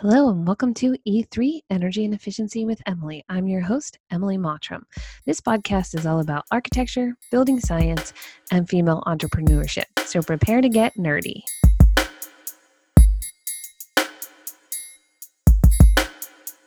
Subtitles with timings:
[0.00, 3.24] Hello, and welcome to E3 Energy and Efficiency with Emily.
[3.28, 4.84] I'm your host, Emily Mottram.
[5.26, 8.12] This podcast is all about architecture, building science,
[8.52, 9.86] and female entrepreneurship.
[10.04, 11.42] So prepare to get nerdy.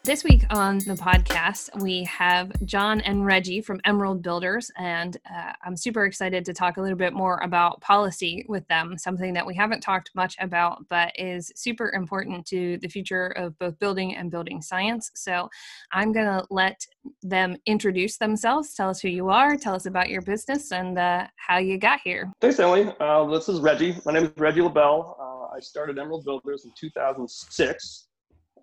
[0.04, 5.52] This week on the podcast, we have John and Reggie from Emerald Builders, and uh,
[5.64, 9.46] I'm super excited to talk a little bit more about policy with them, something that
[9.46, 14.16] we haven't talked much about, but is super important to the future of both building
[14.16, 15.12] and building science.
[15.14, 15.48] So
[15.92, 16.84] I'm going to let
[17.22, 21.28] them introduce themselves, tell us who you are, tell us about your business, and uh,
[21.36, 22.34] how you got here.
[22.42, 22.92] Thanks, Emily.
[23.00, 23.96] Uh, this is Reggie.
[24.04, 25.16] My name is Reggie LaBelle.
[25.20, 28.08] Uh, I started Emerald Builders in 2006.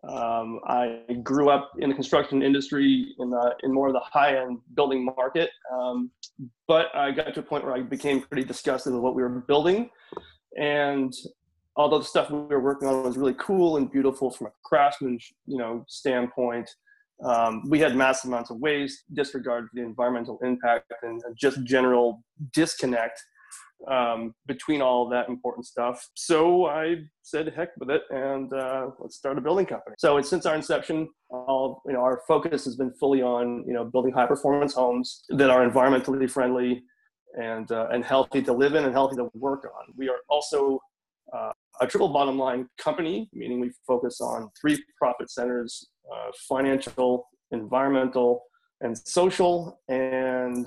[0.04, 4.36] Um, I grew up in the construction industry in, the, in more of the high
[4.36, 6.10] end building market, um,
[6.66, 9.28] but I got to a point where I became pretty disgusted with what we were
[9.28, 9.90] building.
[10.56, 11.12] And
[11.76, 15.18] although the stuff we were working on was really cool and beautiful from a craftsman,
[15.46, 16.70] you know, standpoint,
[17.24, 22.22] um, we had massive amounts of waste, disregard for the environmental impact, and just general
[22.52, 23.20] disconnect
[23.86, 26.08] um, between all that important stuff.
[26.14, 29.94] So I said, heck with it, and uh, let's start a building company.
[29.98, 33.72] So it's since our inception, all you know, our focus has been fully on you
[33.72, 36.82] know building high performance homes that are environmentally friendly
[37.40, 39.94] and uh, and healthy to live in and healthy to work on.
[39.96, 40.80] We are also
[41.32, 47.28] uh, a triple bottom line company, meaning we focus on three profit centers: uh, financial,
[47.52, 48.42] environmental,
[48.80, 49.80] and social.
[49.88, 50.66] And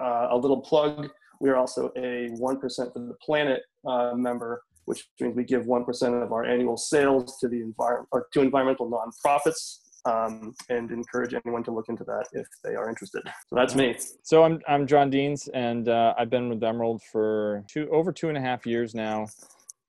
[0.00, 1.10] uh, a little plug
[1.40, 2.60] we are also a 1%
[2.92, 7.48] for the planet uh, member, which means we give 1% of our annual sales to
[7.48, 12.46] the environment or to environmental nonprofits um, and encourage anyone to look into that if
[12.62, 13.22] they are interested.
[13.48, 13.96] So that's me.
[14.22, 18.28] So I'm I'm John Deans, and uh, I've been with Emerald for two over two
[18.28, 19.26] and a half years now.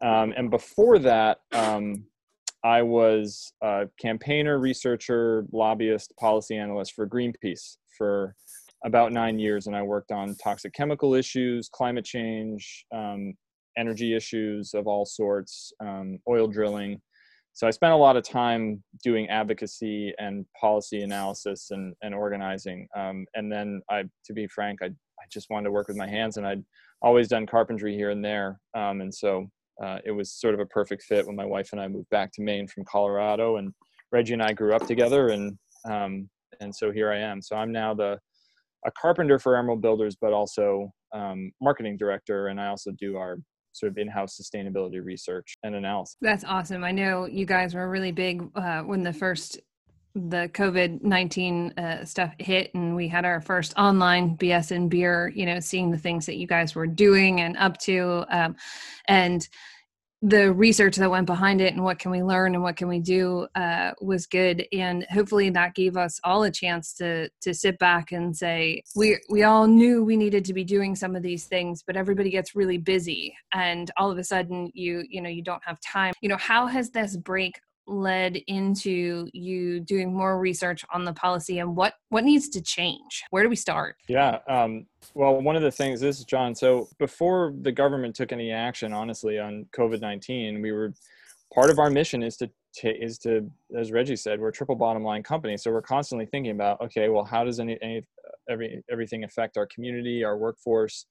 [0.02, 2.06] Um, and before that, um,
[2.64, 8.36] I was a campaigner, researcher, lobbyist, policy analyst for Greenpeace for
[8.86, 13.34] about nine years, and I worked on toxic chemical issues, climate change, um,
[13.78, 17.02] energy issues of all sorts, um, oil drilling.
[17.54, 22.88] So I spent a lot of time doing advocacy and policy analysis and, and organizing.
[22.96, 26.08] Um, and then I, to be frank, I, I just wanted to work with my
[26.08, 26.64] hands and I'd
[27.02, 28.60] always done carpentry here and there.
[28.76, 29.50] Um, and so
[29.82, 32.32] uh, it was sort of a perfect fit when my wife and I moved back
[32.34, 33.74] to Maine from Colorado and
[34.12, 35.58] Reggie and I grew up together and,
[35.90, 36.30] um,
[36.60, 37.42] and so here I am.
[37.42, 38.20] So I'm now the,
[38.86, 43.38] a carpenter for Emerald Builders, but also um, marketing director, and I also do our
[43.74, 46.16] sort of in-house sustainability research and analysis.
[46.22, 46.84] That's awesome.
[46.84, 49.60] I know you guys were really big uh, when the first
[50.18, 55.32] the COVID nineteen uh, stuff hit, and we had our first online BS and beer.
[55.36, 58.56] You know, seeing the things that you guys were doing and up to, um,
[59.10, 59.48] and
[60.26, 63.00] the research that went behind it and what can we learn and what can we
[63.00, 64.66] do uh, was good.
[64.74, 69.20] And hopefully that gave us all a chance to to sit back and say we
[69.30, 72.56] we all knew we needed to be doing some of these things but everybody gets
[72.56, 73.36] really busy.
[73.54, 76.14] And all of a sudden you you know you don't have time.
[76.22, 81.60] You know how has this break led into you doing more research on the policy
[81.60, 83.24] and what what needs to change?
[83.30, 83.96] Where do we start?
[84.08, 88.32] Yeah um, well one of the things this is john so before the government took
[88.32, 90.94] any action honestly on covid-19 we were
[91.54, 92.50] part of our mission is to
[92.84, 96.52] is to as reggie said we're a triple bottom line company so we're constantly thinking
[96.52, 98.04] about okay well how does any, any
[98.50, 101.06] every everything affect our community our workforce?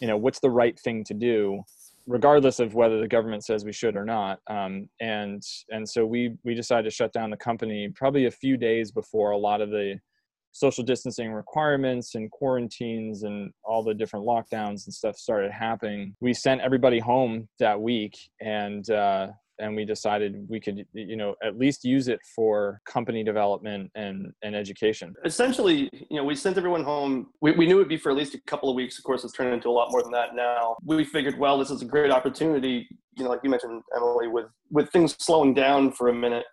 [0.00, 1.62] You know what's the right thing to do
[2.06, 4.40] regardless of whether the government says we should or not.
[4.48, 8.56] Um, and and so we we decided to shut down the company probably a few
[8.56, 9.98] days before a lot of the
[10.52, 16.14] social distancing requirements and quarantines and all the different lockdowns and stuff started happening.
[16.20, 21.34] We sent everybody home that week, and uh, and we decided we could you know
[21.42, 25.14] at least use it for company development and and education.
[25.24, 27.28] Essentially you know we sent everyone home.
[27.40, 28.98] We, we knew it'd be for at least a couple of weeks.
[28.98, 30.76] Of course it's turned into a lot more than that now.
[30.84, 34.46] We figured well this is a great opportunity you know like you mentioned emily with
[34.70, 36.44] with things slowing down for a minute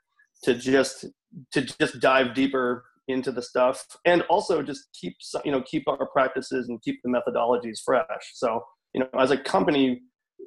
[0.44, 1.06] to just
[1.52, 6.06] to just dive deeper into the stuff and also just keep you know keep our
[6.08, 8.06] practices and keep the methodologies fresh.
[8.34, 8.64] So
[8.94, 10.02] you know as a company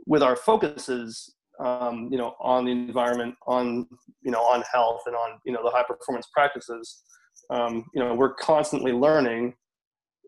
[0.06, 3.86] with our focuses um, you know, on the environment, on
[4.22, 7.02] you know, on health, and on you know the high performance practices.
[7.50, 9.54] Um, you know, we're constantly learning,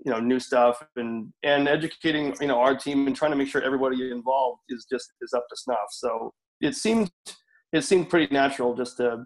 [0.05, 3.49] you know, new stuff and and educating you know our team and trying to make
[3.49, 5.89] sure everybody involved is just is up to snuff.
[5.91, 7.11] So it seemed
[7.73, 9.25] it seemed pretty natural just to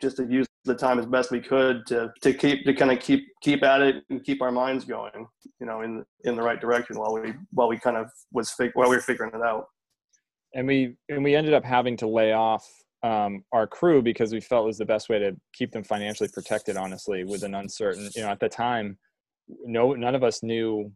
[0.00, 3.00] just to use the time as best we could to to keep to kind of
[3.00, 5.26] keep keep at it and keep our minds going,
[5.60, 8.72] you know, in in the right direction while we while we kind of was fig-
[8.74, 9.66] while we were figuring it out
[10.54, 12.66] and we and we ended up having to lay off
[13.02, 16.76] um, our crew because we felt was the best way to keep them financially protected.
[16.76, 18.98] Honestly, with an uncertain, you know, at the time,
[19.64, 20.90] no, none of us knew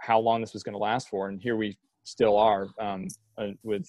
[0.00, 3.08] how long this was going to last for, and here we still are um,
[3.38, 3.86] uh, with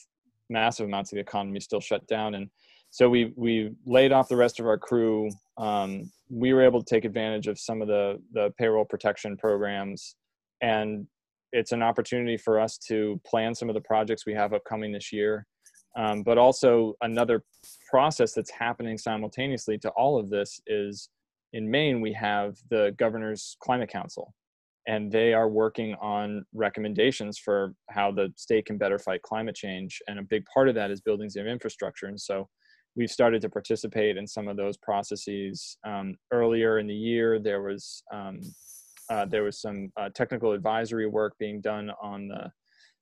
[0.50, 2.50] massive amounts of the economy still shut down, and
[2.90, 5.30] so we we laid off the rest of our crew.
[5.58, 10.16] Um, we were able to take advantage of some of the the payroll protection programs,
[10.62, 11.08] and
[11.56, 15.12] it's an opportunity for us to plan some of the projects we have upcoming this
[15.12, 15.46] year
[15.98, 17.44] um, but also another
[17.90, 21.10] process that's happening simultaneously to all of this is
[21.54, 24.34] in Maine, we have the governor's climate council,
[24.88, 30.01] and they are working on recommendations for how the state can better fight climate change.
[30.08, 32.08] And a big part of that is buildings and infrastructure.
[32.08, 32.50] And so
[32.98, 35.78] we've started to participate in some of those processes.
[35.88, 38.42] Um, earlier in the year, there was um,
[39.10, 42.52] uh, there was some uh, technical advisory work being done on the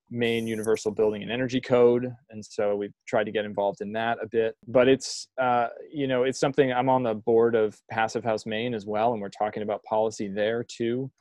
[0.10, 4.18] Maine Universal Building and Energy Code, and so we've tried to get involved in that
[4.22, 4.56] a bit.
[4.68, 8.74] But it's uh, you know it's something I'm on the board of Passive House Maine
[8.74, 11.12] as well, and we're talking about policy there too.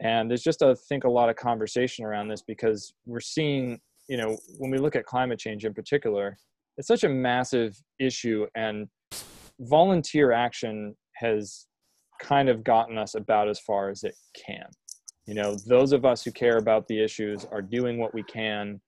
[0.00, 4.16] And there's just I think a lot of conversation around this because we're seeing you
[4.16, 6.36] know when we look at climate change in particular,
[6.76, 8.88] it's such a massive issue, and
[9.60, 11.66] volunteer action has
[12.22, 14.66] kind of gotten us about as far as it can.
[15.26, 18.80] You know those of us who care about the issues are doing what we can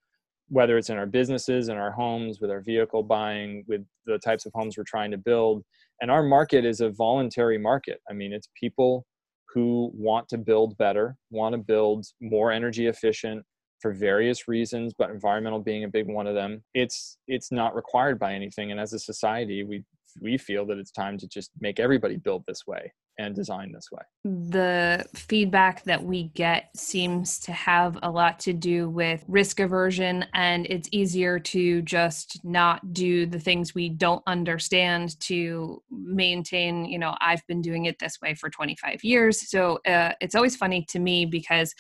[0.48, 4.44] whether it's in our businesses in our homes with our vehicle buying with the types
[4.44, 5.64] of homes we're trying to build.
[6.00, 8.00] And our market is a voluntary market.
[8.10, 9.06] I mean it's people
[9.52, 13.44] who want to build better want to build more energy efficient
[13.80, 16.62] for various reasons but environmental being a big one of them.
[16.74, 18.70] It's it's not required by anything.
[18.70, 19.84] And as a society we
[20.20, 23.88] we feel that it's time to just make everybody build this way and design this
[23.92, 24.02] way.
[24.24, 30.24] The feedback that we get seems to have a lot to do with risk aversion,
[30.34, 36.84] and it's easier to just not do the things we don't understand to maintain.
[36.86, 39.48] You know, I've been doing it this way for 25 years.
[39.48, 41.74] So uh, it's always funny to me because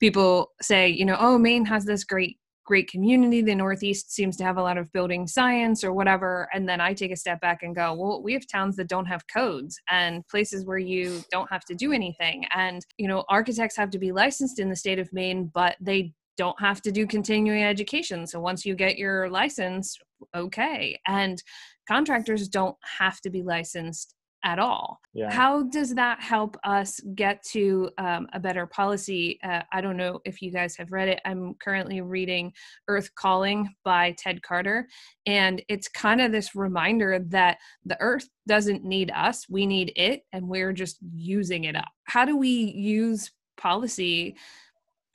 [0.00, 3.42] people say, you know, oh, Maine has this great great community.
[3.42, 6.48] The Northeast seems to have a lot of building science or whatever.
[6.52, 9.06] And then I take a step back and go, well, we have towns that don't
[9.06, 12.44] have codes and places where you don't have to do anything.
[12.54, 16.14] And, you know, architects have to be licensed in the state of Maine, but they
[16.36, 18.26] don't have to do continuing education.
[18.26, 19.98] So once you get your license,
[20.34, 20.98] okay.
[21.06, 21.42] And
[21.88, 24.98] contractors don't have to be licensed at all.
[25.14, 25.30] Yeah.
[25.30, 29.38] How does that help us get to um, a better policy?
[29.42, 31.20] Uh, I don't know if you guys have read it.
[31.24, 32.52] I'm currently reading
[32.88, 34.88] Earth Calling by Ted Carter.
[35.26, 40.22] And it's kind of this reminder that the earth doesn't need us, we need it,
[40.32, 41.90] and we're just using it up.
[42.04, 44.36] How do we use policy?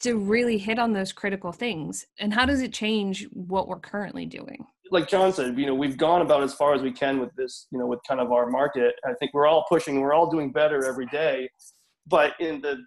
[0.02, 2.06] To really hit on those critical things.
[2.20, 4.68] And how does it change what we're currently doing?
[4.92, 7.68] Like John said, you know, we've gone about as far as we can with this,
[7.72, 8.96] you know, with kind of our market.
[9.06, 11.50] I think we're all pushing, we're all doing better every day.
[12.06, 12.78] But in the,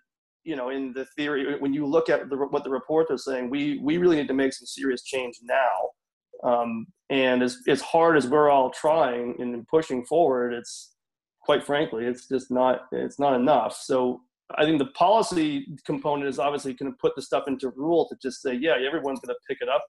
[0.45, 3.51] you know, in the theory, when you look at the, what the reports are saying,
[3.51, 6.49] we we really need to make some serious change now.
[6.49, 10.95] Um, and as as hard as we're all trying and pushing forward, it's
[11.43, 13.77] quite frankly, it's just not it's not enough.
[13.77, 14.23] So
[14.57, 18.17] I think the policy component is obviously going to put the stuff into rule to
[18.23, 19.85] just say, yeah, everyone's going to pick it up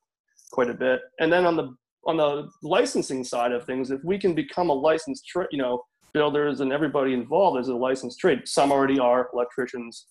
[0.52, 1.02] quite a bit.
[1.20, 1.74] And then on the
[2.06, 5.84] on the licensing side of things, if we can become a licensed, tra- you know,
[6.14, 8.42] builders and everybody involved is a licensed trade.
[8.46, 10.06] Some already are electricians,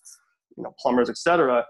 [0.56, 1.64] you know, plumbers, etc.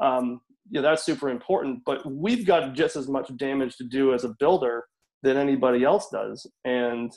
[0.00, 0.40] Um,
[0.70, 1.80] yeah, that's super important.
[1.84, 4.84] But we've got just as much damage to do as a builder
[5.22, 6.46] than anybody else does.
[6.64, 7.14] And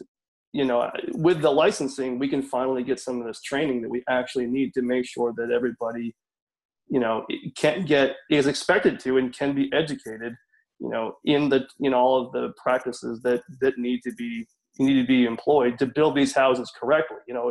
[0.53, 4.03] you know, with the licensing, we can finally get some of this training that we
[4.09, 6.15] actually need to make sure that everybody,
[6.87, 10.33] you know, can get is expected to and can be educated
[10.79, 14.45] you know in the in all of the practices that that need to be
[14.79, 17.49] need to be employed to build these houses correctly you know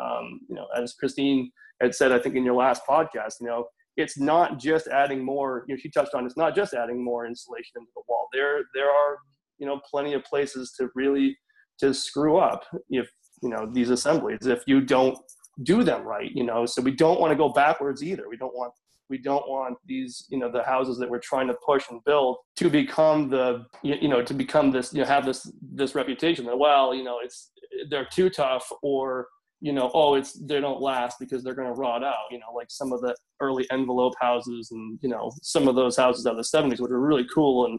[0.00, 1.50] um, you know as christine
[1.80, 3.66] had said i think in your last podcast you know
[3.98, 7.26] it's not just adding more you know she touched on it's not just adding more
[7.26, 8.28] insulation into the wall.
[8.32, 9.18] There there are
[9.58, 11.36] you know plenty of places to really
[11.80, 13.10] to screw up if
[13.42, 15.18] you know these assemblies if you don't
[15.64, 18.28] do them right you know so we don't want to go backwards either.
[18.30, 18.72] We don't want
[19.08, 22.36] we don't want these you know the houses that we're trying to push and build
[22.56, 26.58] to become the you know to become this you know have this this reputation that
[26.58, 27.52] well you know it's
[27.90, 29.28] they're too tough or
[29.60, 32.52] you know oh it's they don't last because they're going to rot out you know
[32.54, 36.32] like some of the early envelope houses and you know some of those houses out
[36.32, 37.78] of the 70s which are really cool and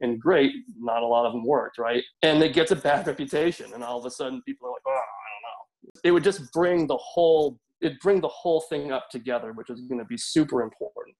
[0.00, 2.02] and great not a lot of them worked right?
[2.22, 4.90] And it gets a bad reputation and all of a sudden people are like oh
[4.90, 6.00] i don't know.
[6.04, 9.80] It would just bring the whole it bring the whole thing up together, which is
[9.82, 11.16] going to be super important.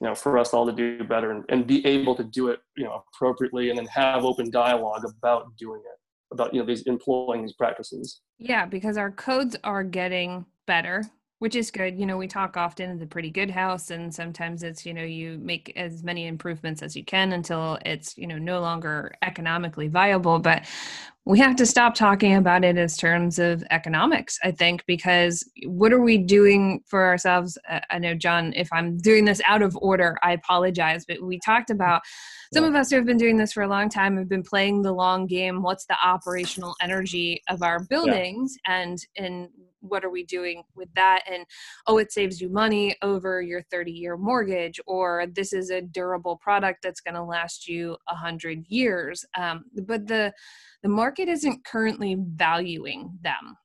[0.00, 2.60] you know, for us all to do better and, and be able to do it,
[2.76, 6.82] you know, appropriately and then have open dialogue about doing it, about, you know, these
[6.82, 8.20] employing these practices.
[8.38, 11.04] Yeah, because our codes are getting better
[11.44, 11.98] which is good.
[11.98, 15.02] You know, we talk often in the pretty good house, and sometimes it's, you know,
[15.02, 19.88] you make as many improvements as you can until it's, you know, no longer economically
[19.88, 20.38] viable.
[20.38, 20.64] But
[21.26, 25.90] we have to stop talking about it as terms of economics, I think, because what
[25.92, 27.56] are we doing for ourselves?
[27.68, 31.40] Uh, I know, John, if I'm doing this out of order, I apologize, but we
[31.40, 32.02] talked about
[32.52, 34.82] some of us who have been doing this for a long time have been playing
[34.82, 35.62] the long game.
[35.62, 38.56] What's the operational energy of our buildings?
[38.68, 38.82] Yeah.
[38.82, 39.48] And, and
[39.80, 41.44] what are we doing with that and
[41.86, 46.36] oh it saves you money over your 30 year mortgage or this is a durable
[46.36, 50.32] product that's going to last you 100 years um, but the
[50.84, 53.56] the market isn't currently valuing them.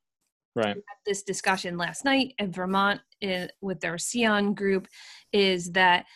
[0.56, 0.76] Right.
[1.06, 4.88] This discussion last night in vermont in, with their Sion group
[5.32, 6.06] is that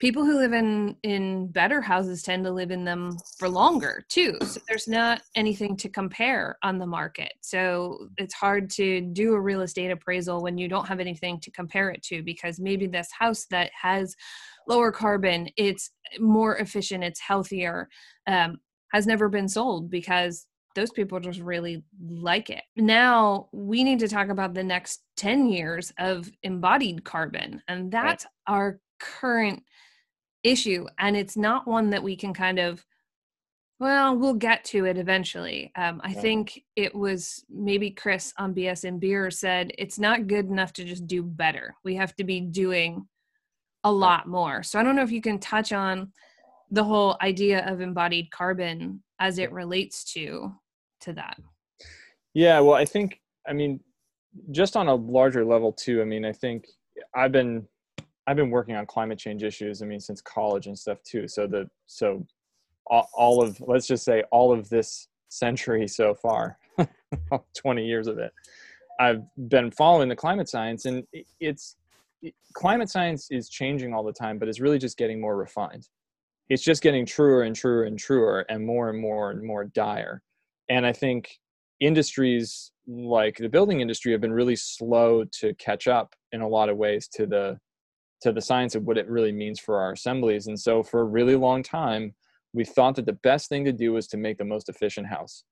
[0.00, 4.36] people who live in in better houses tend to live in them for longer too.
[4.44, 7.32] So there's not anything to compare on the market.
[7.40, 11.50] So it's hard to do a real estate appraisal when you don't have anything to
[11.50, 14.14] compare it to because maybe this house that has
[14.68, 17.88] lower carbon it's more efficient it's healthier
[18.26, 18.58] um,
[18.92, 22.62] has never been sold because those people just really like it.
[22.76, 28.24] Now we need to talk about the next 10 years of embodied carbon, and that's
[28.24, 28.54] right.
[28.54, 29.62] our current
[30.42, 32.84] issue and it's not one that we can kind of
[33.78, 35.70] well we'll get to it eventually.
[35.76, 40.46] Um, i think it was maybe chris on bs and beer said it's not good
[40.46, 41.74] enough to just do better.
[41.84, 43.06] We have to be doing
[43.84, 44.62] a lot more.
[44.62, 46.12] So i don't know if you can touch on
[46.70, 50.54] the whole idea of embodied carbon as it relates to
[51.00, 51.36] to that
[52.34, 53.80] yeah well i think i mean
[54.52, 56.66] just on a larger level too i mean i think
[57.14, 57.66] i've been
[58.30, 59.82] I've been working on climate change issues.
[59.82, 61.26] I mean, since college and stuff too.
[61.26, 62.24] So the so
[62.86, 66.56] all of let's just say all of this century so far,
[67.56, 68.32] 20 years of it,
[69.00, 71.04] I've been following the climate science, and
[71.40, 71.74] it's
[72.52, 75.88] climate science is changing all the time, but it's really just getting more refined.
[76.48, 80.22] It's just getting truer and truer and truer, and more and more and more dire.
[80.70, 81.38] And I think
[81.80, 86.68] industries like the building industry have been really slow to catch up in a lot
[86.68, 87.58] of ways to the
[88.22, 90.46] to the science of what it really means for our assemblies.
[90.46, 92.14] And so for a really long time,
[92.52, 95.44] we thought that the best thing to do was to make the most efficient house.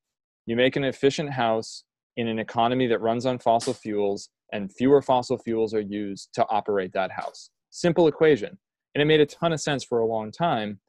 [0.45, 1.85] You make an efficient house
[2.19, 6.45] in an economy that runs on fossil fuels, and fewer fossil fuels are used to
[6.51, 7.51] operate that house.
[7.71, 8.59] Simple equation.
[8.95, 10.81] And it made a ton of sense for a long time.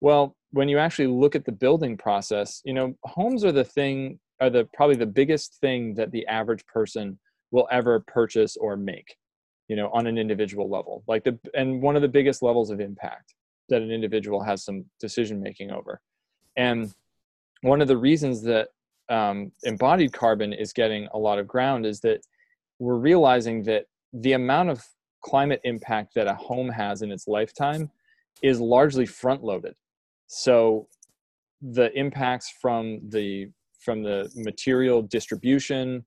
[0.00, 4.18] Well, when you actually look at the building process, you know, homes are the thing,
[4.40, 7.18] are the probably the biggest thing that the average person
[7.50, 9.16] will ever purchase or make
[9.68, 11.02] you know on an individual level.
[11.06, 13.34] Like the and one of the biggest levels of impact
[13.68, 16.00] that an individual has some decision making over.
[16.56, 16.92] And
[17.62, 18.68] one of the reasons that
[19.08, 22.20] um, embodied carbon is getting a lot of ground is that
[22.78, 24.84] we're realizing that the amount of
[25.22, 27.90] climate impact that a home has in its lifetime
[28.42, 29.74] is largely front loaded
[30.26, 30.88] so
[31.62, 33.46] the impacts from the
[33.80, 36.04] from the material distribution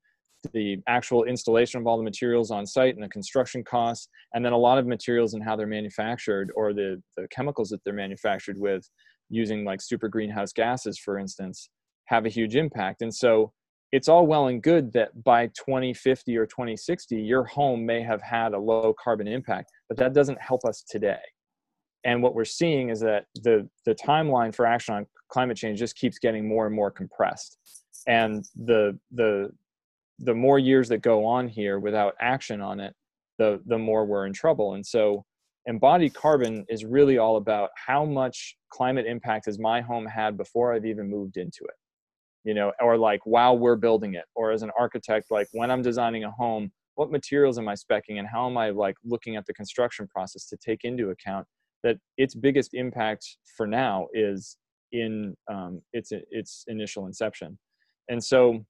[0.53, 4.53] the actual installation of all the materials on site and the construction costs, and then
[4.53, 8.57] a lot of materials and how they're manufactured or the, the chemicals that they're manufactured
[8.57, 8.89] with
[9.29, 11.69] using like super greenhouse gases, for instance,
[12.05, 13.01] have a huge impact.
[13.01, 13.51] And so
[13.91, 18.53] it's all well and good that by 2050 or 2060, your home may have had
[18.53, 21.19] a low carbon impact, but that doesn't help us today.
[22.05, 25.95] And what we're seeing is that the, the timeline for action on climate change just
[25.95, 27.57] keeps getting more and more compressed.
[28.07, 29.51] And the, the,
[30.19, 32.93] the more years that go on here without action on it,
[33.39, 34.75] the the more we're in trouble.
[34.75, 35.25] And so
[35.65, 40.73] embodied carbon is really all about how much climate impact has my home had before
[40.73, 41.75] I've even moved into it.
[42.43, 45.81] You know, or like while we're building it, or as an architect, like when I'm
[45.81, 49.45] designing a home, what materials am I specing and how am I like looking at
[49.45, 51.45] the construction process to take into account
[51.83, 54.57] that its biggest impact for now is
[54.91, 57.57] in um, its its initial inception.
[58.09, 58.65] And so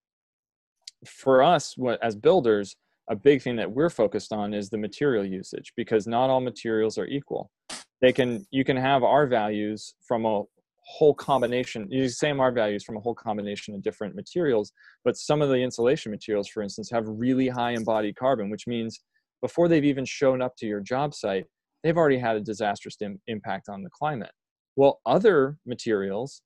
[1.05, 2.75] for us what, as builders
[3.09, 6.97] a big thing that we're focused on is the material usage because not all materials
[6.97, 7.49] are equal
[8.01, 10.43] they can you can have R values from a
[10.85, 14.71] whole combination you same R values from a whole combination of different materials
[15.05, 18.99] but some of the insulation materials for instance have really high embodied carbon which means
[19.41, 21.45] before they've even shown up to your job site
[21.83, 24.31] they've already had a disastrous Im- impact on the climate
[24.75, 26.41] well other materials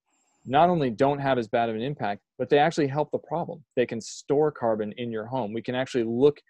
[0.46, 3.64] not only don't have as bad of an impact, but they actually help the problem.
[3.76, 5.54] They can store carbon in your home.
[5.54, 6.42] We can actually look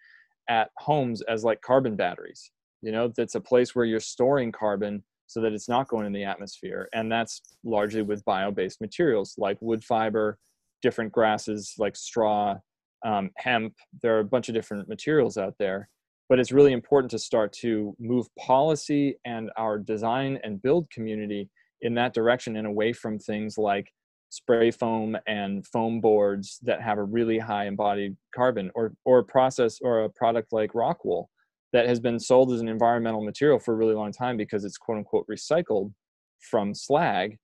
[0.49, 2.51] at homes as like carbon batteries.
[2.81, 6.13] You know, that's a place where you're storing carbon so that it's not going in
[6.13, 6.89] the atmosphere.
[6.93, 10.37] And that's largely with bio based materials like wood fiber,
[10.81, 12.57] different grasses like straw,
[13.05, 13.73] um, hemp.
[14.01, 15.89] There are a bunch of different materials out there.
[16.29, 21.49] But it's really important to start to move policy and our design and build community
[21.81, 23.91] in that direction and away from things like
[24.29, 29.23] spray foam and foam boards that have a really high embodied carbon or or a
[29.23, 31.29] process or a product like rock wool
[31.71, 34.77] that has been sold as an environmental material for a really long time because it's
[34.77, 35.91] quote unquote recycled
[36.39, 37.37] from slag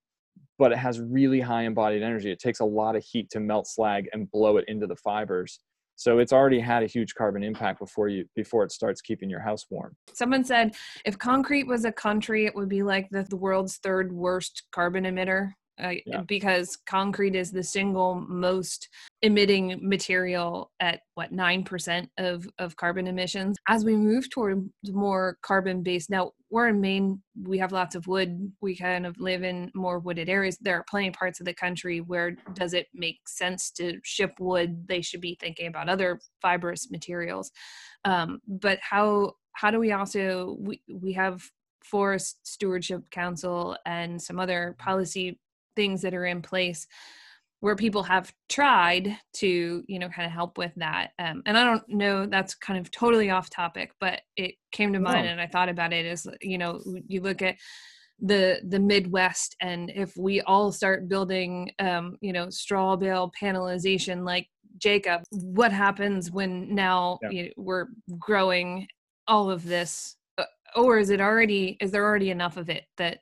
[0.60, 2.30] but it has really high embodied energy.
[2.32, 5.60] It takes a lot of heat to melt slag and blow it into the fibers
[6.00, 9.42] so it's already had a huge carbon impact before you before it starts keeping your
[9.42, 9.94] house warm.
[10.14, 14.14] Someone said if concrete was a country it would be like the, the world's third
[14.14, 15.52] worst carbon emitter
[15.82, 16.22] uh, yeah.
[16.22, 18.90] because concrete is the single most
[19.22, 23.58] emitting material at what 9% of, of carbon emissions.
[23.68, 28.08] As we move toward more carbon based now we're in maine we have lots of
[28.08, 30.58] wood we kind of live in more wooded areas.
[30.60, 34.34] There are plenty of parts of the country where does it make sense to ship
[34.40, 34.88] wood?
[34.88, 37.52] They should be thinking about other fibrous materials.
[38.06, 41.44] Um, but how how do we also we, we have
[41.84, 45.40] forest stewardship council and some other policy
[45.76, 46.88] things that are in place
[47.62, 51.64] where people have tried to you know kind of help with that um, and i
[51.64, 55.48] don't know that's kind of totally off topic but it came to mind and i
[55.48, 57.56] thought about it as you know you look at
[58.22, 64.26] the the midwest and if we all start building um, you know straw bale panelization
[64.26, 64.48] like
[64.78, 67.30] jacob what happens when now yeah.
[67.30, 68.88] you know, we're growing
[69.28, 70.44] all of this uh,
[70.76, 73.20] or is it already is there already enough of it that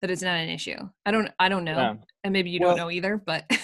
[0.00, 0.76] that it's not an issue.
[1.06, 1.94] I don't I don't know, yeah.
[2.24, 3.44] and maybe you well, don't know either, but.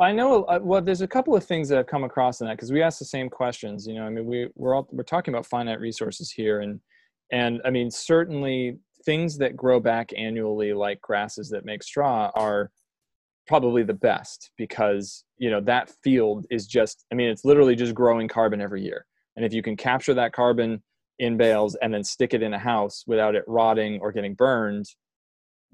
[0.00, 0.42] I know.
[0.44, 2.82] Uh, well, there's a couple of things that have come across in that because we
[2.82, 3.86] ask the same questions.
[3.86, 6.80] You know, I mean, we we're all we're talking about finite resources here, and
[7.30, 12.72] and I mean, certainly things that grow back annually, like grasses that make straw, are
[13.46, 17.04] probably the best because you know that field is just.
[17.12, 20.32] I mean, it's literally just growing carbon every year, and if you can capture that
[20.32, 20.82] carbon
[21.20, 24.86] in bales and then stick it in a house without it rotting or getting burned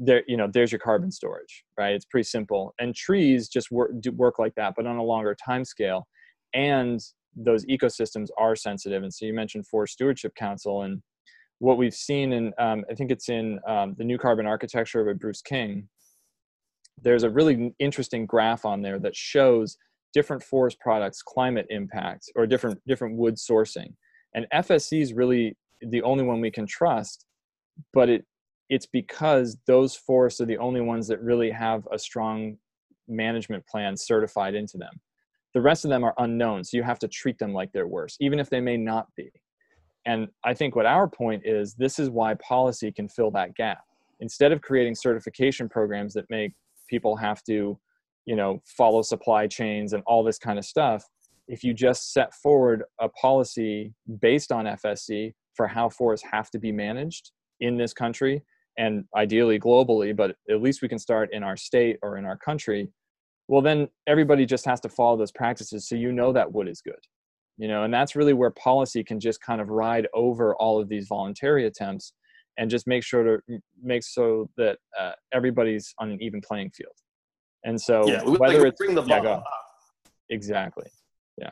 [0.03, 1.95] there you know there's your carbon storage right?
[1.95, 2.75] It's pretty simple.
[2.81, 6.09] And trees just work do work like that but on a longer time scale
[6.55, 7.01] and
[7.37, 9.05] those ecosystems are sensitive.
[9.05, 11.01] And so you mentioned forest stewardship council and
[11.61, 15.13] what we've seen in um, i think it's in um, the new carbon architecture by
[15.13, 15.89] bruce king.
[17.03, 19.77] There's a really interesting graph on there that shows
[20.13, 23.93] different forest products climate impact or different different wood sourcing.
[24.35, 27.27] And fsc is really the only one we can trust
[27.93, 28.25] but it
[28.71, 32.57] it's because those forests are the only ones that really have a strong
[33.09, 34.93] management plan certified into them.
[35.53, 38.17] The rest of them are unknown, so you have to treat them like they're worse,
[38.21, 39.31] even if they may not be.
[40.07, 43.83] And I think what our point is this is why policy can fill that gap.
[44.21, 46.53] Instead of creating certification programs that make
[46.89, 47.79] people have to,
[48.25, 51.05] you know, follow supply chains and all this kind of stuff,
[51.49, 56.61] if you just set forward a policy based on FSC for how forests have to
[56.61, 58.43] be managed in this country,
[58.81, 62.39] and ideally globally, but at least we can start in our state or in our
[62.39, 62.89] country,
[63.47, 66.81] well, then everybody just has to follow those practices so you know that wood is
[66.81, 67.05] good.
[67.59, 70.89] You know, and that's really where policy can just kind of ride over all of
[70.89, 72.15] these voluntary attempts
[72.57, 76.95] and just make sure to make so that uh, everybody's on an even playing field.
[77.65, 79.41] And so yeah, whether it's bring the yeah,
[80.31, 80.89] exactly
[81.37, 81.51] yeah,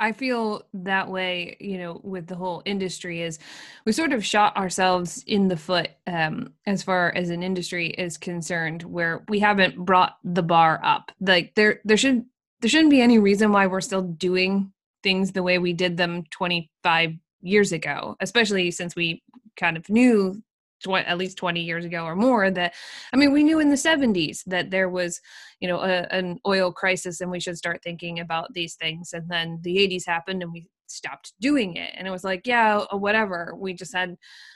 [0.00, 3.38] I feel that way, you know, with the whole industry is
[3.84, 8.18] we sort of shot ourselves in the foot um as far as an industry is
[8.18, 11.12] concerned where we haven't brought the bar up.
[11.20, 12.24] Like there there should
[12.60, 16.24] there shouldn't be any reason why we're still doing things the way we did them
[16.30, 17.12] 25
[17.42, 19.22] years ago, especially since we
[19.56, 20.42] kind of knew
[20.84, 22.74] tw- at least 20 years ago or more that
[23.12, 25.20] i mean we knew in the 70s that there was
[25.60, 29.14] you know a, an oil crisis and we should start thinking about these things.
[29.14, 31.92] And then the 80s happened and we stopped doing it.
[31.96, 33.54] And it was like yeah uh, whatever.
[33.56, 34.14] We just had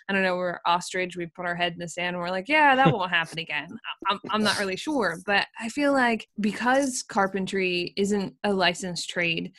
[0.08, 2.48] i don't know we're ostrich we put our head in the sand and we're like
[2.48, 3.68] yeah that won't happen again.
[4.06, 5.18] I'm, I'm not really sure.
[5.24, 9.52] But i feel like because carpentry isn't a licensed trade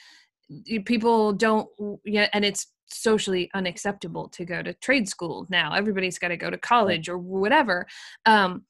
[0.85, 1.67] people don't
[2.05, 5.73] yeah and it's socially unacceptable to go to trade school now.
[5.73, 7.85] Everybody's got to go to college or whatever.
[8.25, 8.63] Um,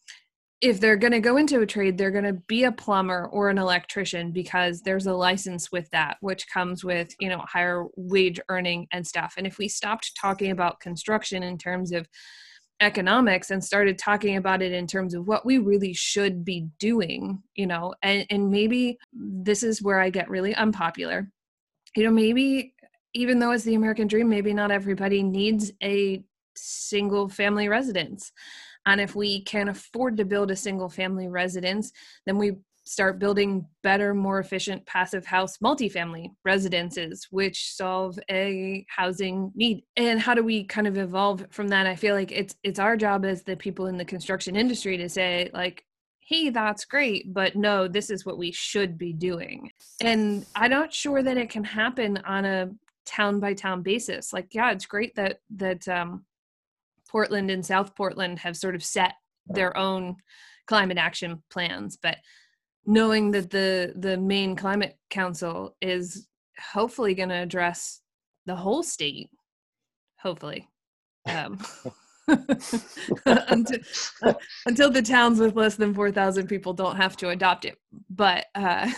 [0.62, 3.50] if they're going to go into a trade they're going to be a plumber or
[3.50, 8.40] an electrician because there's a license with that which comes with you know higher wage
[8.50, 9.36] earning and stuff.
[9.38, 12.08] And if we stopped talking about construction in terms of
[12.82, 17.42] economics and started talking about it in terms of what we really should be doing
[17.56, 21.30] you know and, and maybe this is where i get really unpopular
[21.96, 22.74] you know maybe
[23.14, 26.24] even though it's the American dream, maybe not everybody needs a
[26.56, 28.32] single family residence.
[28.86, 31.92] And if we can afford to build a single family residence,
[32.26, 32.54] then we
[32.86, 39.84] start building better, more efficient passive house multifamily residences, which solve a housing need.
[39.96, 41.86] And how do we kind of evolve from that?
[41.86, 45.10] I feel like it's it's our job as the people in the construction industry to
[45.10, 45.84] say, like,
[46.30, 49.72] hey, that's great, but no, this is what we should be doing.
[50.00, 52.70] And I'm not sure that it can happen on a
[53.08, 54.32] town by town basis.
[54.32, 56.26] Like, yeah, it's great that that um,
[57.10, 59.14] Portland and South Portland have sort of set
[59.48, 60.18] their own
[60.68, 62.18] climate action plans, but
[62.86, 66.28] knowing that the the Maine climate council is
[66.74, 68.02] hopefully going to address
[68.46, 69.30] the whole state
[70.20, 70.68] hopefully
[71.28, 71.60] um,
[73.26, 73.80] until,
[74.24, 74.34] uh,
[74.66, 77.78] until the towns with less than 4000 people don't have to adopt it.
[78.10, 78.90] But uh,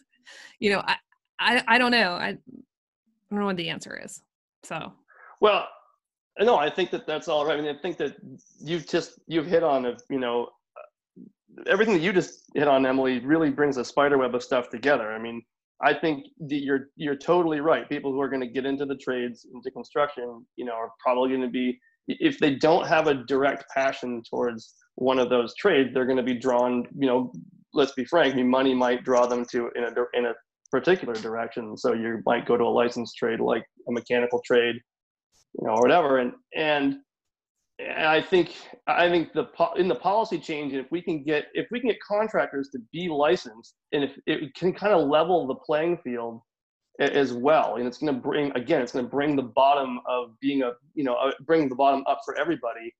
[0.58, 0.96] you know I,
[1.38, 2.12] I i don't know.
[2.12, 2.38] I, I
[3.30, 4.22] don't know what the answer is.
[4.64, 4.92] So.
[5.40, 5.66] Well
[6.40, 7.58] no i think that that's all right.
[7.58, 8.16] I mean i think that
[8.58, 10.48] you've just you've hit on a you know
[11.66, 15.12] everything that you just hit on, Emily, really brings a spider web of stuff together.
[15.12, 15.42] I mean,
[15.82, 17.88] I think you're you're totally right.
[17.88, 21.30] People who are going to get into the trades, into construction, you know, are probably
[21.30, 25.90] going to be if they don't have a direct passion towards one of those trades,
[25.92, 26.86] they're going to be drawn.
[26.98, 27.32] You know,
[27.72, 28.36] let's be frank.
[28.36, 30.34] Money might draw them to in a in a
[30.70, 31.76] particular direction.
[31.76, 34.76] So you might go to a licensed trade like a mechanical trade,
[35.58, 36.18] you know, or whatever.
[36.18, 36.96] And and
[37.78, 38.54] and I think
[38.86, 41.98] I think the in the policy change, if we can get if we can get
[42.00, 46.40] contractors to be licensed, and if it can kind of level the playing field
[47.10, 50.38] as well, and it's going to bring again, it's going to bring the bottom of
[50.40, 52.94] being a you know bring the bottom up for everybody.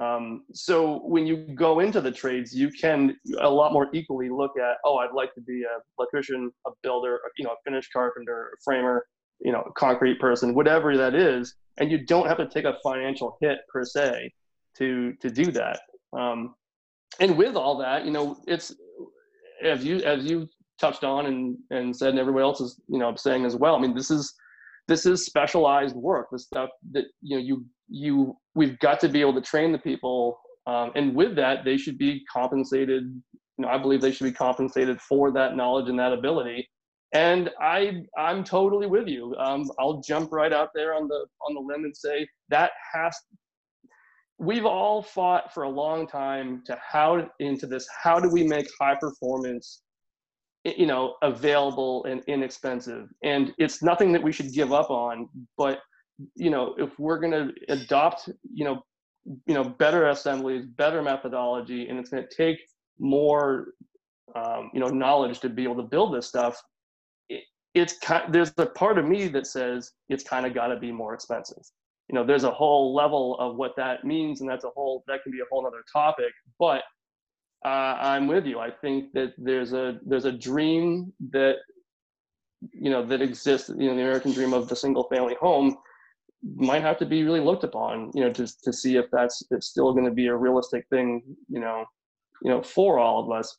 [0.00, 4.52] Um, so when you go into the trades, you can a lot more equally look
[4.58, 8.52] at oh, I'd like to be a electrician, a builder, you know, a finished carpenter,
[8.54, 9.06] a framer,
[9.40, 12.76] you know, a concrete person, whatever that is, and you don't have to take a
[12.82, 14.30] financial hit per se
[14.78, 15.80] to to do that.
[16.12, 16.54] Um,
[17.20, 18.74] and with all that, you know, it's
[19.62, 20.48] as you as you
[20.80, 23.74] touched on and and said, and everybody else is you know saying as well.
[23.74, 24.32] I mean, this is
[24.88, 26.28] this is specialized work.
[26.30, 29.78] The stuff that you know you you we've got to be able to train the
[29.78, 33.04] people, um, and with that, they should be compensated.
[33.58, 36.68] You know, I believe they should be compensated for that knowledge and that ability
[37.12, 39.34] and I I'm totally with you.
[39.38, 43.16] Um, I'll jump right out there on the on the limb and say that has.
[44.38, 47.86] We've all fought for a long time to how into this.
[48.02, 49.82] How do we make high performance,
[50.64, 53.08] you know, available and inexpensive?
[53.22, 55.28] And it's nothing that we should give up on.
[55.56, 55.80] But
[56.36, 58.82] you know, if we're going to adopt, you know,
[59.46, 62.58] you know, better assemblies, better methodology, and it's going to take
[62.98, 63.68] more
[64.34, 66.62] um, you know knowledge to be able to build this stuff
[67.74, 70.92] it's kind there's a part of me that says it's kind of got to be
[70.92, 71.62] more expensive
[72.08, 75.22] you know there's a whole level of what that means and that's a whole that
[75.22, 76.82] can be a whole other topic but
[77.64, 78.58] uh, i'm with you.
[78.58, 81.56] I think that there's a there's a dream that
[82.72, 85.76] you know that exists you know the american dream of the single family home
[86.56, 89.66] might have to be really looked upon you know to, to see if that's it's
[89.66, 91.84] still going to be a realistic thing you know
[92.42, 93.56] you know for all of us.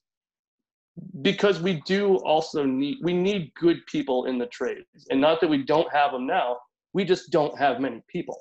[1.24, 5.08] Because we do also need we need good people in the trades.
[5.10, 6.58] And not that we don't have them now
[6.94, 8.40] we just don't have many people.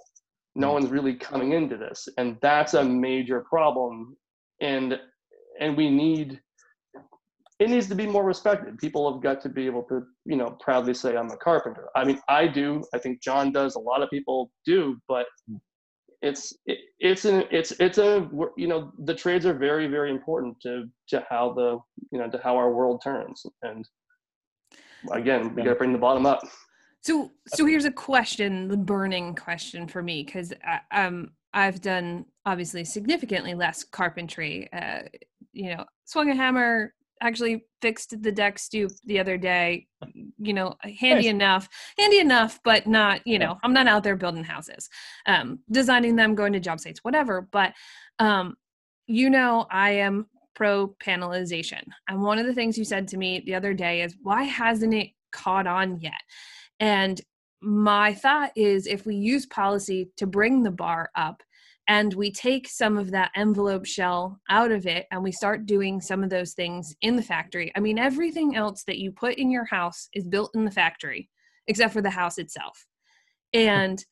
[0.55, 0.75] No mm.
[0.75, 2.09] one's really coming into this.
[2.19, 4.17] And that's a major problem.
[4.61, 4.99] And
[5.61, 6.41] and we need
[7.59, 8.77] it needs to be more respected.
[8.79, 11.89] People have got to be able to you know proudly say i'm a carpenter.
[11.95, 12.83] I mean i do.
[12.95, 13.77] I think john does.
[13.77, 15.27] A lot of people do but
[16.23, 20.57] it's it, it's an it's it's a you know the trades are very very important
[20.63, 21.79] to to how the
[22.11, 23.45] you know to how our world turns.
[23.63, 23.87] And
[25.13, 26.43] again we got to bring the bottom up.
[27.01, 30.53] So so here's a question the burning question for me because
[30.93, 35.03] um i've done obviously significantly less carpentry uh
[35.53, 39.87] you know swung a hammer actually fixed the deck stoop the other day
[40.39, 41.27] you know handy nice.
[41.27, 44.89] enough handy enough but not you know i'm not out there building houses
[45.27, 47.73] um designing them going to job sites whatever but
[48.19, 48.57] um
[49.07, 53.43] you know i am pro panelization and one of the things you said to me
[53.47, 56.21] the other day is why hasn't it caught on yet?
[56.79, 57.21] And
[57.61, 61.43] my thought is if we use policy to bring the bar up
[61.89, 66.01] and we take some of that envelope shell out of it and we start doing
[66.01, 67.73] some of those things in the factory.
[67.77, 71.29] I mean, everything else that you put in your house is built in the factory
[71.67, 72.87] except for the house itself.
[73.53, 74.05] And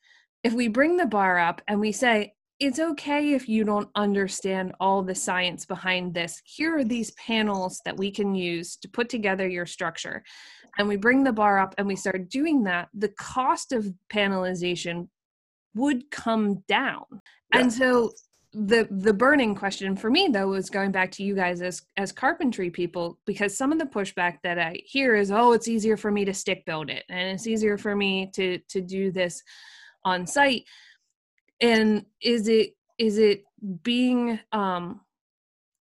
[0.43, 4.73] if we bring the bar up and we say, it's okay if you don't understand
[4.79, 6.39] all the science behind this.
[6.45, 10.23] Here are these panels that we can use to put together your structure.
[10.77, 12.89] And we bring the bar up and we start doing that.
[12.93, 15.07] The cost of panelization
[15.75, 17.05] would come down.
[17.53, 17.61] Yeah.
[17.61, 18.11] And so
[18.53, 22.11] the the burning question for me though was going back to you guys as as
[22.11, 26.11] carpentry people because some of the pushback that I hear is oh it's easier for
[26.11, 29.41] me to stick build it and it's easier for me to to do this
[30.03, 30.65] on site
[31.61, 33.43] and is it is it
[33.83, 34.99] being um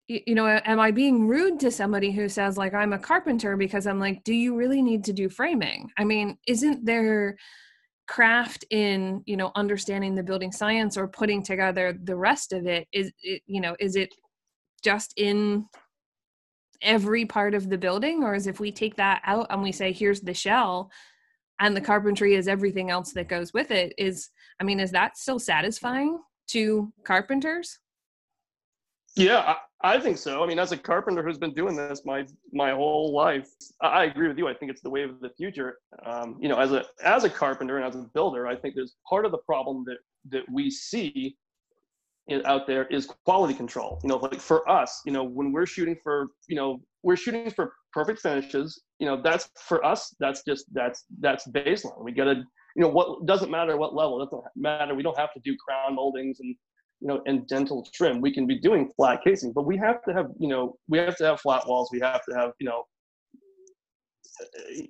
[0.08, 3.86] you know am i being rude to somebody who says like i'm a carpenter because
[3.86, 7.36] i'm like do you really need to do framing i mean isn't there
[8.06, 12.86] craft in you know understanding the building science or putting together the rest of it
[12.92, 14.14] is it, you know is it
[14.82, 15.66] just in
[16.82, 18.22] every part of the building?
[18.22, 20.90] Or is if we take that out and we say here's the shell
[21.58, 24.28] and the carpentry is everything else that goes with it is
[24.60, 27.78] i mean is that still satisfying to carpenters
[29.16, 30.42] yeah I, think so.
[30.42, 33.48] I mean as a carpenter who's been doing this my my whole life
[33.80, 34.48] i, agree with you.
[34.48, 35.78] I think it's the way of the future.
[36.04, 38.96] Um, you know as a as a carpenter and as a builder i think there's
[39.08, 39.98] part of the problem that
[40.30, 41.36] that we see
[42.44, 44.00] out there is quality control.
[44.02, 47.50] You know like for us you know when we're shooting for you know we're shooting
[47.50, 52.02] for perfect finishes you know that's for us that's just that's that's baseline.
[52.02, 52.42] We gotta
[52.74, 54.94] you know what doesn't matter what level doesn't matter.
[54.94, 56.54] We don't have to do crown moldings and
[57.00, 60.12] you know and dental trim we can be doing flat casing but we have to
[60.12, 62.84] have you know we have to have flat walls we have to have you know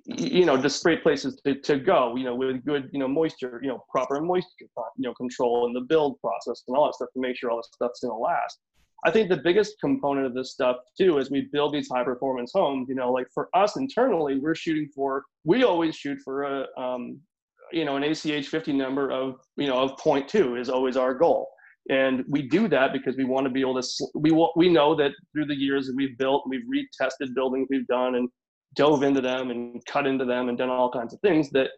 [0.05, 3.59] you know just straight places to, to go you know with good you know moisture
[3.61, 4.67] you know proper moisture you
[4.97, 7.69] know control in the build process and all that stuff to make sure all this
[7.73, 8.59] stuff's going to last
[9.05, 12.51] i think the biggest component of this stuff too as we build these high performance
[12.53, 16.65] homes you know like for us internally we're shooting for we always shoot for a
[16.77, 17.19] um,
[17.71, 21.47] you know an ach 50 number of you know of 0.2 is always our goal
[21.89, 25.11] and we do that because we want to be able to we we know that
[25.31, 28.29] through the years that we've built we've retested buildings we've done and
[28.75, 31.69] dove into them and cut into them and done all kinds of things that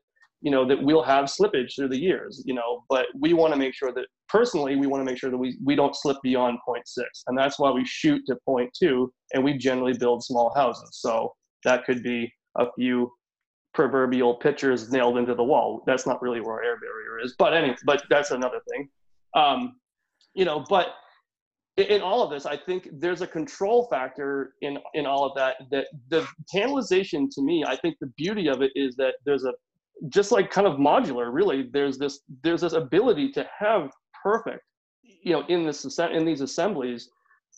[0.42, 3.60] you know that we'll have slippage through the years you know but we want to
[3.60, 6.58] make sure that personally we want to make sure that we we don't slip beyond
[6.68, 6.82] 0.6
[7.28, 10.90] and that's why we shoot to 0.2 and we generally build small houses.
[10.94, 11.34] So
[11.66, 13.12] that could be a few
[13.74, 15.84] proverbial pictures nailed into the wall.
[15.86, 18.90] That's not really where our air barrier is but anyway but that's another thing.
[19.36, 19.76] Um,
[20.34, 20.96] you know but
[21.78, 25.56] in all of this i think there's a control factor in in all of that
[25.72, 29.54] that the panelization to me i think the beauty of it is that there's a
[30.08, 33.92] just like kind of modular really there's this there's this ability to have
[34.24, 34.64] perfect
[35.22, 37.10] you know in this in these assemblies.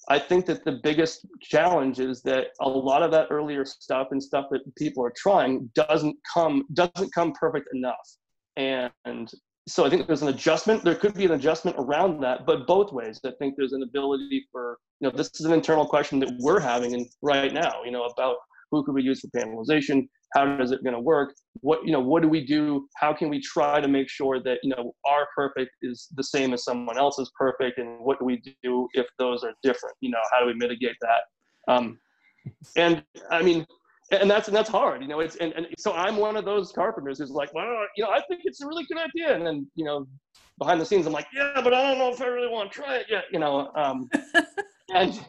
[0.10, 4.22] I think that the biggest challenge is that a lot of that earlier stuff and
[4.22, 8.18] stuff that people are trying doesn't come doesn't come perfect enough.
[8.58, 9.32] And
[9.68, 10.84] so I think there's an adjustment.
[10.84, 13.20] There could be an adjustment around that, but both ways.
[13.26, 16.60] I think there's an ability for you know this is an internal question that we're
[16.60, 17.84] having and right now.
[17.86, 18.38] You know about
[18.72, 20.08] who could we use for panelization?
[20.34, 21.36] How is it going to work?
[21.60, 22.88] What you know what do we do?
[22.98, 26.54] How can we try to make sure that you know our perfect is the same
[26.54, 27.78] as someone else's perfect?
[27.78, 29.96] And what do we do if those are different?
[30.02, 31.74] You know how do we mitigate that?
[31.74, 32.00] Um,
[32.76, 33.68] and I mean
[34.12, 36.72] and that's and that's hard you know it's and, and so i'm one of those
[36.72, 39.34] carpenters who's like well you know i think it's a really good idea.
[39.36, 40.08] And then you know
[40.60, 42.78] behind the scenes i'm like yeah but i don't know if i really want to
[42.80, 44.10] try it yet you know um
[44.94, 45.26] and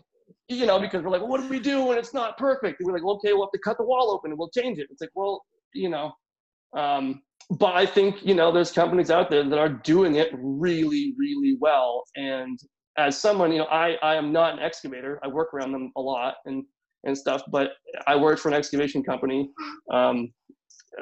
[0.49, 2.81] you know because we're like well, what do we do when it's not perfect?
[2.81, 4.79] And we're like well, okay we'll have to cut the wall open and we'll change
[4.79, 4.89] it.
[4.91, 5.43] It's like well
[5.75, 6.13] you know
[6.77, 11.15] um but i think you know there's companies out there that are doing it really
[11.19, 12.05] really well.
[12.17, 12.59] And
[12.99, 15.19] as someone you know i i am not an excavator.
[15.23, 16.37] I work around them a lot.
[16.45, 16.65] And
[17.05, 17.43] and stuff.
[17.49, 17.73] But
[18.07, 19.51] I worked for an excavation company,
[19.91, 20.33] um,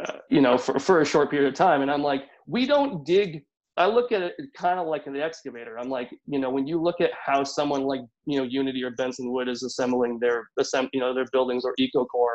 [0.01, 1.83] uh, you know, for, for a short period of time.
[1.83, 3.45] And I'm like, we don't dig.
[3.77, 5.79] I look at it kind of like the excavator.
[5.79, 8.91] I'm like, you know, when you look at how someone like, you know, Unity or
[8.93, 12.35] Bensonwood is assembling their, assemb- you know, their buildings or Ecocor,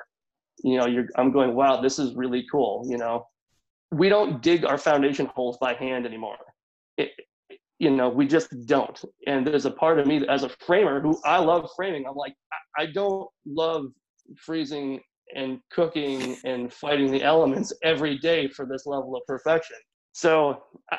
[0.64, 2.86] you know, you're, I'm going, wow, this is really cool.
[2.88, 3.28] You know,
[3.92, 6.38] we don't dig our foundation holes by hand anymore.
[6.98, 7.12] It,
[7.80, 9.00] you know, we just don't.
[9.28, 12.06] And there's a part of me as a framer who I love framing.
[12.08, 12.34] I'm like,
[12.78, 13.88] I don't love
[14.38, 15.02] freezing
[15.36, 19.78] and cooking and fighting the elements every day for this level of perfection.
[20.14, 20.98] So I,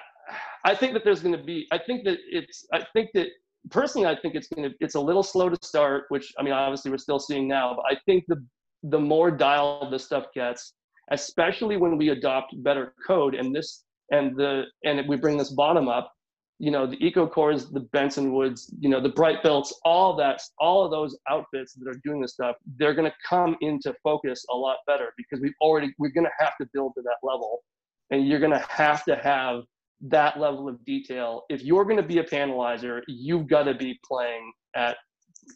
[0.65, 3.29] I think that there's going to be, I think that it's, I think that
[3.71, 6.53] personally, I think it's going to, it's a little slow to start, which I mean,
[6.53, 8.45] obviously we're still seeing now, but I think the,
[8.83, 10.75] the more dialed this stuff gets,
[11.13, 15.89] especially when we adopt better code and this, and the, and we bring this bottom
[15.89, 16.13] up,
[16.59, 21.17] you know the Ecocors the Bensonwoods you know the BrightBuilts, all that all of those
[21.29, 25.13] outfits that are doing this stuff they're going to come into focus a lot better
[25.17, 27.63] because we've already we're going to have to build to that level.
[28.11, 29.63] And you're going to have to have
[30.01, 31.43] that level of detail.
[31.49, 34.97] If you're going to be a panelizer you've got to be playing at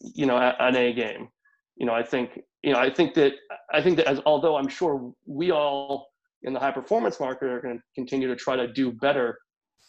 [0.03, 1.29] you know at an a game.
[1.77, 3.33] You know i think you know i think that
[3.73, 6.09] i think that as although i'm sure we all
[6.43, 9.39] in the high performance market are going to continue to try to do better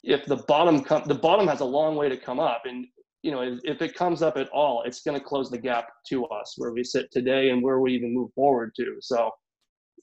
[0.03, 2.85] if the bottom come the bottom has a long way to come up and
[3.23, 5.87] you know if, if it comes up at all it's going to close the gap
[6.07, 8.95] to us where we sit today and where we even move forward to.
[9.01, 9.31] So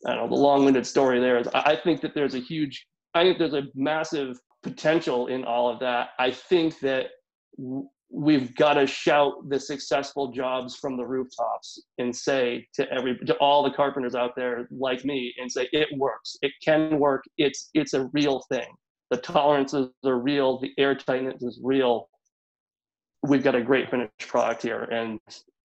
[0.06, 3.24] i don't know the long-winded story there is i think that there's a huge i
[3.24, 6.10] think there's a massive potential in all of that.
[6.18, 7.06] I think that
[8.10, 13.34] we've got to shout the successful jobs from the rooftops and say to every to
[13.34, 16.36] all the carpenters out there like me and say it works.
[16.42, 17.24] It can work.
[17.36, 18.68] It's it's a real thing
[19.10, 22.08] the tolerances are real, the air tightness is real.
[23.22, 25.18] We've got a great finished product here, and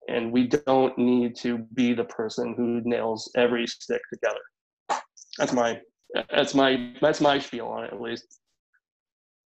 [0.08, 5.02] and we don't need to be the person who nails every stick together.
[5.38, 5.80] That's my
[6.30, 8.40] that's my that's my spiel on it at least.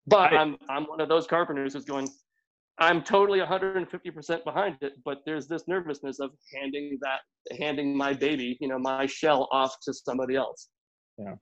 [0.06, 2.08] But I'm I'm one of those carpenters who's going.
[2.78, 7.20] I'm totally 150% behind it, but there's this nervousness of handing that
[7.58, 10.68] handing my baby, you know, my shell off to somebody else.
[11.16, 11.36] Yeah,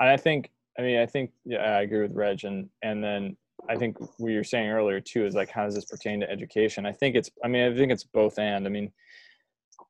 [0.00, 3.36] and I think I mean, I think yeah, I agree with Reg, and and then
[3.68, 6.86] I think what you're saying earlier too is like, how does this pertain to education?
[6.86, 8.66] I think it's, I mean, I think it's both and.
[8.66, 8.90] I mean,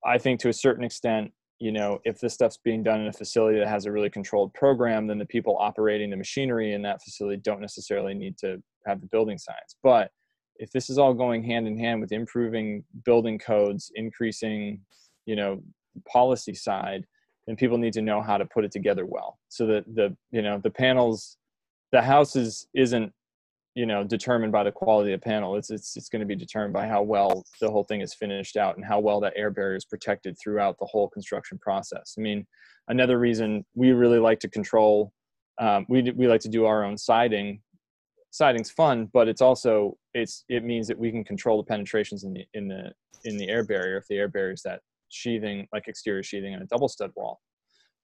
[0.05, 3.12] I think to a certain extent, you know, if this stuff's being done in a
[3.12, 7.03] facility that has a really controlled program, then the people operating the machinery in that
[7.03, 9.77] facility don't necessarily need to have the building science.
[9.83, 10.11] But
[10.57, 14.81] if this is all going hand in hand with improving building codes, increasing,
[15.25, 15.62] you know,
[16.07, 17.07] policy side,
[17.46, 19.38] and people need to know how to put it together well.
[19.48, 21.37] So that the you know the panels
[21.92, 23.12] the house is isn't
[23.74, 25.57] you know determined by the quality of the panel.
[25.57, 28.57] It's it's, it's going to be determined by how well the whole thing is finished
[28.57, 32.14] out and how well that air barrier is protected throughout the whole construction process.
[32.18, 32.46] I mean
[32.88, 35.12] another reason we really like to control
[35.61, 37.61] um, we, we like to do our own siding
[38.31, 42.33] siding's fun but it's also it's it means that we can control the penetrations in
[42.33, 42.90] the in the
[43.24, 44.81] in the air barrier if the air barrier is that
[45.12, 47.40] sheathing, like exterior sheathing and a double stud wall,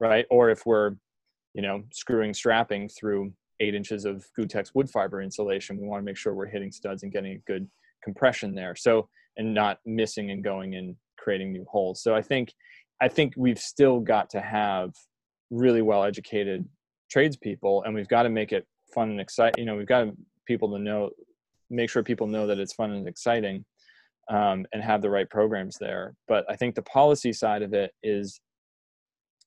[0.01, 0.27] right?
[0.31, 0.93] Or if we're,
[1.55, 6.05] you know, screwing strapping through eight inches of Gutex wood fiber insulation, we want to
[6.05, 7.69] make sure we're hitting studs and getting a good
[8.05, 8.77] compression there.
[8.77, 12.03] So, and not missing and going and creating new holes.
[12.03, 12.53] So I think,
[13.01, 14.91] I think we've still got to have
[15.51, 16.65] really well educated
[17.11, 19.55] tradespeople and we've got to make it fun and exciting.
[19.59, 20.09] You know, we've got
[20.47, 21.11] people to know,
[21.71, 23.65] make sure people know that it's fun and exciting
[24.31, 26.15] um, and have the right programs there.
[26.27, 28.41] But I think the policy side of it is,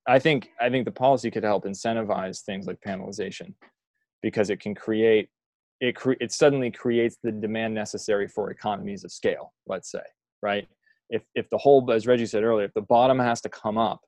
[0.07, 3.53] I think I think the policy could help incentivize things like panelization,
[4.21, 5.29] because it can create
[5.79, 9.53] it cre- it suddenly creates the demand necessary for economies of scale.
[9.67, 10.03] Let's say
[10.41, 10.67] right
[11.11, 13.99] if if the whole as Reggie said earlier, if the bottom has to come up,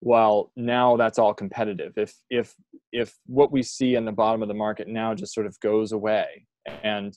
[0.00, 1.92] well now that's all competitive.
[1.96, 2.54] If if
[2.92, 5.92] if what we see in the bottom of the market now just sort of goes
[5.92, 6.46] away
[6.84, 7.16] and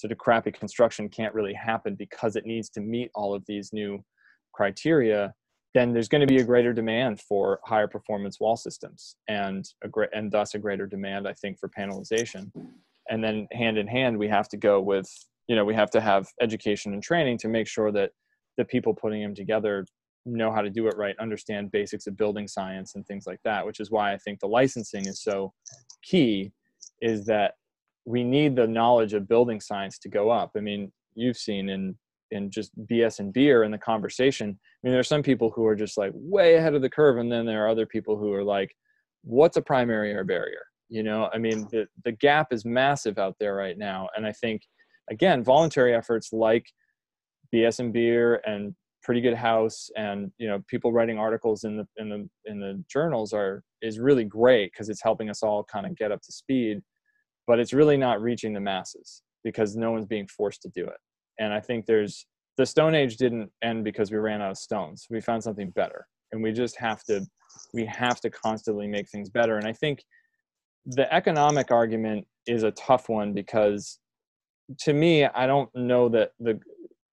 [0.00, 3.72] sort of crappy construction can't really happen because it needs to meet all of these
[3.72, 4.02] new
[4.52, 5.34] criteria
[5.74, 9.88] then there's going to be a greater demand for higher performance wall systems and a
[9.88, 12.50] great and thus a greater demand i think for panelization.
[13.08, 15.08] And then hand in hand we have to go with
[15.48, 18.12] you know we have to have education and training to make sure that
[18.56, 19.84] the people putting them together
[20.24, 23.64] know how to do it right understand basics of building science and things like that
[23.66, 25.52] which is why i think the licensing is so
[26.02, 26.52] key
[27.00, 27.54] is that
[28.04, 30.52] we need the knowledge of building science to go up.
[30.56, 31.96] I mean, you've seen in
[32.30, 34.50] in just BS and beer in the conversation.
[34.50, 37.18] I mean, there are some people who are just like way ahead of the curve,
[37.18, 38.74] and then there are other people who are like,
[39.22, 43.36] "What's a primary air barrier?" You know, I mean, the the gap is massive out
[43.40, 44.62] there right now, and I think
[45.10, 46.66] again, voluntary efforts like
[47.52, 51.86] BS and beer and Pretty Good House, and you know, people writing articles in the
[51.96, 55.86] in the in the journals are is really great because it's helping us all kind
[55.86, 56.80] of get up to speed
[57.50, 60.98] but it's really not reaching the masses because no one's being forced to do it.
[61.40, 62.24] And I think there's
[62.56, 65.08] the Stone Age didn't end because we ran out of stones.
[65.10, 67.26] We found something better, and we just have to
[67.74, 69.56] we have to constantly make things better.
[69.56, 70.04] And I think
[70.86, 73.98] the economic argument is a tough one because
[74.82, 76.60] to me, I don't know that the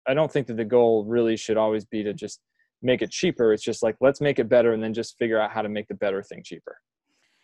[0.05, 2.41] I don't think that the goal really should always be to just
[2.81, 3.53] make it cheaper.
[3.53, 5.87] It's just like let's make it better and then just figure out how to make
[5.87, 6.75] the better thing cheaper.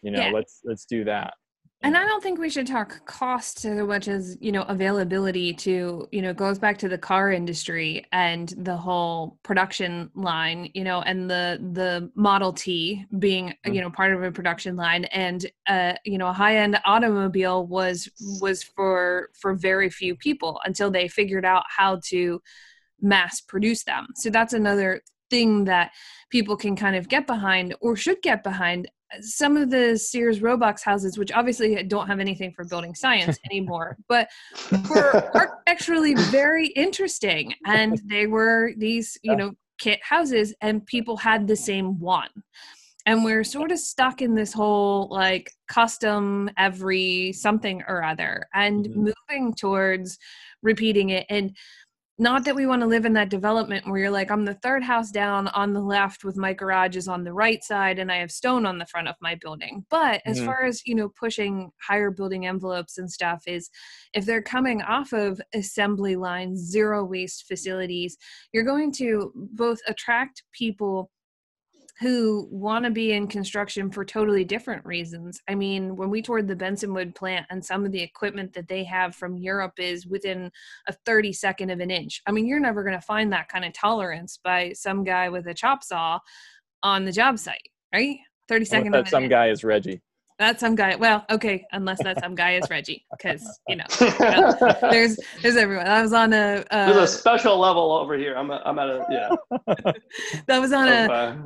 [0.03, 0.31] You know, yeah.
[0.31, 1.35] let's let's do that
[1.83, 6.07] and i don't think we should talk cost as much as you know availability to
[6.11, 11.01] you know goes back to the car industry and the whole production line you know
[11.01, 13.73] and the the model t being mm-hmm.
[13.73, 15.05] you know part of a production line.
[15.05, 20.91] And uh you know a high-end automobile was was for for very few people until
[20.91, 22.41] they figured out how to
[23.01, 24.07] mass produce them.
[24.15, 25.91] So that's another thing that
[26.29, 28.89] people can kind of get behind or should get behind
[29.19, 33.97] some of the Sears Roebuck houses, which obviously don't have anything for building science anymore,
[34.07, 34.29] but
[34.89, 37.53] were architecturally very interesting.
[37.65, 42.29] And they were these, you know, kit houses, and people had the same one.
[43.07, 48.85] and we're sort of stuck in this whole like custom every something or other and
[48.85, 49.09] mm-hmm.
[49.29, 50.19] moving towards
[50.61, 51.55] repeating it and
[52.21, 54.83] not that we want to live in that development where you're like i'm the third
[54.83, 58.17] house down on the left with my garage is on the right side and i
[58.17, 60.45] have stone on the front of my building but as mm-hmm.
[60.45, 63.71] far as you know pushing higher building envelopes and stuff is
[64.13, 68.17] if they're coming off of assembly lines zero waste facilities
[68.53, 71.09] you're going to both attract people
[72.01, 75.39] who want to be in construction for totally different reasons.
[75.47, 78.83] I mean, when we toured the Bensonwood plant and some of the equipment that they
[78.85, 80.51] have from Europe is within
[80.87, 82.23] a 32nd of an inch.
[82.25, 85.45] I mean, you're never going to find that kind of tolerance by some guy with
[85.45, 86.19] a chop saw
[86.81, 88.17] on the job site, right?
[88.49, 88.91] 32nd.
[88.91, 89.29] That some inch.
[89.29, 90.01] guy is Reggie.
[90.39, 90.95] That's some guy.
[90.95, 93.85] Well, okay, unless that some guy is Reggie, because you know,
[94.89, 95.87] there's there's everyone.
[95.87, 96.65] I was on a.
[96.71, 98.35] Uh, there's a special level over here.
[98.35, 99.93] I'm a, I'm at a yeah.
[100.47, 101.13] that was on a.
[101.13, 101.37] Uh,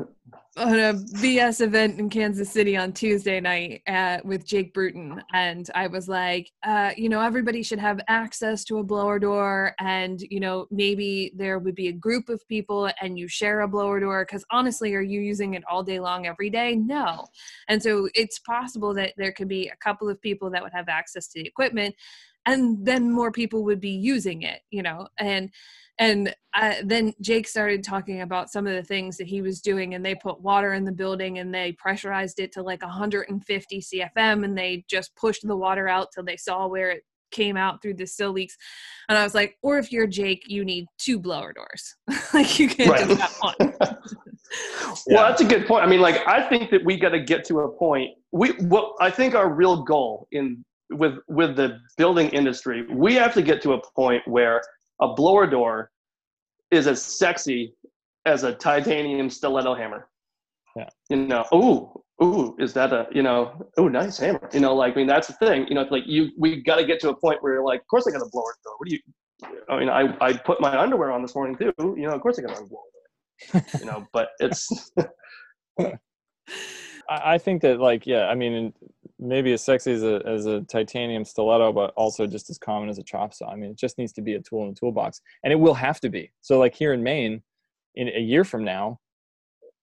[0.58, 3.82] on a BS event in Kansas City on Tuesday night
[4.24, 8.78] with Jake Bruton, and I was like, uh, you know, everybody should have access to
[8.78, 13.20] a blower door, and you know, maybe there would be a group of people and
[13.20, 14.26] you share a blower door.
[14.26, 16.76] Because honestly, are you using it all day long every day?
[16.76, 17.26] No,
[17.68, 20.88] and so it's possible that there could be a couple of people that would have
[20.88, 21.96] access to the equipment,
[22.46, 25.50] and then more people would be using it, you know, and
[25.98, 29.94] and uh, then jake started talking about some of the things that he was doing
[29.94, 34.44] and they put water in the building and they pressurized it to like 150 cfm
[34.44, 37.96] and they just pushed the water out till they saw where it came out through
[37.96, 38.58] the still leaks.
[39.10, 41.96] And i was like or if you're jake you need two blower doors.
[42.34, 43.08] Like you can't right.
[43.08, 43.74] just have one.
[45.08, 45.84] Well that's a good point.
[45.84, 48.94] I mean like i think that we got to get to a point we what
[49.02, 53.62] i think our real goal in with with the building industry we have to get
[53.64, 54.62] to a point where
[55.02, 55.92] a blower door
[56.72, 57.76] is as sexy
[58.26, 60.10] as a titanium stiletto hammer.
[60.76, 60.90] Yeah.
[61.10, 64.50] You know, ooh, ooh, is that a, you know, oh, nice hammer.
[64.52, 65.68] You know, like, I mean, that's the thing.
[65.68, 67.82] You know, it's like you, we got to get to a point where you're like,
[67.82, 68.74] of course I got a blower door.
[68.78, 69.02] What do you,
[69.70, 71.74] I mean, I, I put my underwear on this morning too.
[71.80, 72.82] You know, of course I got a blower
[73.54, 73.64] door.
[73.80, 74.92] you know, but it's.
[77.08, 78.74] I think that, like, yeah, I mean,
[79.20, 82.98] maybe as sexy as a, as a titanium stiletto, but also just as common as
[82.98, 83.50] a chop saw.
[83.50, 85.74] I mean, it just needs to be a tool in the toolbox, and it will
[85.74, 86.32] have to be.
[86.42, 87.42] So, like here in Maine,
[87.96, 89.00] in a year from now,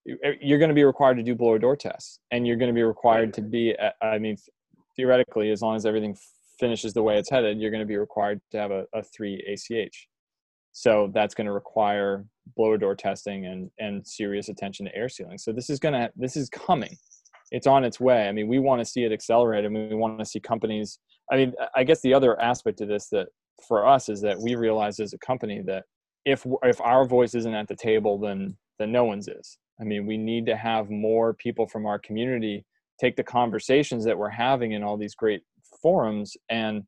[0.09, 2.75] eh, you're going to be required to do blower door tests, and you're going to
[2.75, 3.75] be required to be.
[4.03, 4.37] I mean,
[4.97, 6.17] theoretically, as long as everything
[6.59, 9.43] finishes the way it's headed, you're going to be required to have a, a three
[9.49, 10.09] ACH.
[10.73, 12.25] So that's going to require
[12.57, 15.39] blower door testing and and serious attention to air sealing.
[15.39, 16.97] So this is going to this is coming
[17.53, 18.27] it's on its way.
[18.29, 19.67] I mean, we want to see it accelerate.
[19.67, 20.99] I mean, we want to see companies.
[21.31, 23.29] I mean, I guess the other aspect of this that
[23.69, 25.85] for us is that we realize as a company that
[26.25, 29.59] if if our voice isn't at the table, then then no one's is.
[29.81, 32.65] I mean, we need to have more people from our community
[32.99, 35.43] take the conversations that we're having in all these great
[35.83, 36.83] forums and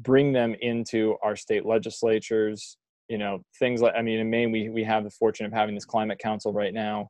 [0.00, 2.76] bring them into our state legislatures.
[3.08, 5.76] You know, things like I mean, in Maine, we we have the fortune of having
[5.76, 7.08] this climate council right now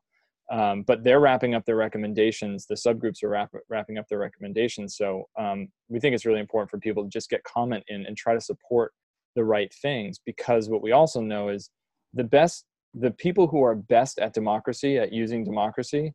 [0.53, 2.67] um, but they're wrapping up their recommendations.
[2.67, 4.95] The subgroups are wrap, wrapping up their recommendations.
[4.95, 8.15] So um, we think it's really important for people to just get comment in and
[8.15, 8.93] try to support
[9.35, 11.71] the right things because what we also know is
[12.13, 16.13] the best, the people who are best at democracy, at using democracy,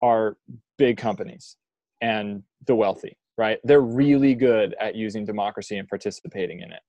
[0.00, 0.38] are
[0.78, 1.58] big companies
[2.00, 3.58] and the wealthy, right?
[3.64, 6.80] They're really good at using democracy and participating in it.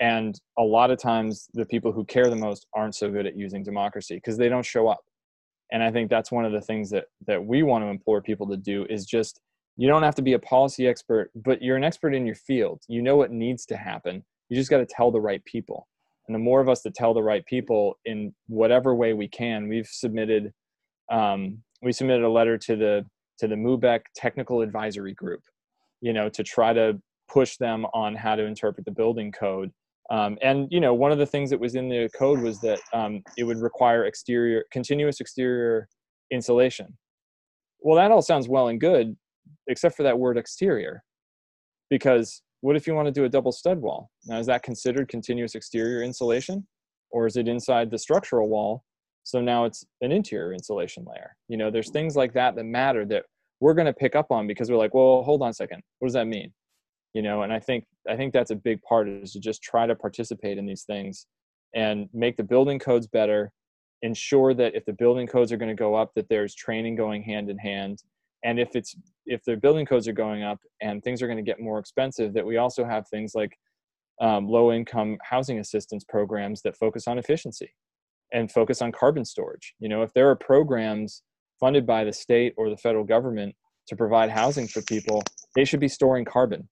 [0.00, 3.36] And a lot of times, the people who care the most aren't so good at
[3.36, 5.00] using democracy because they don't show up
[5.72, 8.48] and i think that's one of the things that that we want to implore people
[8.48, 9.40] to do is just
[9.76, 12.82] you don't have to be a policy expert but you're an expert in your field.
[12.88, 14.24] You know what needs to happen.
[14.48, 15.88] You just got to tell the right people.
[16.28, 19.68] And the more of us that tell the right people in whatever way we can
[19.68, 20.52] we've submitted
[21.10, 23.04] um, we submitted a letter to the
[23.38, 25.40] to the MUBEC technical advisory group
[26.00, 29.72] you know to try to push them on how to interpret the building code
[30.12, 32.80] um, and you know, one of the things that was in the code was that
[32.92, 35.88] um, it would require exterior, continuous exterior
[36.30, 36.98] insulation.
[37.80, 39.16] Well, that all sounds well and good,
[39.68, 41.02] except for that word exterior,
[41.88, 44.10] because what if you want to do a double stud wall?
[44.26, 46.66] Now, is that considered continuous exterior insulation,
[47.10, 48.84] or is it inside the structural wall?
[49.24, 51.34] So now it's an interior insulation layer.
[51.48, 53.24] You know, there's things like that that matter that
[53.60, 56.08] we're going to pick up on because we're like, well, hold on a second, what
[56.08, 56.52] does that mean?
[57.14, 59.86] You know and i think i think that's a big part is to just try
[59.86, 61.26] to participate in these things
[61.74, 63.52] and make the building codes better
[64.02, 67.22] ensure that if the building codes are going to go up that there's training going
[67.22, 68.02] hand in hand
[68.44, 68.96] and if it's
[69.26, 72.34] if the building codes are going up and things are going to get more expensive
[72.34, 73.56] that we also have things like
[74.20, 77.72] um, low income housing assistance programs that focus on efficiency
[78.32, 81.22] and focus on carbon storage you know if there are programs
[81.62, 83.54] funded by the state or the federal government
[83.86, 85.22] to provide housing for people,
[85.54, 86.68] they should be storing carbon.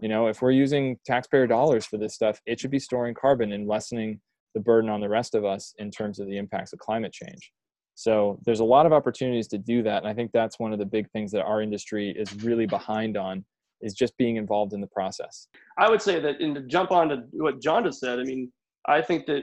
[0.00, 3.52] You know, if we're using taxpayer dollars for this stuff, it should be storing carbon
[3.52, 4.20] and lessening
[4.54, 7.52] the burden on the rest of us in terms of the impacts of climate change.
[7.94, 9.98] So there's a lot of opportunities to do that.
[9.98, 13.16] And I think that's one of the big things that our industry is really behind
[13.16, 13.44] on
[13.82, 15.48] is just being involved in the process.
[15.78, 18.50] I would say that in to jump on to what John just said, I mean,
[18.86, 19.42] I think that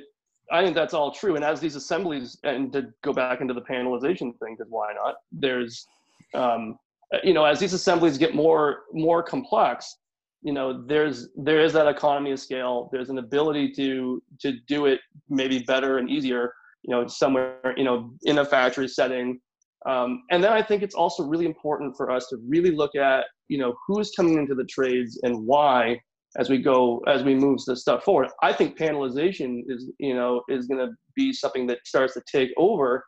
[0.51, 1.35] I think that's all true.
[1.35, 5.15] And as these assemblies, and to go back into the panelization thing, because why not?
[5.31, 5.85] There's,
[6.33, 6.77] um,
[7.23, 9.97] you know, as these assemblies get more more complex,
[10.41, 12.89] you know, there's there is that economy of scale.
[12.91, 16.53] There's an ability to to do it maybe better and easier.
[16.83, 19.39] You know, somewhere you know in a factory setting.
[19.85, 23.25] Um, and then I think it's also really important for us to really look at
[23.47, 25.99] you know who's coming into the trades and why
[26.37, 30.41] as we go as we move this stuff forward i think panelization is you know
[30.49, 33.03] is going to be something that starts to take over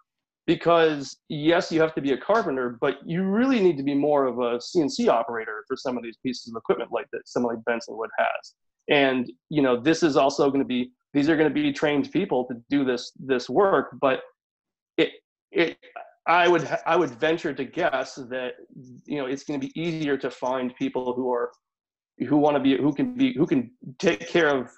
[0.50, 4.26] because yes you have to be a carpenter but you really need to be more
[4.26, 7.64] of a cnc operator for some of these pieces of equipment like that someone like
[7.66, 8.56] bensonwood has.
[8.90, 12.12] And you know this is also going to be these are going to be trained
[12.12, 14.22] people to do this this work but
[14.98, 15.12] it
[15.52, 15.78] it
[16.26, 18.54] I would I would venture to guess that
[19.06, 21.52] you know it's going to be easier to find people who are
[22.28, 23.70] who want to be who can be who can
[24.00, 24.72] take care of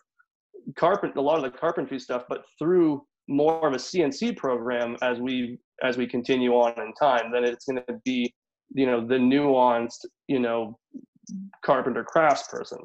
[0.75, 5.19] carpent a lot of the carpentry stuff, but through more of a CNC program as
[5.19, 8.33] we as we continue on in time, then it's going to be
[8.73, 10.77] you know the nuanced you know
[11.63, 12.79] carpenter crafts person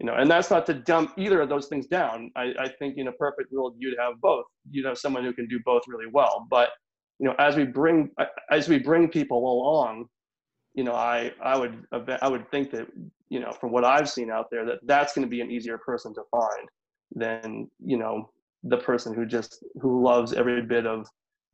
[0.00, 2.30] you know and that's not to dump either of those things down.
[2.36, 4.44] I, I think in a perfect world you'd have both.
[4.70, 6.46] You'd have someone who can do both really well.
[6.50, 6.70] But
[7.18, 8.10] you know as we bring
[8.50, 10.06] as we bring people along
[10.74, 11.84] you know i i would
[12.22, 12.86] i would think that
[13.28, 15.78] you know from what i've seen out there that that's going to be an easier
[15.78, 16.68] person to find
[17.14, 18.28] than you know
[18.68, 21.06] the person who just who loves every bit of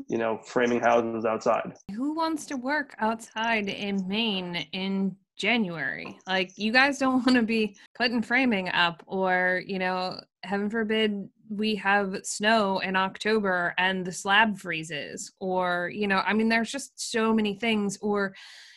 [0.08, 6.50] you know framing houses outside who wants to work outside in maine in january like
[6.56, 11.74] you guys don't want to be putting framing up or you know heaven forbid we
[11.76, 17.10] have snow in October and the slab freezes, or, you know, I mean, there's just
[17.10, 17.98] so many things.
[18.00, 18.34] Or,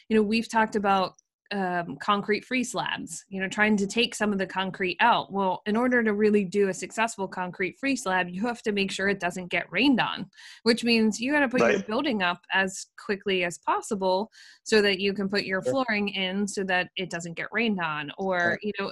[0.10, 1.16] you know, we've talked about
[1.52, 5.32] um, concrete free slabs, you know, trying to take some of the concrete out.
[5.32, 8.92] Well, in order to really do a successful concrete free slab, you have to make
[8.92, 10.30] sure it doesn't get rained on,
[10.64, 11.72] which means you got to put right.
[11.74, 14.32] your building up as quickly as possible
[14.64, 18.12] so that you can put your flooring in so that it doesn't get rained on.
[18.18, 18.60] Or, right.
[18.62, 18.92] you know,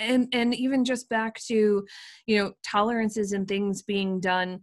[0.00, 1.84] and and even just back to
[2.26, 4.60] you know tolerances and things being done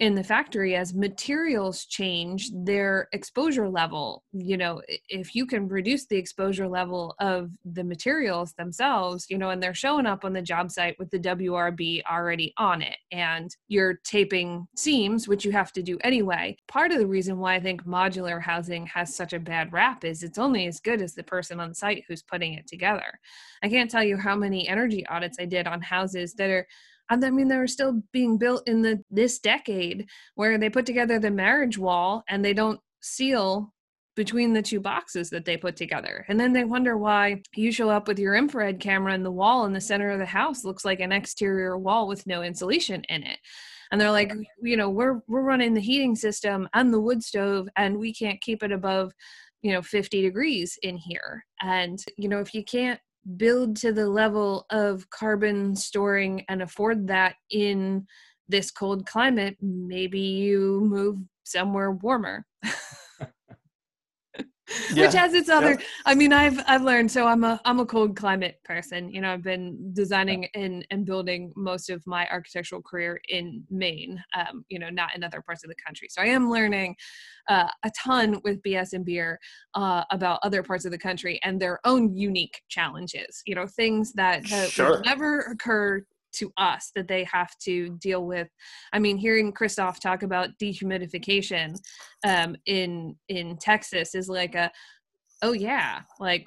[0.00, 4.24] in the factory as materials change their exposure level.
[4.32, 9.50] You know if you can reduce the exposure level of the materials themselves you know
[9.50, 13.54] and they're showing up on the job site with the wrb already on it and
[13.68, 17.60] you're taping seams which you have to do anyway part of the reason why i
[17.60, 21.22] think modular housing has such a bad rap is it's only as good as the
[21.22, 23.18] person on site who's putting it together.
[23.62, 26.66] I can't tell you how many energy audits i did on houses that are
[27.10, 31.18] I mean, they were still being built in the this decade where they put together
[31.18, 33.72] the marriage wall and they don't seal
[34.16, 36.24] between the two boxes that they put together.
[36.28, 39.64] And then they wonder why you show up with your infrared camera and the wall
[39.64, 43.22] in the center of the house looks like an exterior wall with no insulation in
[43.22, 43.38] it.
[43.90, 44.32] And they're like,
[44.62, 48.40] you know, we're we're running the heating system and the wood stove and we can't
[48.40, 49.12] keep it above,
[49.62, 51.44] you know, 50 degrees in here.
[51.60, 53.00] And you know, if you can't
[53.36, 58.06] build to the level of carbon storing and afford that in
[58.48, 62.46] this cold climate, maybe you move somewhere warmer.
[64.94, 65.06] yeah.
[65.06, 65.86] which has its other yeah.
[66.06, 69.32] i mean i've i've learned so i'm a i'm a cold climate person you know
[69.32, 74.78] i've been designing and and building most of my architectural career in maine um, you
[74.78, 76.94] know not in other parts of the country so i am learning
[77.48, 79.38] uh, a ton with bs and beer
[79.74, 84.12] uh, about other parts of the country and their own unique challenges you know things
[84.12, 84.90] that, that sure.
[84.90, 88.48] would never occur to us that they have to deal with.
[88.92, 91.76] I mean, hearing Christoph talk about dehumidification
[92.26, 94.70] um, in in Texas is like a,
[95.42, 96.44] oh yeah, like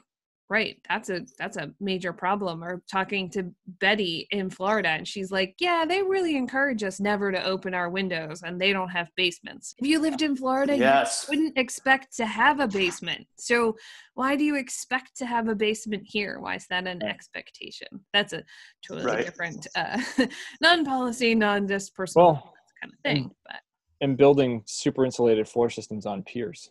[0.50, 5.32] right that's a that's a major problem or talking to betty in florida and she's
[5.32, 9.10] like yeah they really encourage us never to open our windows and they don't have
[9.16, 9.74] basements.
[9.78, 11.26] If you lived in florida yes.
[11.28, 13.26] you wouldn't expect to have a basement.
[13.38, 13.78] So
[14.16, 16.40] why do you expect to have a basement here?
[16.40, 17.88] Why is that an expectation?
[18.14, 18.44] That's a
[18.86, 19.26] totally right.
[19.26, 20.02] different uh,
[20.62, 23.60] non-policy non-just personal well, kind of thing and, but
[24.02, 26.70] and building super insulated floor systems on piers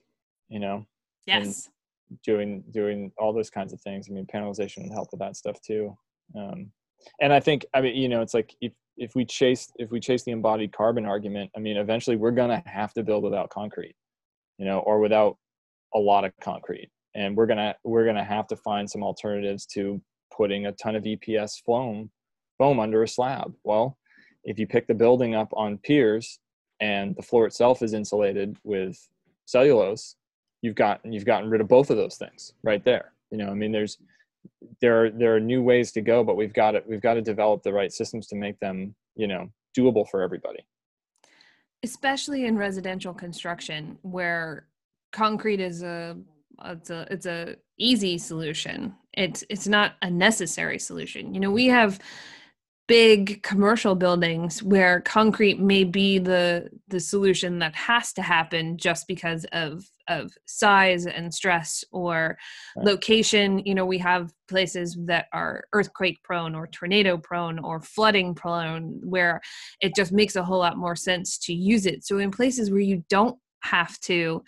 [0.49, 0.85] you know?
[1.27, 1.71] Yes
[2.25, 4.09] doing doing all those kinds of things.
[4.09, 5.97] I mean, panelization would help with that stuff too.
[6.37, 6.71] Um,
[7.21, 10.01] and I think I mean you know it's like if if we chase if we
[10.01, 13.97] chase the embodied carbon argument, I mean eventually we're gonna have to build without concrete.
[14.59, 15.37] you know, or without
[15.95, 16.91] a lot of concrete.
[17.15, 20.01] And we're gonna we're gonna have to find some alternatives to
[20.37, 22.11] putting a ton of EPS foam
[22.59, 23.53] foam under a slab.
[23.65, 23.99] Well,
[24.45, 26.39] if you pick the building up on piers
[26.81, 28.97] and the floor itself is insulated with
[29.47, 30.17] cellulose,
[30.63, 33.13] you've gotten you've gotten rid of both of those things right there.
[33.31, 33.99] You know, I mean, there's
[34.81, 37.23] there are there are new ways to go, but we've got to we've got to
[37.23, 40.65] develop the right systems to make them you know doable for everybody.
[41.83, 44.67] Especially in residential construction, where
[45.13, 46.17] concrete is a
[46.65, 48.95] it's a it's a easy solution.
[49.13, 51.35] It's it's not a necessary solution.
[51.35, 51.99] You know, we have
[52.89, 59.09] big commercial buildings where concrete may be the the solution that has to happen just
[59.09, 59.85] because of
[60.21, 62.37] of size and stress or
[62.77, 62.87] right.
[62.87, 68.35] location you know we have places that are earthquake prone or tornado prone or flooding
[68.35, 69.41] prone where
[69.81, 72.81] it just makes a whole lot more sense to use it so in places where
[72.81, 74.43] you don't have to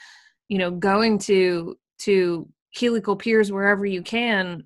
[0.48, 4.62] you know going to to helical piers wherever you can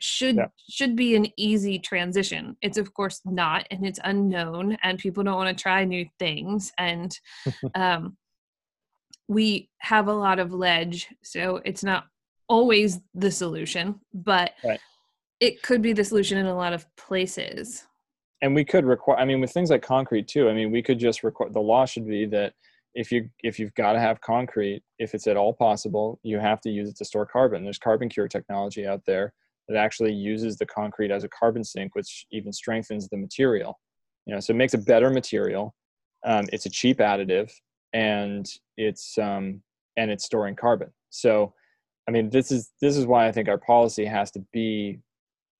[0.00, 0.46] should yeah.
[0.68, 5.36] should be an easy transition it's of course not and it's unknown and people don't
[5.36, 7.18] want to try new things and
[7.74, 8.16] um,
[9.30, 12.06] we have a lot of ledge so it's not
[12.48, 14.80] always the solution but right.
[15.38, 17.86] it could be the solution in a lot of places
[18.42, 20.98] and we could require i mean with things like concrete too i mean we could
[20.98, 21.48] just require.
[21.50, 22.52] the law should be that
[22.94, 26.60] if you if you've got to have concrete if it's at all possible you have
[26.60, 29.32] to use it to store carbon there's CarbonCure technology out there
[29.68, 33.78] that actually uses the concrete as a carbon sink which even strengthens the material
[34.26, 35.72] you know so it makes a better material
[36.26, 37.52] um, it's a cheap additive
[37.92, 39.62] and it's um,
[39.96, 40.90] and it's storing carbon.
[41.10, 41.54] So
[42.08, 44.98] i mean this is this is why i think our policy has to be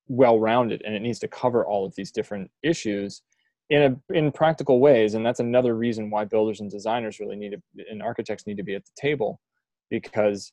[0.08, 3.22] well rounded and it needs to cover all of these different issues
[3.70, 5.14] in a in practical ways.
[5.14, 8.64] And that's another reason why builders and designers really need to and architects need to
[8.64, 9.40] be at the table
[9.88, 10.52] because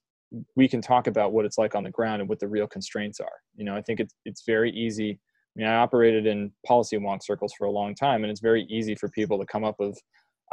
[0.56, 3.20] we can talk about what it's like on the ground and what the real constraints
[3.20, 3.40] are.
[3.56, 5.12] You know i think it's it's very easy.
[5.12, 8.64] I mean i operated in policy wonk circles for a long time and it's very
[8.70, 10.00] easy for people to come up with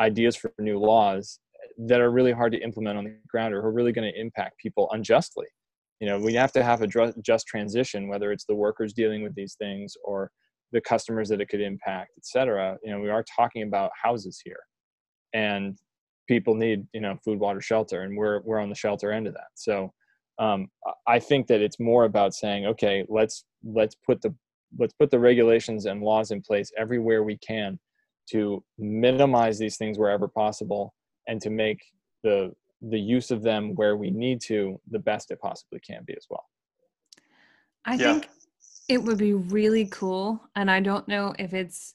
[0.00, 1.38] ideas for new laws
[1.86, 4.58] that are really hard to implement on the ground or are really going to impact
[4.58, 5.46] people unjustly
[6.00, 9.34] you know we have to have a just transition whether it's the workers dealing with
[9.34, 10.30] these things or
[10.74, 12.76] the customers that it could impact, et cetera.
[12.82, 14.58] You know, we are talking about houses here,
[15.32, 15.78] and
[16.28, 19.34] people need you know food, water, shelter, and we're we're on the shelter end of
[19.34, 19.48] that.
[19.54, 19.92] So
[20.38, 20.68] um,
[21.06, 24.34] I think that it's more about saying, okay, let's let's put the
[24.78, 27.78] let's put the regulations and laws in place everywhere we can
[28.30, 30.94] to minimize these things wherever possible
[31.28, 31.80] and to make
[32.22, 32.52] the
[32.90, 36.26] the use of them where we need to the best it possibly can be as
[36.28, 36.44] well.
[37.84, 38.12] I yeah.
[38.12, 38.28] think
[38.88, 40.40] it would be really cool.
[40.54, 41.94] And I don't know if it's,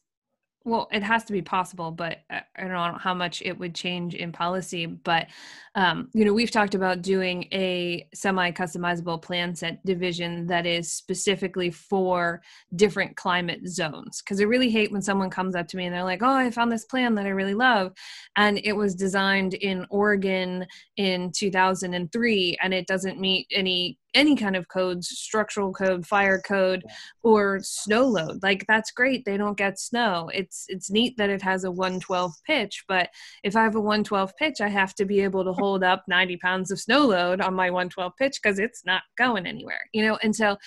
[0.65, 4.13] well, it has to be possible, but I don't know how much it would change
[4.13, 4.85] in policy.
[4.85, 5.27] But,
[5.75, 10.91] um, you know, we've talked about doing a semi customizable plan set division that is
[10.91, 12.41] specifically for
[12.75, 14.21] different climate zones.
[14.21, 16.51] Because I really hate when someone comes up to me and they're like, oh, I
[16.51, 17.93] found this plan that I really love.
[18.35, 24.55] And it was designed in Oregon in 2003 and it doesn't meet any any kind
[24.55, 26.83] of codes structural code fire code
[27.23, 28.41] or snow load.
[28.41, 30.29] Like that's great they don't get snow.
[30.33, 33.09] It's it's neat that it has a 112 pitch but
[33.43, 36.37] if i have a 112 pitch i have to be able to hold up 90
[36.37, 40.17] pounds of snow load on my 112 pitch because it's not going anywhere you know?
[40.21, 40.57] And so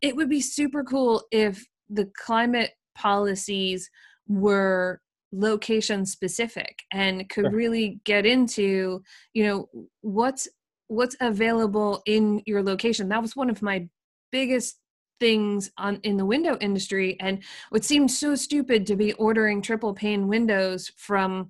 [0.00, 3.90] it would be super cool if the climate policies
[4.28, 5.00] were
[5.32, 9.02] location specific and could really get into
[9.32, 9.68] you know
[10.00, 10.48] what's
[10.88, 13.08] what's available in your location.
[13.08, 13.88] That was one of my
[14.30, 14.78] biggest
[15.20, 19.94] things on in the window industry and what seemed so stupid to be ordering triple
[19.94, 21.48] pane windows from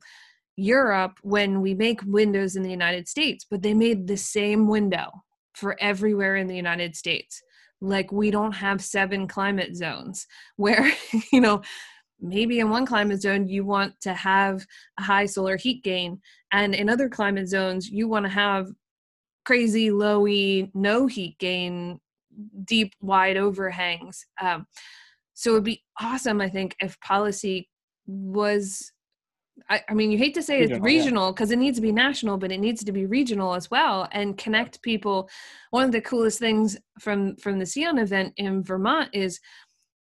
[0.57, 5.11] Europe when we make windows in the United States but they made the same window
[5.55, 7.43] for everywhere in the United States.
[7.81, 10.27] Like we don't have seven climate zones
[10.57, 10.93] where
[11.33, 11.63] you know
[12.21, 14.65] maybe in one climate zone you want to have
[14.99, 16.21] a high solar heat gain
[16.53, 18.69] and in other climate zones you want to have
[19.45, 22.01] crazy low-E, no heat gain,
[22.65, 24.25] deep, wide overhangs.
[24.41, 24.67] Um,
[25.35, 27.69] so it'd be awesome, I think, if policy
[28.07, 28.91] was.
[29.71, 31.57] I, I mean, you hate to say regional, it's regional because yeah.
[31.57, 34.83] it needs to be national, but it needs to be regional as well and connect
[34.83, 35.29] people.
[35.71, 39.39] One of the coolest things from from the SEAON event in Vermont is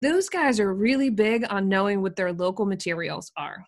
[0.00, 3.64] those guys are really big on knowing what their local materials are.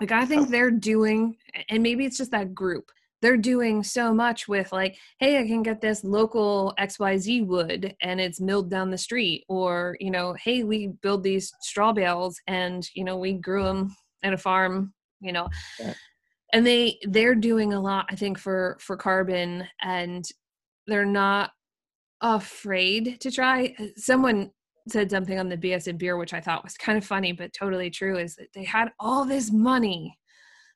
[0.00, 1.36] Like I think they're doing,
[1.68, 2.90] and maybe it's just that group
[3.24, 8.20] they're doing so much with like hey i can get this local xyz wood and
[8.20, 12.88] it's milled down the street or you know hey we build these straw bales and
[12.94, 14.92] you know we grew them at a farm
[15.24, 15.48] you know?
[16.52, 20.24] And they they're doing a lot i think for for carbon and
[20.86, 21.50] they're not
[22.20, 23.74] afraid to try.
[23.96, 24.50] Someone
[24.88, 27.54] said something on the bs and beer which i thought was kind of funny but
[27.54, 30.14] totally true is that they had all this money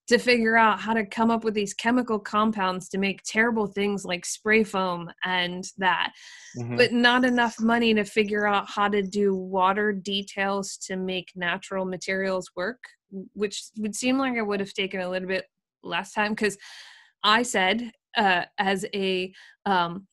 [0.09, 4.05] to figure out how to come up with these chemical compounds to make terrible things
[4.05, 6.13] like spray foam and that
[6.57, 6.77] mm-hmm.
[6.77, 11.85] but not enough money to figure out how to do water details to make natural
[11.85, 12.79] materials work
[13.35, 15.45] which would seem like it would have taken a little bit
[15.83, 16.57] last time because
[17.23, 19.33] i said uh, as a
[19.65, 20.07] um,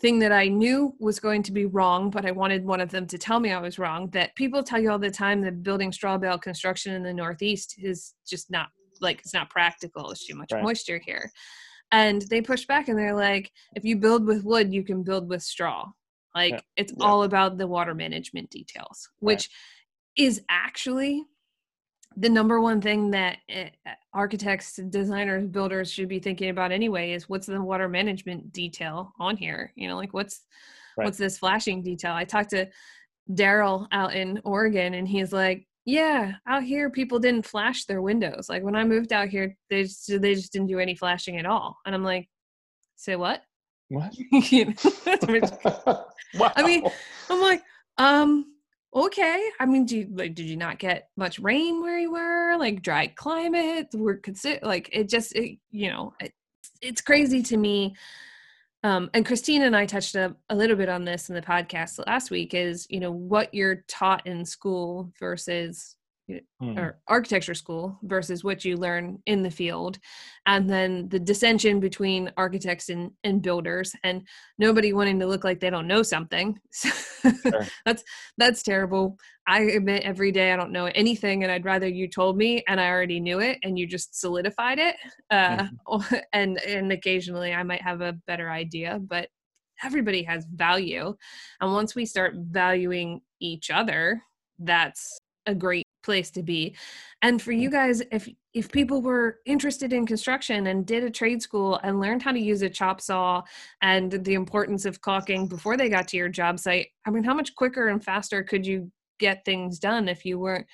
[0.00, 3.06] thing that I knew was going to be wrong, but I wanted one of them
[3.08, 4.08] to tell me I was wrong.
[4.10, 7.74] That people tell you all the time that building straw bale construction in the Northeast
[7.78, 8.68] is just not
[9.00, 10.10] like it's not practical.
[10.10, 10.62] It's too much right.
[10.62, 11.30] moisture here.
[11.90, 15.28] And they push back and they're like, if you build with wood, you can build
[15.28, 15.86] with straw.
[16.34, 16.60] Like yeah.
[16.76, 17.06] it's yeah.
[17.06, 19.48] all about the water management details, which
[20.18, 20.26] right.
[20.26, 21.24] is actually
[22.16, 23.70] the number one thing that eh,
[24.12, 29.36] architects designers builders should be thinking about anyway is what's the water management detail on
[29.36, 30.42] here you know like what's
[30.96, 31.04] right.
[31.04, 32.66] what's this flashing detail i talked to
[33.32, 38.48] daryl out in oregon and he's like yeah out here people didn't flash their windows.
[38.48, 41.46] Like when i moved out here they just, they just didn't do any flashing at
[41.46, 41.78] all.
[41.86, 42.28] And i'm like
[42.96, 43.42] say what?
[43.88, 44.14] What?
[46.34, 46.52] Wow.
[46.56, 46.86] i mean
[47.30, 47.62] i'm like
[47.96, 48.44] um
[48.94, 49.50] okay.
[49.58, 52.56] I mean do you, like did you not get much rain where you were?
[52.58, 56.32] Like dry climate we're consider like it just it, you know it,
[56.82, 57.94] it's crazy to me
[58.84, 62.04] um, and christine and i touched a, a little bit on this in the podcast
[62.06, 65.96] last week is you know what you're taught in school versus
[66.28, 66.78] mm.
[66.78, 69.98] or architecture school versus what you learn in the field
[70.46, 74.26] and then the dissension between architects and, and builders and
[74.58, 77.66] nobody wanting to look like they don't know something sure.
[77.84, 78.04] that's
[78.36, 79.16] that's terrible
[79.46, 82.80] i admit every day i don't know anything and i'd rather you told me and
[82.80, 84.96] i already knew it and you just solidified it
[85.30, 86.16] uh, mm-hmm.
[86.32, 89.28] and and occasionally i might have a better idea but
[89.84, 91.14] everybody has value
[91.60, 94.20] and once we start valuing each other
[94.58, 96.74] that's a great place to be.
[97.20, 97.76] And for you mm-hmm.
[97.76, 102.22] guys if if people were interested in construction and did a trade school and learned
[102.22, 103.42] how to use a chop saw
[103.82, 107.34] and the importance of caulking before they got to your job site i mean how
[107.34, 108.90] much quicker and faster could you
[109.20, 110.66] get things done if you weren't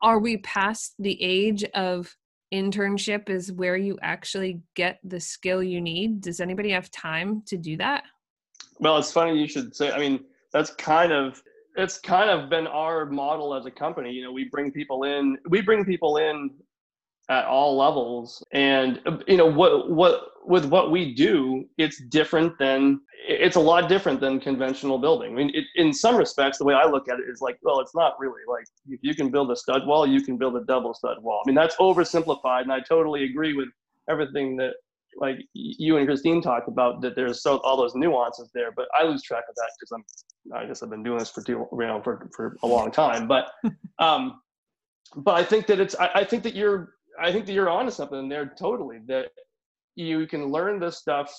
[0.00, 2.16] are we past the age of
[2.54, 6.22] internship is where you actually get the skill you need?
[6.22, 8.04] Does anybody have time to do that?
[8.78, 11.42] Well it's funny you should say i mean that's kind of
[11.76, 14.10] it's kind of been our model as a company.
[14.12, 16.50] You know, we bring people in, we bring people in
[17.28, 23.00] at all levels, and you know what what with what we do, it's different than
[23.28, 25.32] it's a lot different than conventional building.
[25.32, 27.80] I mean, it, in some respects, the way I look at it is like, well,
[27.80, 30.64] it's not really like if you can build a stud wall, you can build a
[30.64, 31.42] double stud wall.
[31.44, 33.68] I mean, that's oversimplified, and I totally agree with
[34.08, 34.74] everything that
[35.18, 39.04] like you and Christine talked about that there's so all those nuances there, but I
[39.04, 40.04] lose track of that because I'm
[40.54, 43.26] I guess I've been doing this for too you know for for a long time.
[43.26, 43.50] But
[43.98, 44.40] um,
[45.16, 47.90] but I think that it's I, I think that you're I think that you're onto
[47.90, 49.30] something there totally that
[49.94, 51.32] you can learn this stuff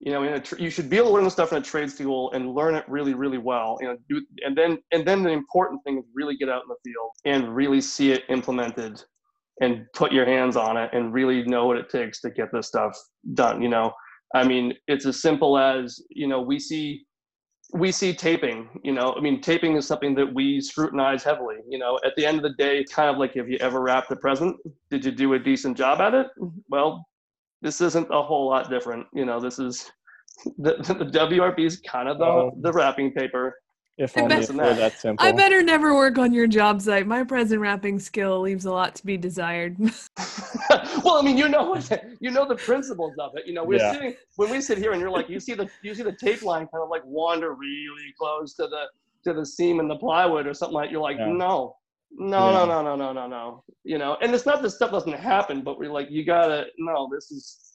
[0.00, 1.90] you know in a you should be able to learn this stuff in a trade
[1.90, 5.30] school and learn it really really well you know do, and then and then the
[5.30, 9.02] important thing is really get out in the field and really see it implemented
[9.60, 12.66] and put your hands on it and really know what it takes to get this
[12.66, 12.96] stuff
[13.34, 13.92] done you know?
[14.34, 17.04] I mean it's as simple as you know we see
[17.72, 19.14] we see taping you know?
[19.16, 21.98] I mean taping is something that we scrutinize heavily you know?
[22.04, 24.56] At the end of the day kind of like if you ever wrap the present?
[24.90, 26.26] Did you do a decent job at it?
[26.68, 27.06] Well
[27.62, 29.40] this isn't a whole lot different you know?
[29.40, 29.90] This is
[30.58, 32.56] the, the WRB is kind of the, oh.
[32.62, 33.56] the wrapping paper
[34.00, 35.24] if only it were that simple.
[35.24, 37.06] I better never work on your job site.
[37.06, 39.76] My present wrapping skill leaves a lot to be desired.
[41.04, 41.78] well, I mean, you know,
[42.18, 43.46] you know the principles of it.
[43.46, 43.92] You know, we're yeah.
[43.92, 46.42] sitting when we sit here, and you're like, you see the you see the tape
[46.42, 48.84] line kind of like wander really close to the
[49.24, 50.90] to the seam in the plywood or something like.
[50.90, 51.26] You're like, yeah.
[51.26, 51.76] no,
[52.10, 52.64] no, yeah.
[52.64, 53.64] no, no, no, no, no, no.
[53.84, 57.06] You know, and it's not that stuff doesn't happen, but we're like, you gotta no,
[57.12, 57.69] this is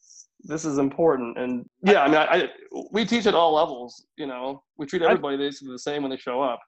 [0.47, 1.37] this is important.
[1.37, 2.49] And yeah i mean I, I,
[2.91, 4.63] we teach at all levels you know.
[4.77, 6.59] We treat everybody basically the same when they show up.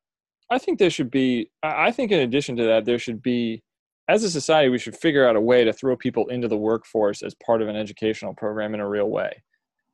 [0.49, 3.63] I think there should be i think in addition to that there should be
[4.09, 7.21] as a society we should figure out a way to throw people into the workforce
[7.21, 9.43] as part of an educational program in a real way.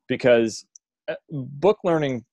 [0.07, 0.65] Because
[1.07, 2.23] uh, book learning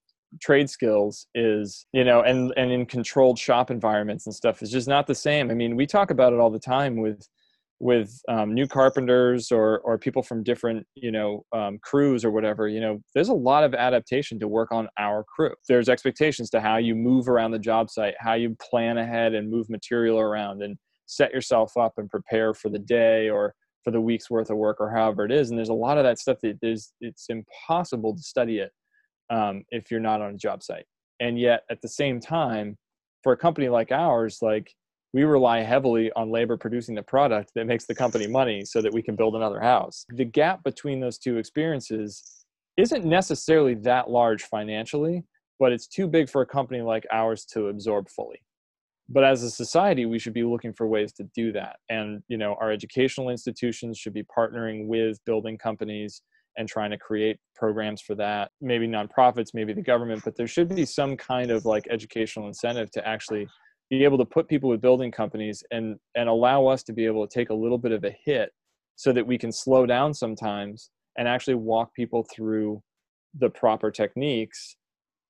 [0.41, 4.89] trade skills is you know and and in controlled shop environments and stuff is just
[4.89, 5.51] not the same.
[5.51, 7.27] I mean we talk about it all the time with
[7.81, 12.69] with um, new carpenters or or people from different you know um, crews or whatever
[12.69, 15.55] you know there's a lot of adaptation to work on our crew.
[15.69, 19.51] There's expectations to how you move around the job site how you plan ahead and
[19.51, 20.77] move material around and
[21.07, 24.77] set yourself up and prepare for the day or for the week's worth of work
[24.79, 28.15] or however it is and there's a lot of that stuff that is it's impossible
[28.15, 28.71] to study it
[29.31, 30.85] um, if you're not on a job site.
[31.21, 32.77] And yet at the same time
[33.23, 34.75] for a company like ours like
[35.13, 38.93] we rely heavily on labor producing the product that makes the company money so that
[38.93, 40.05] we can build another house.
[40.11, 42.45] The gap between those two experiences
[42.77, 45.25] isn't necessarily that large financially
[45.61, 48.41] but it's too big for a company like ours to absorb fully.
[49.11, 51.77] But as a society we should be looking for ways to do that.
[51.89, 56.23] And you know our educational institutions should be partnering with building companies
[56.57, 58.51] and trying to create programs for that.
[58.61, 62.91] Maybe nonprofits maybe the government but there should be some kind of like educational incentive
[62.93, 63.47] to actually
[63.91, 67.27] be able to put people with building companies and and allow us to be able
[67.27, 68.51] to take a little bit of a hit
[68.97, 72.81] so that we can slow down sometimes and actually walk people through
[73.39, 74.77] the proper techniques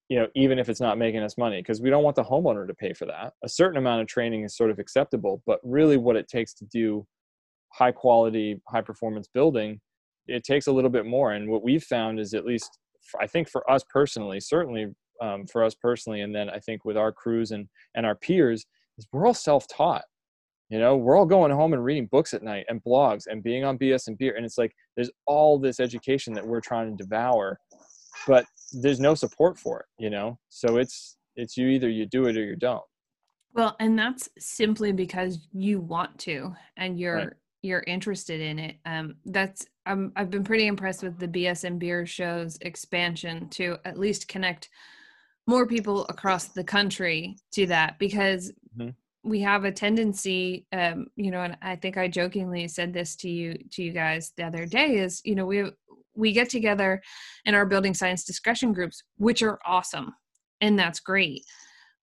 [0.09, 2.67] you know even if it's not making us money because we don't want the homeowner
[2.67, 3.33] to pay for that.
[3.45, 6.67] A certain amount of training is sort of acceptable but really what it takes to
[6.67, 7.07] do
[7.73, 9.81] high quality high performance building
[10.27, 11.33] it takes a little bit more.
[11.33, 12.79] And what we've found is at least
[13.21, 14.89] i think for us personally certainly
[15.21, 18.67] um, for us personally and then i think with our crews and and our peers
[18.99, 20.05] is we're all self-taught.
[20.69, 23.65] You know we're all going home and reading books at night and blogs and being
[23.65, 27.03] on bs and beer and it's like there's all this education that we're trying to
[27.03, 27.59] devour
[28.29, 28.45] but
[28.81, 30.39] there's no support for it you know?
[30.49, 32.85] So it's it's you either you do it or you don't.
[33.53, 37.33] Well and that's simply because you want to and you're right.
[37.63, 38.77] you're interested in it.
[38.87, 43.77] Um that's um, i've been pretty impressed with the bs and beer show's expansion to
[43.85, 44.69] at least connect
[45.51, 48.91] more people across the country to that because mm-hmm.
[49.23, 53.29] we have a tendency um you know and i think i jokingly said this to
[53.29, 55.65] you to you guys the other day is you know we
[56.15, 57.03] we get together
[57.45, 60.15] in our building science discussion groups, which are awesome.
[60.61, 61.45] And that's great.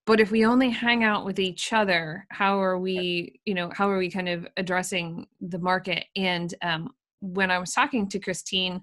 [0.06, 3.90] But if we only hang out with each other, how are we, you know, how
[3.90, 6.06] are we kind of addressing the market?
[6.16, 6.90] And um,
[7.20, 8.82] when I was talking to Christine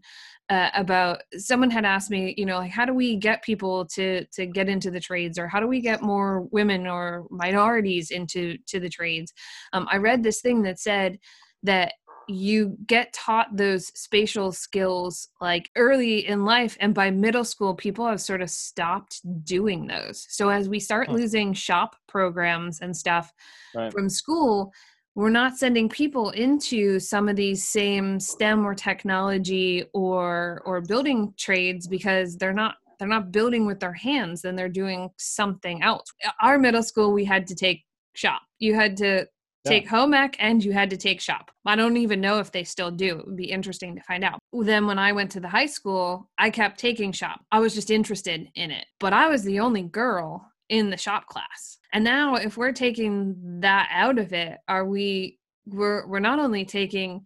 [0.51, 4.25] uh, about, someone had asked me, you know, like how do we get people to
[4.27, 8.59] to get into the trades, or how do we get more women or minorities into
[8.67, 9.33] to the trades?
[9.73, 11.19] Um, I read this thing that said
[11.63, 11.95] that
[12.29, 18.07] you get taught those spatial skills like early in life and by middle school people
[18.07, 21.15] have sort of stopped doing those so as we start huh.
[21.15, 23.33] losing shop programs and stuff
[23.75, 23.93] right.
[23.93, 24.73] from school
[25.15, 31.33] we're not sending people into some of these same stem or technology or or building
[31.37, 36.07] trades because they're not they're not building with their hands and they're doing something else
[36.43, 37.85] our middle school we had to take
[38.15, 39.27] shop you had to
[39.65, 41.51] take home ec and you had to take shop.
[41.67, 43.19] I don't even know if they still do.
[43.19, 44.39] It would be interesting to find out.
[44.53, 47.41] Then when I went to the high school, I kept taking shop.
[47.51, 48.87] I was just interested in it.
[49.01, 51.79] But I was the only girl in the shop class.
[51.93, 56.65] And now if we're taking that out of it, are we we're we're not only
[56.65, 57.25] taking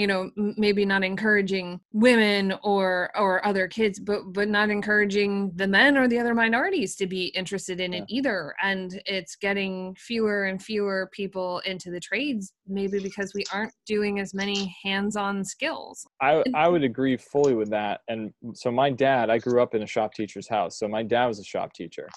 [0.00, 5.68] you know maybe not encouraging women or or other kids but but not encouraging the
[5.68, 7.98] men or the other minorities to be interested in yeah.
[7.98, 13.44] it either and it's getting fewer and fewer people into the trades maybe because we
[13.52, 18.70] aren't doing as many hands-on skills i i would agree fully with that and so
[18.70, 21.44] my dad i grew up in a shop teacher's house so my dad was a
[21.44, 22.08] shop teacher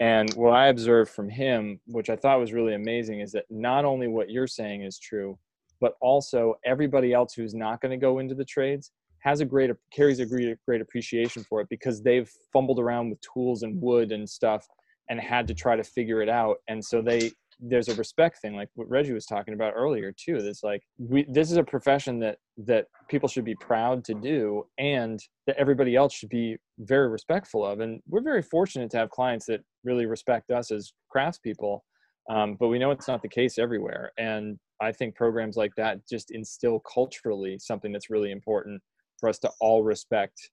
[0.00, 3.84] and what I observed from him, which I thought was really amazing, is that not
[3.84, 5.38] only what you're saying is true,
[5.80, 9.70] but also everybody else who's not going to go into the trades has a great
[9.92, 14.12] carries a great great appreciation for it because they've fumbled around with tools and wood
[14.12, 14.66] and stuff
[15.10, 16.58] and had to try to figure it out.
[16.68, 20.40] And so they there's a respect thing like what reggie was talking about earlier too
[20.42, 24.64] that's like we this is a profession that that people should be proud to do
[24.78, 27.80] and that everybody else should be very respectful of.
[27.80, 31.80] And we're very fortunate to have clients that really respect us as craftspeople
[32.28, 34.12] um, but we know it's not the case everywhere.
[34.18, 38.82] And I think programs like that just instill culturally something that's really important
[39.18, 40.50] for us to all respect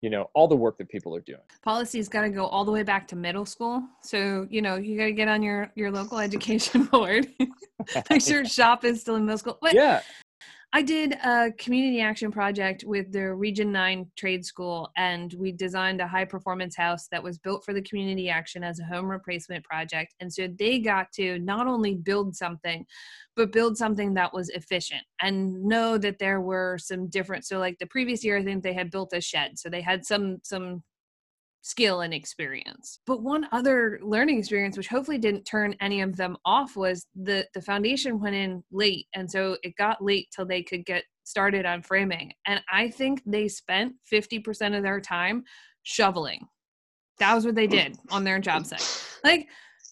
[0.00, 1.40] you know all the work that people are doing.
[1.62, 3.82] Policy's got to go all the way back to middle school.
[4.02, 7.28] So you know you got to get on your your local education board.
[8.10, 9.58] Make sure shop is still in middle school.
[9.60, 10.02] But yeah
[10.74, 16.02] I did a community action project with the Region 9 Trade School, and we designed
[16.02, 19.64] a high performance house that was built for the community action as a home replacement
[19.64, 20.14] project.
[20.20, 22.84] And so they got to not only build something,
[23.34, 27.46] but build something that was efficient and know that there were some different.
[27.46, 29.58] So, like the previous year, I think they had built a shed.
[29.58, 30.82] So they had some, some
[31.62, 33.00] skill and experience.
[33.06, 37.46] But one other learning experience, which hopefully didn't turn any of them off, was the
[37.54, 41.66] the foundation went in late, and so it got late till they could get started
[41.66, 42.32] on framing.
[42.46, 45.44] And I think they spent fifty percent of their time
[45.82, 46.46] shoveling.
[47.18, 49.04] That was what they did on their job site.
[49.24, 49.48] Like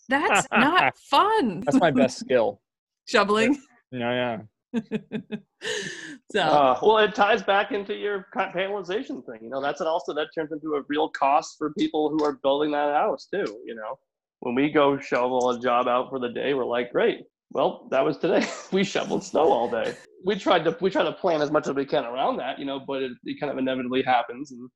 [0.08, 1.62] that's not fun.
[1.66, 2.60] That's my best skill.
[3.06, 3.60] Shoveling.
[3.90, 4.38] Yeah, yeah.
[6.32, 9.40] so Uh, well, it ties back into your panelization thing.
[9.42, 12.34] You know, that's an also that turns into a real cost for people who are
[12.42, 13.60] building that house too.
[13.64, 13.98] You know,
[14.40, 17.20] when we go shovel a job out for the day, we're like, great.
[17.50, 18.46] Well, that was today.
[18.72, 19.94] we shoveled snow all day.
[20.24, 22.64] We tried to we try to plan as much as we can around that, you
[22.64, 24.68] know, but it, it kind of inevitably happens, and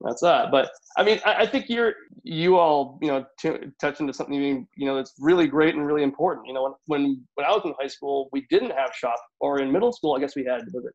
[0.00, 0.50] that's that.
[0.50, 4.34] But I mean, I, I think you're you all you know t- touch into something
[4.76, 6.46] you know that's really great and really important.
[6.46, 9.60] You know, when when when I was in high school, we didn't have shop, or
[9.60, 10.94] in middle school, I guess we had was it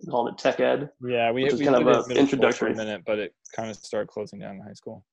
[0.00, 0.90] we called it tech ed.
[1.00, 2.74] Yeah, we, Which we kind of it a introductory.
[2.74, 5.04] minute, but it kind of started closing down in high school.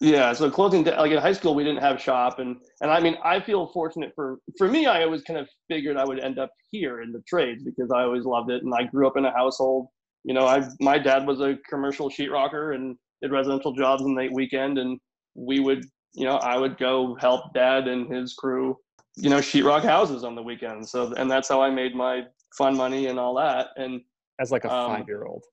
[0.00, 3.00] Yeah, so closing da- like in high school we didn't have shop and and I
[3.00, 6.38] mean I feel fortunate for for me I always kind of figured I would end
[6.38, 9.24] up here in the trades because I always loved it and I grew up in
[9.24, 9.88] a household
[10.24, 14.28] you know I my dad was a commercial sheetrocker and did residential jobs in the
[14.32, 14.98] weekend and
[15.34, 18.76] we would you know I would go help dad and his crew
[19.16, 22.22] you know sheetrock houses on the weekends so and that's how I made my
[22.56, 24.00] fun money and all that and
[24.40, 25.44] As like a Um, five year old.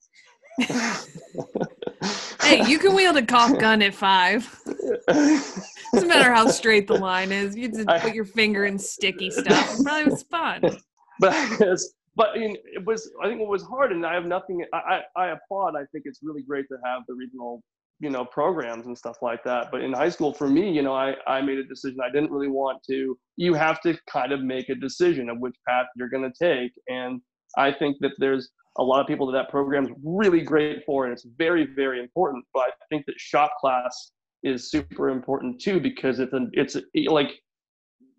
[2.41, 4.47] hey, you can wield a caulk gun at five.
[5.07, 7.55] Doesn't matter how straight the line is.
[7.55, 9.79] You just I- put your finger in sticky stuff.
[9.79, 10.61] It probably was fun.
[11.19, 14.25] but it's, but I mean, it was I think it was hard, and I have
[14.25, 14.65] nothing.
[14.73, 15.75] I, I I applaud.
[15.75, 17.61] I think it's really great to have the regional
[17.99, 19.69] you know programs and stuff like that.
[19.71, 21.99] But in high school, for me, you know, I I made a decision.
[22.03, 23.17] I didn't really want to.
[23.37, 26.71] You have to kind of make a decision of which path you're going to take,
[26.89, 27.21] and
[27.57, 31.13] I think that there's a lot of people that that program's really great for, and
[31.13, 32.45] it's very very important.
[32.53, 34.11] But I think that shop class
[34.43, 37.31] is super important too because it's an it's a, like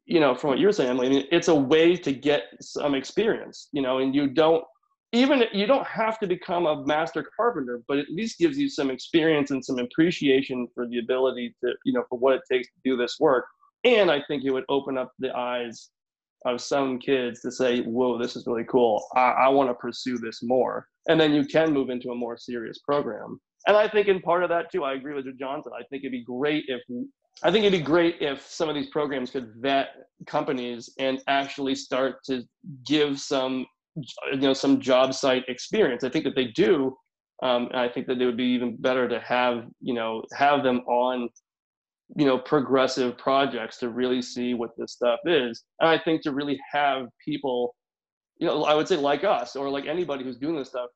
[0.06, 3.68] you know, from what you're saying, I mean, it's a way to get some experience,
[3.72, 4.64] you know, and you don't
[5.12, 8.90] even you don't have to become a master carpenter, but at least gives you some
[8.90, 12.80] experience and some appreciation for the ability to, you know, for what it takes to
[12.84, 13.46] do this work.
[13.84, 15.90] And I think it would open up the eyes
[16.44, 19.04] of some kids to say, whoa, this is really cool.
[19.16, 20.88] I, I want to pursue this more.
[21.08, 23.40] And then you can move into a more serious program.
[23.66, 25.62] And I think in part of that too, I agree with what John.
[25.74, 26.82] I think it'd be great if
[27.42, 29.88] I think it'd be great if some of these programs could vet
[30.26, 32.42] companies and actually start to
[32.86, 33.66] give some,
[34.32, 36.02] you know, some job site experience.
[36.02, 36.96] I think that they do,
[37.42, 40.78] um, I think that it would be even better to have, you know, have them
[40.88, 41.28] on,
[42.16, 45.64] you know, progressive projects to really see what this stuff is.
[45.80, 47.74] And I think to really have people,
[48.38, 50.88] you know, I would say like us or like anybody who's doing this stuff,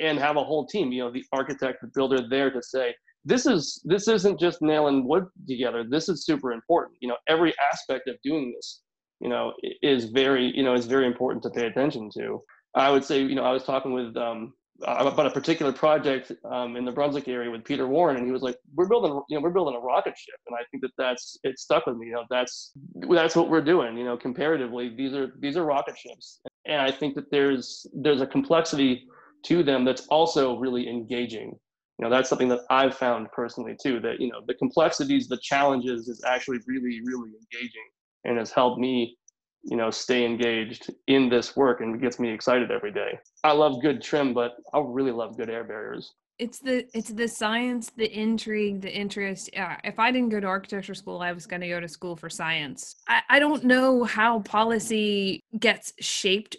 [0.00, 2.94] and have a whole team, you know, the architect, the builder there to say,
[3.24, 5.84] this is this isn't just nailing wood together.
[5.88, 6.96] This is super important.
[7.00, 8.80] You know every aspect of doing this
[9.20, 9.52] you know
[9.82, 12.42] is very you know is very important to pay attention to.
[12.74, 14.52] I would say you know i was talking with um
[14.82, 18.42] about a particular project um, in the brunswick area with peter warren and he was
[18.42, 20.34] like we're building you know we're building a rocket ship.
[20.48, 22.72] And i think that that's it stuck with me you know that's
[23.08, 24.94] that's what we're doing you know comparatively.
[24.94, 26.40] These are these are rocket ships.
[26.66, 29.06] And i think that there's there's a complexity
[29.44, 31.56] to them that's also really engaging
[31.98, 35.38] you know that's something that i've found personally too that you know the complexities the
[35.38, 37.88] challenges is actually really really engaging
[38.24, 39.16] and has helped me
[39.62, 43.80] you know stay engaged in this work and gets me excited every day i love
[43.80, 48.10] good trim but i really love good air barriers It's the it's the science, the
[48.10, 49.50] intrigue, the interest.
[49.52, 52.16] Yeah, if I didn't go to architecture school, I was going to go to school
[52.16, 52.96] for science.
[53.06, 56.56] I, I don't know how policy gets shaped,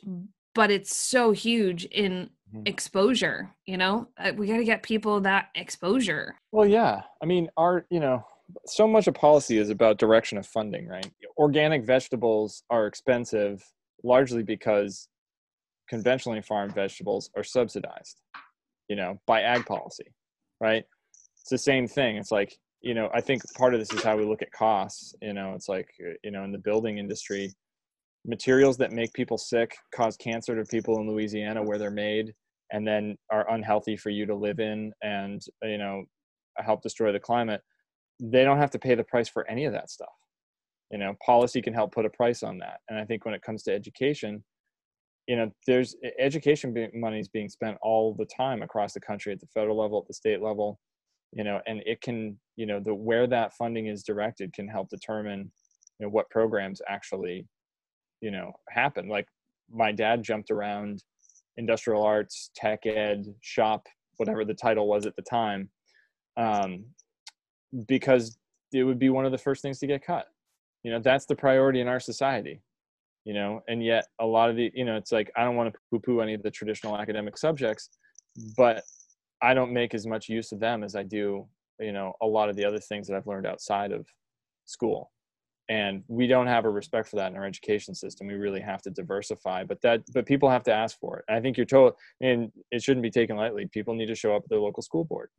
[0.54, 2.30] but it's so huge in.
[2.66, 3.50] Exposure.
[3.66, 6.36] You know, Uh, we got to get people that exposure.
[6.52, 7.04] Well, yeah.
[7.22, 8.26] I mean, our, you know,
[8.66, 11.10] so much of policy is about direction of funding, right?
[11.38, 13.64] Organic vegetables are expensive
[14.04, 15.10] largely because
[15.90, 18.22] conventionally farmed vegetables are subsidized,
[18.88, 20.14] you know, by ag policy,
[20.62, 20.86] right?
[21.42, 22.18] It's the same thing.
[22.18, 25.16] It's like, you know, I think part of this is how we look at costs.
[25.22, 27.52] You know, it's like, uh, you know, in the building industry,
[28.26, 32.34] materials that make people sick cause cancer to people in Louisiana where they're made
[32.72, 36.04] and then are unhealthy for you to live in and, you know,
[36.58, 37.62] help destroy the climate
[38.22, 40.14] they don't have to pay the price for any of that stuff.
[40.92, 42.80] You know policy can help put a price on that.
[42.90, 44.44] And i think when it comes to education
[45.28, 49.40] you know there's education money is being spent all the time across the country at
[49.40, 50.80] the federal level at the state level
[51.34, 54.88] you know and it can you know the where that funding is directed can help
[54.90, 55.52] determine
[56.00, 57.48] you know what programs actually
[58.26, 59.08] you know happen.
[59.08, 59.28] Like
[59.72, 61.04] my dad jumped around
[61.58, 65.70] industrial arts tech ed shop whatever the title was at the time
[66.38, 66.86] um,
[67.88, 68.38] because
[68.74, 70.26] it would be one of the first things to get cut.
[70.84, 72.62] You know that's the priority in our society
[73.26, 75.74] you know and yet a lot of the you know it's like i don't want
[75.74, 77.90] to poo poo any of the traditional academic subjects
[78.56, 78.84] but
[79.42, 81.46] i don't make as much use of them as i do
[81.80, 84.06] you know a lot of the other things that i've learned outside of
[84.66, 85.12] school
[85.70, 88.28] and we don't have a respect for that in our education system.
[88.28, 91.26] We really have to diversify but that but people have to ask for it.
[91.30, 93.68] I think you're told and it shouldn't be taken lightly.
[93.68, 95.30] People need to show up at their local school board.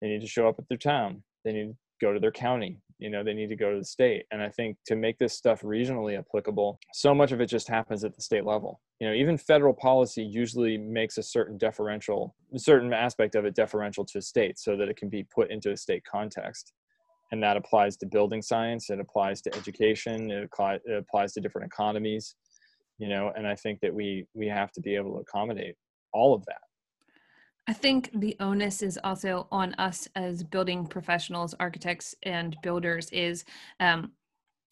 [0.00, 1.22] They need to show up at their town.
[1.44, 2.80] They need to go to their county.
[2.98, 4.24] You know they need to go to the state.
[4.30, 8.04] And i think to make this stuff regionally applicable so much of it just happens
[8.04, 8.80] at the state level.
[9.00, 14.04] You know even federal policy usually makes a certain deferential certain aspect of it deferential
[14.06, 16.72] to states so that it can be put into a state context
[17.30, 21.66] and that applies to building science it applies to education it, it applies to different
[21.66, 22.34] economies
[22.98, 25.76] you know and i think that we we have to be able to accommodate
[26.12, 26.60] all of that
[27.68, 33.10] I think the onus is also on us as building professionals, architects, and builders.
[33.10, 33.44] Is
[33.78, 34.12] um,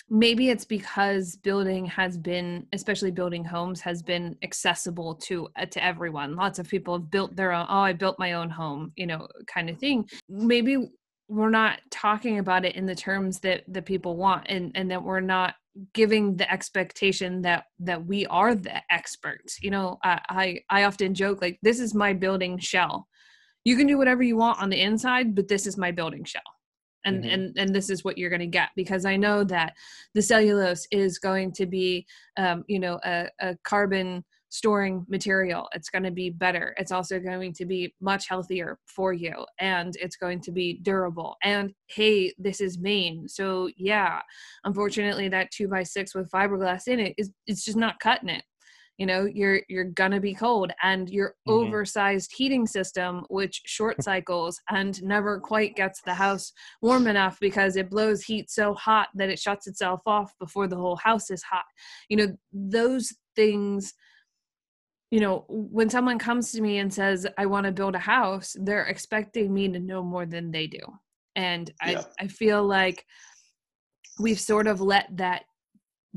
[0.08, 5.84] maybe it's because building has been, especially building homes, has been accessible to uh, to
[5.84, 6.36] everyone.
[6.36, 7.66] Lots of people have built their own.
[7.68, 10.08] Oh, I built my own home, you know, kind of thing.
[10.30, 10.88] Maybe
[11.28, 15.02] we're not talking about it in the terms that the people want and and that
[15.02, 15.54] we're not
[15.92, 19.58] giving the expectation that that we are the experts.
[19.62, 23.08] You know I, I i often joke like this is my building shell.
[23.64, 26.42] You can do whatever you want on the inside but this is my building shell.
[27.04, 27.34] And mm-hmm.
[27.34, 29.74] and and this is what you're going to get because i know that
[30.14, 32.06] the cellulose is going to be
[32.36, 35.68] um, you know a, a carbon storing material.
[35.72, 36.74] It's going to be better.
[36.78, 41.36] It's also going to be much healthier for you and it's going to be durable.
[41.42, 43.28] And hey, this is Maine.
[43.28, 44.20] So yeah,
[44.64, 48.44] unfortunately that two by six with fiberglass in it is it's just not cutting it.
[48.98, 51.52] You know, you're you're gonna be cold and your mm-hmm.
[51.52, 57.76] oversized heating system, which short cycles and never quite gets the house warm enough because
[57.76, 61.42] it blows heat so hot that it shuts itself off before the whole house is
[61.42, 61.64] hot.
[62.08, 63.92] You know, those things
[65.10, 68.56] you know, when someone comes to me and says, I want to build a house,
[68.58, 70.80] they're expecting me to know more than they do.
[71.36, 72.02] And yeah.
[72.20, 73.04] I, I feel like
[74.18, 75.44] we've sort of let that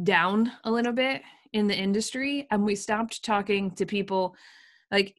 [0.01, 1.21] down a little bit
[1.53, 4.35] in the industry and we stopped talking to people
[4.91, 5.18] like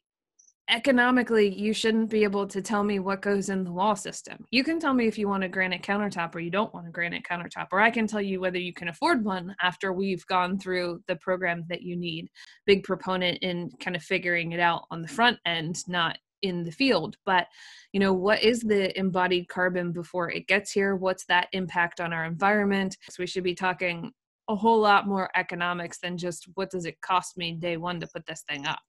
[0.71, 4.47] economically you shouldn't be able to tell me what goes in the wall system.
[4.51, 6.91] You can tell me if you want a granite countertop or you don't want a
[6.91, 10.59] granite countertop or i can tell you whether you can afford one after we've gone
[10.59, 12.29] through the program that you need.
[12.67, 16.73] Big proponent in kind of figuring it out on the front end not in the
[16.73, 17.17] field.
[17.27, 17.47] But
[17.93, 20.97] you know what is the embodied carbon before it gets here?
[20.97, 22.97] What's that impact on our environment?
[23.11, 24.13] So we should be talking
[24.49, 28.09] a whole lot more economics than just what does it cost me day one to
[28.09, 28.81] put this thing up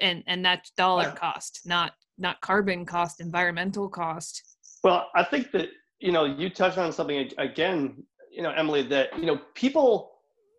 [0.00, 4.42] and and that's dollar cost not not carbon cost environmental cost.
[4.82, 5.68] Well i think that
[5.98, 10.12] you know you touched on something again you know emily that you know people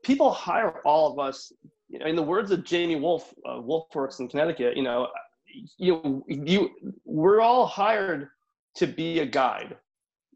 [0.04, 1.52] people hire all of us
[1.88, 5.08] you know in the words of jamie wolf uh, wolfworks in connecticut you know
[5.78, 6.70] you you
[7.06, 8.30] we're all hired
[8.76, 9.76] to be a guide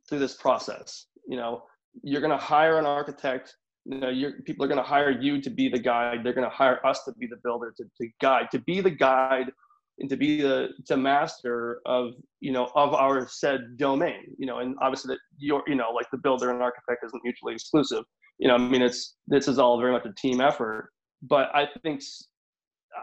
[0.07, 1.07] through this process.
[1.27, 1.63] You know
[2.01, 3.55] you're going to hire an architect
[3.85, 6.19] you know people are going to hire you to be the guide.
[6.23, 8.91] They're going to hire us to be the builder to, to guide to be the
[8.91, 9.51] guide
[9.99, 14.59] and to be the to master of you know of our said domain you know
[14.59, 18.03] and obviously that you're you know like the builder and architect isn't mutually exclusive.
[18.39, 20.89] You know i mean it's this is all very much a team effort
[21.21, 22.01] but i think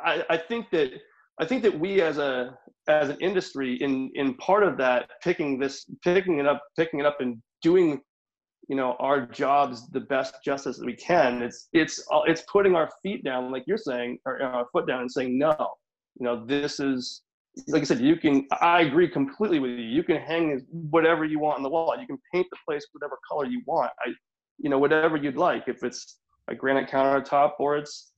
[0.04, 0.90] i, I think that
[1.40, 2.58] i think that we as a
[2.88, 7.06] as an industry in in part of that picking this picking it up picking it
[7.06, 8.00] up and doing
[8.70, 12.88] you know our jobs the best justice that we can it's it's it's putting our
[13.02, 15.54] feet down like you're saying or uh, our foot down and saying no
[16.20, 17.22] you know this is
[17.66, 19.86] like i said you can i agree completely with you.
[19.98, 21.96] You can hang whatever you want on the wall.
[22.00, 23.90] You can paint the place whatever color you want.
[24.06, 24.12] I
[24.58, 25.64] you know whatever you'd like.
[25.66, 28.12] If it's a granite countertop or it's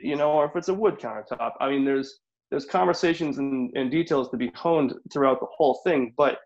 [0.00, 1.54] you know or if it's a wood countertop.
[1.60, 6.14] I mean there's there's conversations and, and details to be honed throughout the whole thing
[6.16, 6.38] but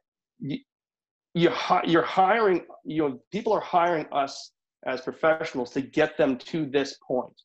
[1.36, 1.54] you're,
[1.84, 4.52] you're hiring you know people are hiring us
[4.86, 7.40] as professionals to get them to this point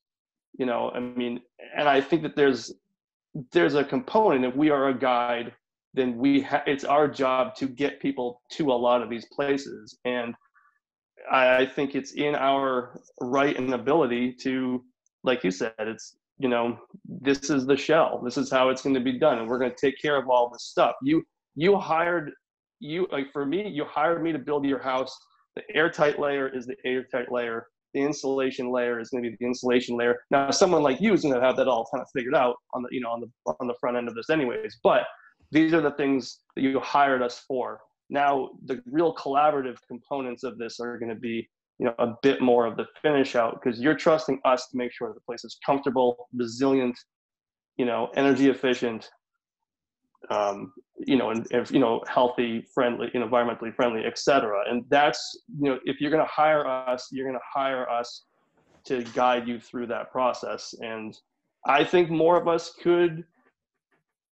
[0.57, 1.39] you know i mean
[1.77, 2.73] and i think that there's
[3.51, 5.53] there's a component if we are a guide
[5.93, 9.97] then we ha- it's our job to get people to a lot of these places.
[10.05, 10.34] And
[11.31, 14.84] I, I think it's in our right and ability to
[15.23, 18.22] like you said it's you know this is the shell.
[18.23, 20.30] This is how it's going to be done and we're going to take care of
[20.30, 20.95] all this stuff.
[21.01, 21.23] You
[21.55, 22.31] you hired
[22.82, 25.18] you like for me, you hired me to build your house.
[25.56, 27.68] The airtight layer is the airtight layer.
[27.94, 30.20] The insulation layer is going to be the insulation layer.
[30.32, 32.84] Now, someone like you is going to have that all kind of figured out on
[32.84, 34.80] the you know on the on the front end of this, anyways.
[34.84, 35.03] But
[35.52, 37.80] these are the things that you hired us for.
[38.10, 41.48] Now, the real collaborative components of this are going to be
[41.78, 44.91] you know a bit more of the finish out because you're trusting us to make
[44.91, 46.98] sure the place is comfortable, resilient,
[47.78, 49.10] you know, energy efficient,
[50.30, 50.72] um,
[51.07, 54.64] you know, and if, you know, healthy, friendly, environmentally friendly, et cetera.
[54.69, 58.26] And that's, you know, if you're going to hire us, you're going to hire us
[58.86, 60.73] to guide you through that process.
[60.82, 61.18] And
[61.65, 63.23] I think more of us could,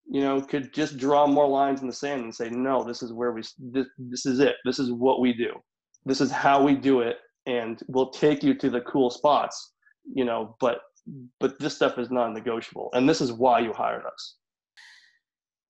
[0.09, 3.11] you know, could just draw more lines in the sand and say, no, this is
[3.13, 4.55] where we, this, this is it.
[4.65, 5.51] This is what we do.
[6.05, 7.17] This is how we do it.
[7.45, 9.73] And we'll take you to the cool spots,
[10.13, 10.79] you know, but,
[11.39, 12.89] but this stuff is non-negotiable.
[12.93, 14.35] And this is why you hired us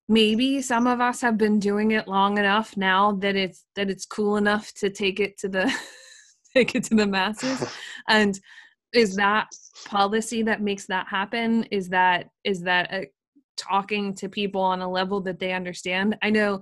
[0.09, 4.05] maybe some of us have been doing it long enough now that it's that it's
[4.05, 5.73] cool enough to take it to the
[6.55, 7.63] take it to the masses.
[8.09, 8.39] And
[8.93, 9.47] is that
[9.85, 11.63] policy that makes that happen?
[11.65, 13.07] Is that is that a,
[13.57, 16.17] talking to people on a level that they understand?
[16.21, 16.61] I know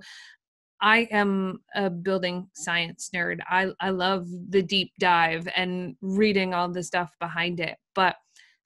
[0.80, 3.38] i am a building science nerd.
[3.48, 8.16] I i love the deep dive and reading all the stuff behind it but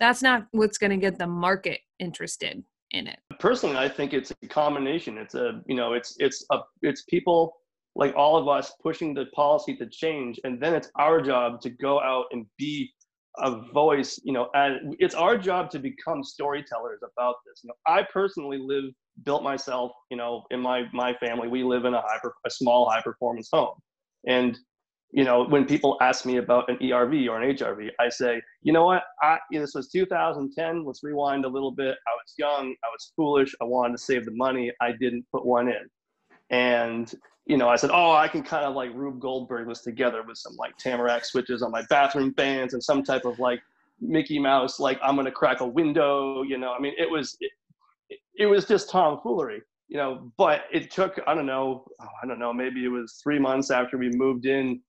[0.01, 4.33] that's not what's going to get the market interested in it personally i think it's
[4.43, 5.19] a combination.
[5.19, 7.57] It's a you know it's it's a it's people
[7.97, 11.71] like all of us pushing the policy to change and then it's our job to
[11.71, 12.91] go out and be
[13.39, 17.61] a voice you know and it's our job to become storytellers about this.
[17.63, 18.85] You know i personally live
[19.25, 21.49] built myself you know in my my family.
[21.49, 23.75] We live in a hyper a small high performance home.
[24.27, 24.59] And
[25.13, 28.73] you know, when people ask me about an ERV or an HRV, I say, you
[28.73, 29.03] know what?
[29.21, 30.85] I, this was 2010.
[30.85, 31.97] Let's rewind a little bit.
[32.07, 32.75] I was young.
[32.85, 33.55] I was foolish.
[33.61, 34.71] I wanted to save the money.
[34.81, 35.89] I didn't put one in.
[36.51, 37.13] And,
[37.47, 40.39] you know, I said, oh, I can kind of like Rube Goldberg this together with
[40.39, 43.61] some like Tamarack switches on my bathroom fans and some type of like
[44.01, 46.43] Mickey Mouse, like I'm going to crack a window.
[46.43, 47.51] You know, I mean, it was, it,
[48.39, 52.39] it was just tomfoolery you know but it took i don't know oh, i don't
[52.39, 54.81] know maybe it was three months after we moved in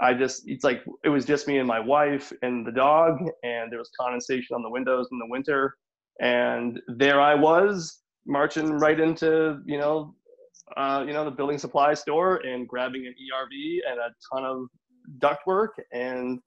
[0.00, 3.70] I just it's like it was just me and my wife and the dog, and
[3.70, 5.74] there was condensation on the windows in the winter,
[6.20, 10.14] and there I was marching right into you know
[10.76, 14.66] uh, you know the building supply store and grabbing an ERV and a ton of
[15.20, 16.40] ductwork and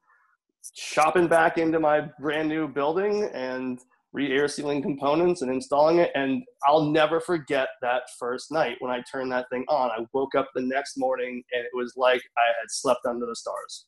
[0.76, 3.30] shopping back into my brand new building.
[3.34, 3.80] And
[4.12, 6.12] re-air sealing components and installing it.
[6.16, 9.92] And I'll never forget that first night when I turned that thing on.
[9.92, 13.36] I woke up the next morning and it was like I had slept under the
[13.36, 13.86] stars.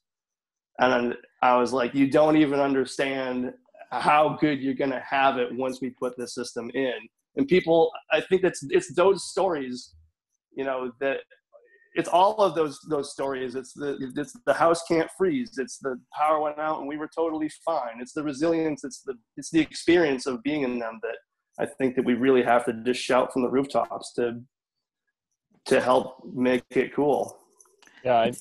[0.80, 3.53] And I was like, you don't even understand
[3.91, 6.93] how good you're going to have it once we put this system in.
[7.35, 9.93] And people, I think it's it's those stories,
[10.53, 11.18] you know, that
[11.93, 13.55] it's all of those those stories.
[13.55, 15.57] It's the it's the house can't freeze.
[15.57, 17.99] It's the power went out and we were totally fine.
[17.99, 18.84] It's the resilience.
[18.84, 21.18] It's the it's the experience of being in them that
[21.59, 24.41] I think that we really have to just shout from the rooftops to
[25.65, 27.38] to help make it cool.
[28.03, 28.31] Yeah,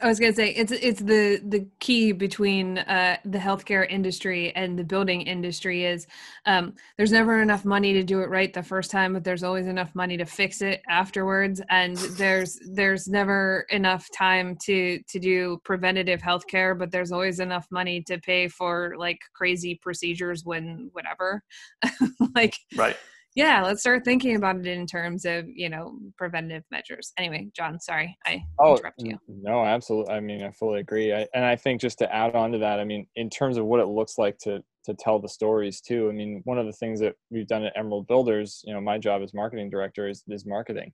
[0.00, 4.78] I was gonna say it's it's the the key between uh, the healthcare industry and
[4.78, 6.06] the building industry is
[6.46, 9.66] um, there's never enough money to do it right the first time, but there's always
[9.66, 15.60] enough money to fix it afterwards, and there's there's never enough time to to do
[15.64, 21.42] preventative healthcare, but there's always enough money to pay for like crazy procedures when whatever,
[22.34, 22.96] like right
[23.34, 27.12] yeah let's start thinking about it in terms of you know preventative measures.
[27.16, 29.18] Anyway john sorry i oh, interrupted you.
[29.28, 32.52] no absolutely i mean i fully agree I, and i think just to add on
[32.52, 35.28] to that i mean in terms of what it looks like to to tell the
[35.28, 38.74] stories too i mean one of the things that we've done at emerald builders you
[38.74, 40.92] know my job as marketing director is, is marketing.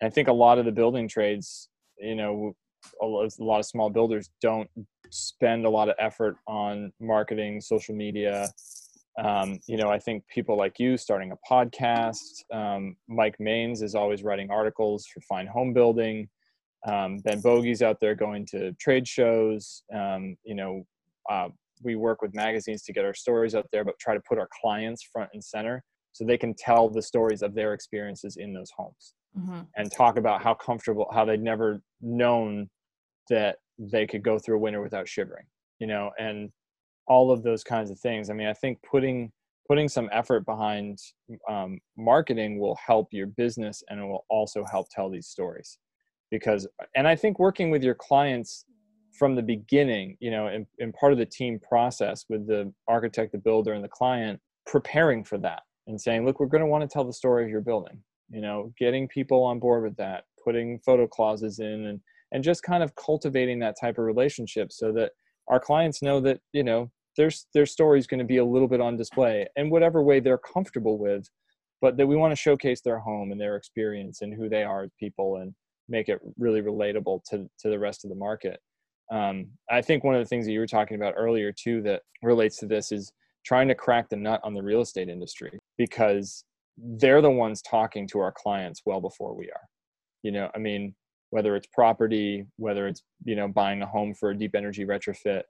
[0.00, 1.68] And i think a lot of the building trades
[1.98, 2.52] you know
[3.02, 4.68] a lot of small builders don't
[5.10, 8.48] spend a lot of effort on marketing social media
[9.22, 12.44] um, you know, I think people like you starting a podcast.
[12.52, 16.28] Um, Mike Maines is always writing articles for Fine Homebuilding.
[16.86, 19.82] Um, ben Bogey's out there going to trade shows.
[19.92, 20.84] Um, you know,
[21.28, 21.48] uh,
[21.82, 24.48] we work with magazines to get our stories out there, but try to put our
[24.60, 25.82] clients front and center
[26.12, 29.60] so they can tell the stories of their experiences in those homes mm-hmm.
[29.76, 32.68] and talk about how comfortable, how they'd never known
[33.30, 35.44] that they could go through a winter without shivering.
[35.80, 36.50] You know, and
[37.08, 38.30] all of those kinds of things.
[38.30, 39.32] I mean, I think putting
[39.68, 40.98] putting some effort behind
[41.48, 45.78] um, marketing will help your business and it will also help tell these stories
[46.30, 46.66] because
[46.96, 48.64] and i think working with your clients
[49.18, 53.32] from the beginning you know in, in part of the team process with the architect
[53.32, 56.82] the builder and the client preparing for that and saying look we're going to want
[56.82, 60.24] to tell the story of your building you know getting people on board with that
[60.42, 62.00] putting photo clauses in and
[62.32, 65.12] and just kind of cultivating that type of relationship so that
[65.48, 68.68] our clients know that you know their their story is going to be a little
[68.68, 71.28] bit on display in whatever way they're comfortable with
[71.82, 74.84] but that we want to showcase their home and their experience and who they are
[74.84, 75.54] as people and
[75.88, 78.60] make it really relatable to to the rest of the market.
[79.10, 82.02] Um, i think one of the things that you were talking about earlier too that
[82.22, 83.10] relates to this is
[83.44, 86.44] trying to crack the nut on the real estate industry because
[86.76, 89.66] they're the ones talking to our clients well before we are.
[90.22, 90.94] You know i mean
[91.30, 95.44] whether it's property whether it's you know buying a home for a deep energy retrofit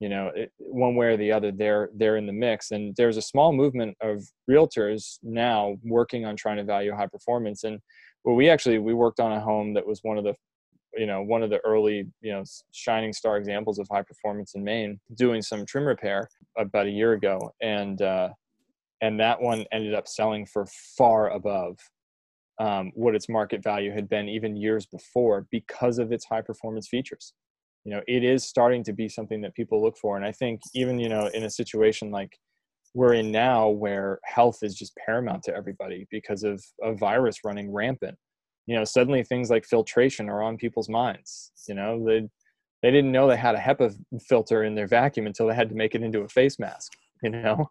[0.00, 2.70] you know it, one way or the other they're they're in the mix.
[2.70, 7.64] And there's a small movement of realtors now working on trying to value high performance.
[7.64, 7.80] And
[8.24, 10.34] well we actually we worked on a home that was one of the
[10.96, 14.64] you know one of the early you know shining star examples of high performance in
[14.64, 17.52] maine doing some trim repair about a year ago.
[17.60, 18.30] And uh
[19.00, 20.66] and that one ended up selling for
[20.96, 21.78] far above
[22.60, 26.88] um, what its market value had been even years before because of its high performance
[26.88, 27.32] features
[27.84, 30.60] you know it is starting to be something that people look for and i think
[30.74, 32.36] even you know in a situation like
[32.94, 37.72] we're in now where health is just paramount to everybody because of a virus running
[37.72, 38.16] rampant
[38.66, 42.28] you know suddenly things like filtration are on people's minds you know they
[42.82, 43.92] they didn't know they had a HEPA
[44.28, 46.92] filter in their vacuum until they had to make it into a face mask
[47.22, 47.70] you know?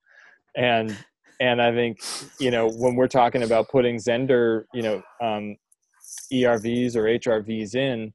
[0.55, 0.97] And
[1.39, 1.99] and I think
[2.39, 5.55] you know when we're talking about putting Zehnder you know, um,
[6.33, 8.13] ERVs or HRVs in,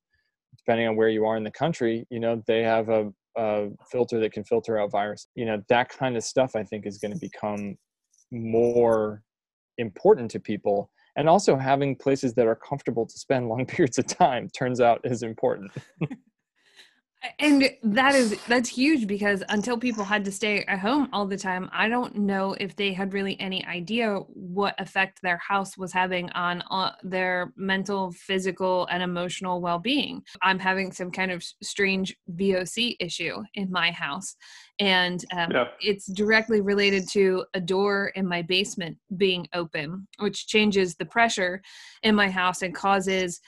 [0.57, 4.21] depending on where you are in the country, you know, they have a, a filter
[4.21, 5.27] that can filter out virus.
[5.35, 7.77] You know, that kind of stuff I think is going to become
[8.31, 9.23] more
[9.79, 14.07] important to people and also having places that are comfortable to spend long periods of
[14.07, 15.71] time turns out is important
[17.39, 21.37] and that is that's huge because until people had to stay at home all the
[21.37, 25.93] time i don't know if they had really any idea what effect their house was
[25.93, 32.17] having on uh, their mental physical and emotional well-being i'm having some kind of strange
[32.35, 34.35] voc issue in my house
[34.81, 35.65] and um, yeah.
[35.81, 41.63] it's directly related to a door in my basement being open which changes the pressure
[42.03, 43.41] in my house and causes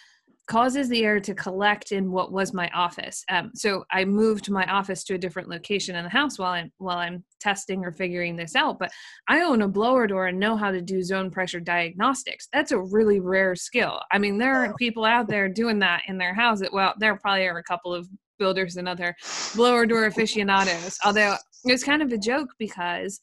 [0.46, 3.24] causes the air to collect in what was my office.
[3.30, 6.70] Um, so I moved my office to a different location in the house while I'm
[6.78, 8.78] while I'm testing or figuring this out.
[8.78, 8.90] But
[9.28, 12.48] I own a blower door and know how to do zone pressure diagnostics.
[12.52, 14.00] That's a really rare skill.
[14.10, 16.68] I mean, there aren't people out there doing that in their houses.
[16.72, 18.06] Well, there probably are a couple of
[18.38, 19.14] builders and other
[19.54, 20.98] blower door aficionados.
[21.04, 23.20] Although it's kind of a joke because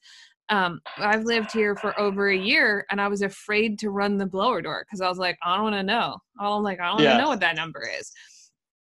[0.50, 4.26] um, I've lived here for over a year and I was afraid to run the
[4.26, 6.18] blower door because I was like, I don't want to know.
[6.40, 7.18] I'm like, I don't want to yeah.
[7.18, 8.12] know what that number is.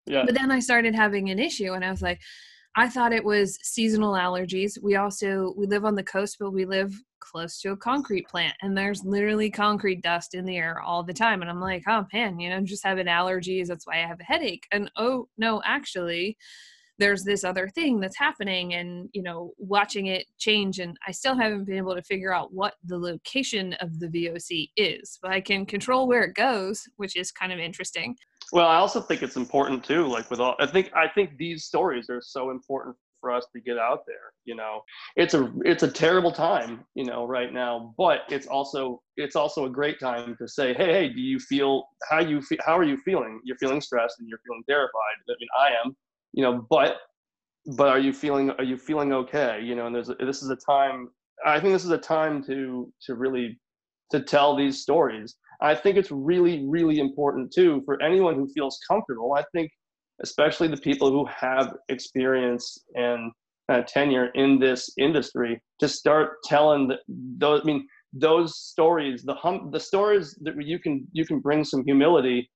[0.05, 0.23] Yeah.
[0.25, 2.19] But then I started having an issue and I was like,
[2.75, 4.81] I thought it was seasonal allergies.
[4.81, 8.55] We also we live on the coast, but we live close to a concrete plant
[8.61, 11.41] and there's literally concrete dust in the air all the time.
[11.41, 13.67] And I'm like, oh man, you know, I'm just having allergies.
[13.67, 14.67] That's why I have a headache.
[14.71, 16.37] And oh no, actually,
[17.01, 21.35] there's this other thing that's happening and you know watching it change and i still
[21.35, 25.41] haven't been able to figure out what the location of the voc is but i
[25.41, 28.15] can control where it goes which is kind of interesting.
[28.53, 31.65] Well i also think it's important too like with all i think i think these
[31.65, 34.81] stories are so important for us to get out there you know?
[35.15, 39.65] It's a it's a terrible time you know right now but it's also it's also
[39.65, 42.83] a great time to say hey hey do you feel how you feel how are
[42.83, 43.39] you feeling?
[43.43, 45.95] You're feeling stressed and you're feeling terrified i mean i am
[46.33, 46.97] you know, but
[47.77, 49.61] but are you feeling are you feeling okay?
[49.63, 51.09] You know, and there's this is a time.
[51.45, 53.59] I think this is a time to to really
[54.11, 55.35] to tell these stories.
[55.61, 59.33] I think it's really really important too for anyone who feels comfortable.
[59.33, 59.71] I think
[60.23, 63.31] especially the people who have experience and
[63.69, 66.91] uh, tenure in this industry to start telling
[67.37, 67.61] those.
[67.61, 71.83] I mean, those stories, the hum, the stories that you can you can bring some
[71.85, 72.49] humility,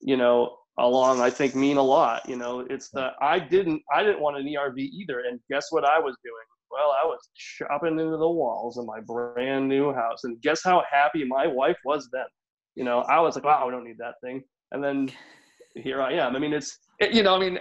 [0.00, 2.60] you know, along i think mean a lot you know?
[2.70, 6.16] It's the i didn't i didn't want an erv either and guess what i was
[6.24, 6.34] doing?
[6.70, 10.82] Well i was chopping into the walls of my brand new house and guess how
[10.90, 12.26] happy my wife was then?
[12.74, 14.42] You know i was like wow i don't need that thing.
[14.72, 15.10] And then
[15.74, 16.36] here i am.
[16.36, 17.58] I mean it's it, you know i mean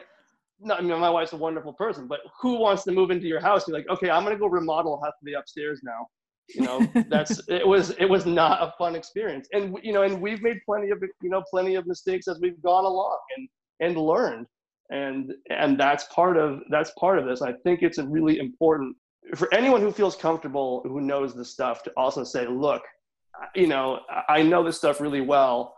[0.61, 3.39] not, I mean, my wife's a wonderful person, but who wants to move into your
[3.39, 3.65] house?
[3.65, 6.07] You're like, okay, I'm gonna go remodel half of the upstairs now
[6.55, 9.47] you know that's it was it was not a fun experience.
[9.53, 12.61] And you know and we've made plenty of you know plenty of mistakes as we've
[12.61, 13.49] gone along and
[13.79, 14.47] and learned.
[14.91, 17.41] And and that's part of that's part of this.
[17.41, 18.95] I think it's a really important
[19.35, 22.81] for anyone who feels comfortable who knows the stuff to also say look
[23.53, 25.75] you know i know this stuff really well.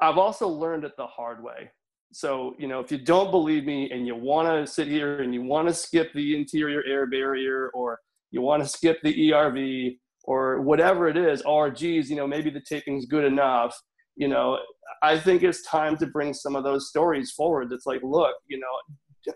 [0.00, 1.70] I've also learned it the hard way.
[2.12, 5.32] So you know if you don't believe me and you want to sit here and
[5.32, 8.00] you want to skip the interior air barrier or
[8.32, 12.50] you want to skip the ERV or whatever it is, or geez, you know, maybe
[12.50, 13.78] the taping's good enough.
[14.16, 14.58] You know,
[15.02, 17.70] I think it's time to bring some of those stories forward.
[17.70, 19.34] That's like, look, you know,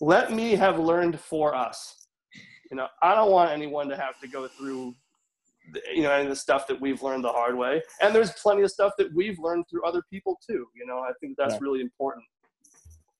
[0.00, 2.08] let me have learned for us.
[2.70, 4.94] You know, I don't want anyone to have to go through,
[5.94, 7.80] you know, any of the stuff that we've learned the hard way.
[8.00, 10.66] And there's plenty of stuff that we've learned through other people too.
[10.74, 11.60] You know, I think that's yeah.
[11.62, 12.24] really important.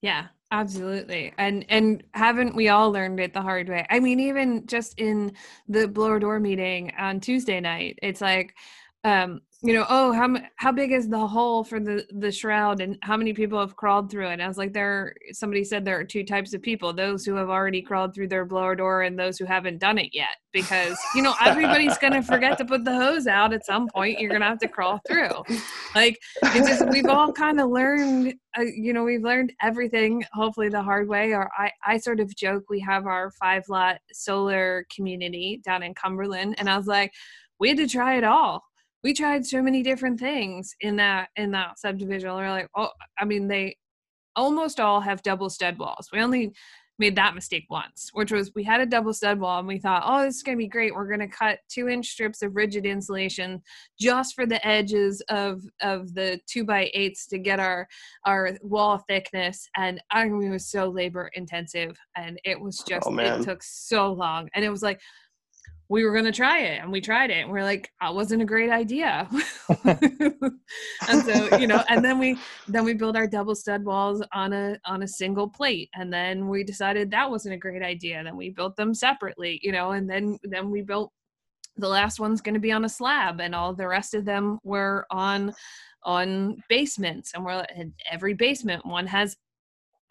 [0.02, 1.32] Yeah, absolutely.
[1.38, 3.86] And and haven't we all learned it the hard way?
[3.90, 5.32] I mean, even just in
[5.68, 8.54] the blower door meeting on Tuesday night, it's like
[9.04, 12.96] um you know, oh, how how big is the hole for the the shroud, and
[13.02, 14.34] how many people have crawled through it?
[14.34, 15.16] And I was like, there.
[15.32, 18.44] Somebody said there are two types of people: those who have already crawled through their
[18.44, 20.36] blower door, and those who haven't done it yet.
[20.52, 24.20] Because you know, everybody's gonna forget to put the hose out at some point.
[24.20, 25.42] You're gonna have to crawl through.
[25.96, 28.34] Like it's just we've all kind of learned.
[28.56, 31.32] Uh, you know, we've learned everything hopefully the hard way.
[31.32, 35.92] Or I I sort of joke we have our five lot solar community down in
[35.92, 37.12] Cumberland, and I was like,
[37.58, 38.62] we had to try it all
[39.06, 42.28] we tried so many different things in that in that subdivision.
[42.28, 43.76] We're like, oh, I mean, they
[44.34, 46.08] almost all have double stud walls.
[46.12, 46.52] We only
[46.98, 50.02] made that mistake once, which was we had a double stud wall and we thought,
[50.04, 50.92] oh, this is going to be great.
[50.92, 53.62] We're going to cut two inch strips of rigid insulation
[54.00, 57.86] just for the edges of of the two by eights to get our
[58.24, 59.68] our wall thickness.
[59.76, 63.42] And I mean, it was so labor intensive and it was oh, just oh, it
[63.42, 64.48] took so long.
[64.56, 65.00] And it was like
[65.88, 68.42] we were going to try it and we tried it and we're like that wasn't
[68.42, 69.28] a great idea.
[71.08, 74.52] And so you know and then we then we built our double stud walls on
[74.52, 78.36] a on a single plate and then we decided that wasn't a great idea then
[78.36, 81.12] we built them separately you know and then then we built
[81.76, 84.58] the last one's going to be on a slab and all the rest of them
[84.64, 85.52] were on
[86.02, 89.36] on basements and we're and every basement one has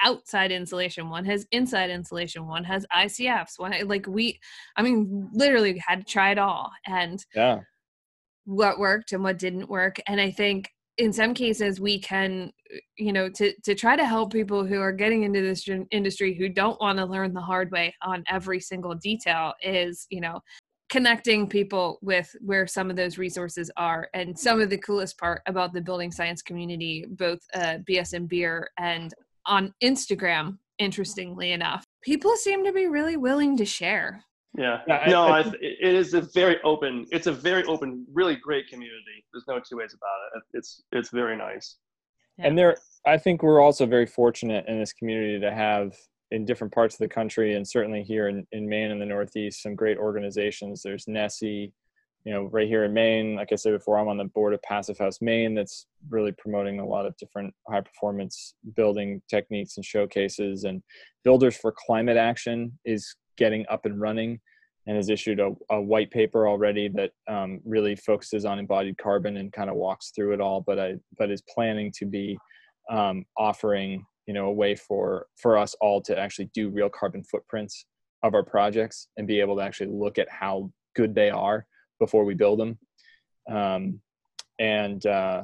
[0.01, 4.39] outside insulation one has inside insulation one has icfs one like we
[4.75, 7.59] i mean literally had to try it all and yeah.
[8.45, 12.51] what worked and what didn't work and i think in some cases we can
[12.97, 16.47] you know to to try to help people who are getting into this industry who
[16.47, 20.39] don't want to learn the hard way on every single detail is you know
[20.89, 25.41] connecting people with where some of those resources are and some of the coolest part
[25.47, 27.77] about the building science community both uh,
[28.13, 29.13] and beer and
[29.45, 34.23] on Instagram, interestingly enough, people seem to be really willing to share.
[34.57, 34.81] Yeah.
[34.87, 38.67] yeah no, I, I, it is a very open, it's a very open, really great
[38.67, 39.25] community.
[39.33, 40.43] There's no two ways about it.
[40.53, 41.77] It's, it's very nice.
[42.37, 42.47] Yeah.
[42.47, 45.95] And there, I think we're also very fortunate in this community to have
[46.31, 49.61] in different parts of the country and certainly here in, in Maine and the Northeast,
[49.61, 50.81] some great organizations.
[50.81, 51.71] There's NESEA,
[52.25, 54.61] you know, right here in Maine, like I said before, I'm on the board of
[54.63, 59.85] Passive House Maine that's really promoting a lot of different high performance building techniques and
[59.85, 60.63] showcases.
[60.63, 60.81] And
[61.23, 64.39] Builders for Climate Action is getting up and running
[64.87, 69.37] and has issued a, a white paper already that um, really focuses on embodied carbon
[69.37, 72.37] and kind of walks through it all, but I but is planning to be
[72.89, 77.23] um, offering you know a way for for us all to actually do real carbon
[77.23, 77.85] footprints
[78.23, 81.65] of our projects and be able to actually look at how good they are
[81.99, 82.77] before we build them.
[83.49, 84.01] Um,
[84.59, 85.43] and uh,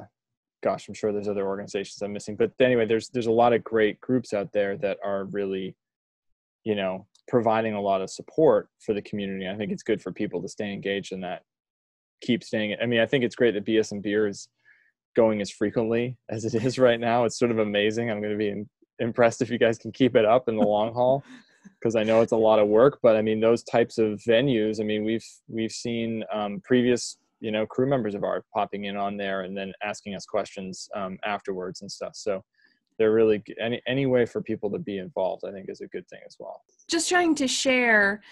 [0.62, 2.36] gosh, I'm sure there's other organizations I'm missing.
[2.36, 5.76] But anyway, there's there's a lot of great groups out there that are really,
[6.64, 9.48] you know, providing a lot of support for the community.
[9.48, 11.42] I think it's good for people to stay engaged in that.
[12.22, 12.76] Keep staying.
[12.80, 14.48] I mean, I think it's great that BS and Beer is
[15.14, 17.24] going as frequently as it is right now.
[17.24, 18.10] It's sort of amazing.
[18.10, 18.68] I'm going to be in,
[18.98, 21.24] impressed if you guys can keep it up in the long haul
[21.78, 22.98] because I know it's a lot of work.
[23.02, 24.80] But I mean, those types of venues.
[24.80, 28.96] I mean, we've we've seen um, previous you know crew members of ours popping in
[28.96, 32.12] on there and then asking us questions um, afterwards and stuff.
[32.14, 32.42] So
[32.98, 35.44] they're really any any way for people to be involved.
[35.46, 36.62] I think is a good thing as well.
[36.88, 38.22] Just trying to share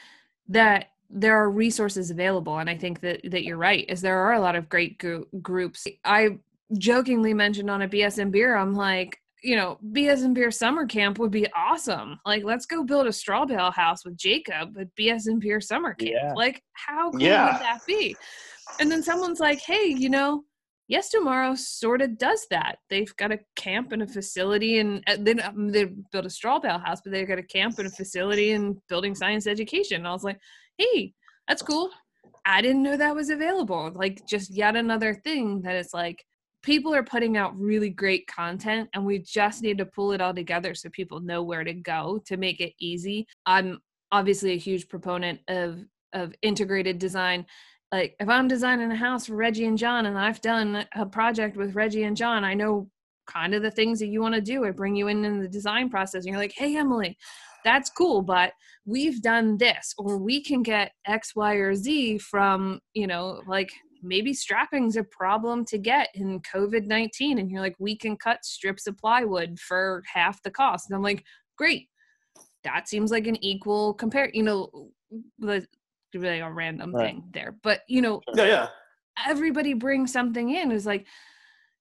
[0.48, 4.34] that there are resources available and i think that that you're right is there are
[4.34, 5.02] a lot of great
[5.42, 6.38] groups i
[6.78, 10.86] jokingly mentioned on a BS and Beer i'm like you know, BS and Beer summer
[10.86, 12.18] camp would be awesome.
[12.26, 15.94] Like, let's go build a straw bale house with Jacob at BS and Beer summer
[15.94, 16.10] camp.
[16.12, 16.32] Yeah.
[16.34, 17.52] Like, how cool yeah.
[17.52, 18.16] would that be?
[18.78, 20.44] And then someone's like, hey, you know,
[20.90, 22.76] Yestermorrow sort of does that.
[22.88, 26.58] They've got a camp and a facility, and uh, then um, they built a straw
[26.58, 29.98] bale house, but they've got a camp and a facility and building science education.
[29.98, 30.40] And I was like,
[30.78, 31.14] hey,
[31.46, 31.90] that's cool.
[32.44, 33.92] I didn't know that was available.
[33.94, 36.24] Like, just yet another thing that is like,
[36.62, 40.34] people are putting out really great content and we just need to pull it all
[40.34, 43.26] together so people know where to go to make it easy.
[43.46, 43.80] I'm
[44.12, 45.80] obviously a huge proponent of
[46.12, 47.46] of integrated design.
[47.92, 51.56] Like if i'm designing a house for reggie and john and i've done a project
[51.56, 52.88] with reggie and john i know
[53.30, 54.64] kind of the things that you want to do.
[54.64, 57.16] I bring you in in the design process and you're like hey emily
[57.64, 58.52] that's cool but
[58.86, 63.72] we've done this or we can get x y or z from you know like
[64.02, 67.38] maybe strapping's a problem to get in COVID 19.
[67.38, 70.88] And you're like, we can cut strips of plywood for half the cost.
[70.88, 71.24] And I'm like,
[71.56, 71.88] great.
[72.64, 74.90] That seems like an equal compare, you know,
[75.38, 75.66] the
[76.14, 77.06] really a random right.
[77.06, 77.56] thing there.
[77.62, 78.68] But you know, yeah, yeah.
[79.26, 80.72] Everybody brings something in.
[80.72, 81.06] It's like,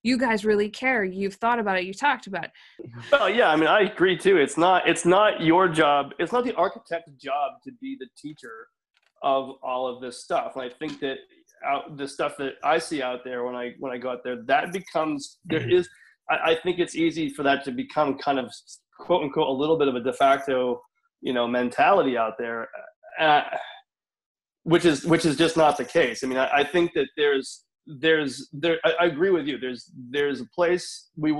[0.02, 2.50] you guys really care you've thought about it you talked about it
[3.12, 6.44] well yeah i mean i agree too it's not it's not your job it's not
[6.44, 8.68] the architect's job to be the teacher
[9.22, 11.18] of all of this stuff and i think that
[11.64, 14.42] out the stuff that i see out there when i when i go out there
[14.44, 15.88] that becomes there is
[16.30, 18.52] I, I think it's easy for that to become kind of
[18.98, 20.80] quote unquote a little bit of a de facto
[21.20, 22.68] you know mentality out there
[23.18, 23.42] uh,
[24.62, 26.22] which is which is just not the case.
[26.22, 29.58] I mean i, I think that there's there's there I, I, agree with you.
[29.58, 31.32] There's there's a place we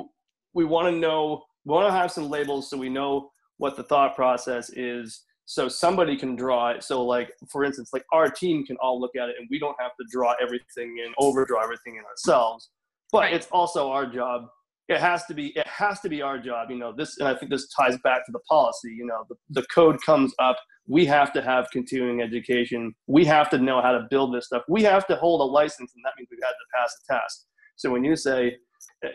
[0.54, 3.82] we want to know we want to have some labels so we know what the
[3.82, 8.64] thought process is so somebody can draw it so like for instance like our team
[8.64, 11.96] can all look at it and we don't have to draw everything and overdraw everything
[11.96, 12.70] in ourselves
[13.10, 13.34] but right.
[13.34, 14.46] it's also our job
[14.88, 17.34] it has to be it has to be our job you know this and i
[17.34, 20.56] think this ties back to the policy you know the, the code comes up
[20.90, 22.92] we have to have continuing education.
[23.06, 24.62] We have to know how to build this stuff.
[24.68, 27.46] We have to hold a license, and that means we've had to pass a test.
[27.76, 28.56] So when you say,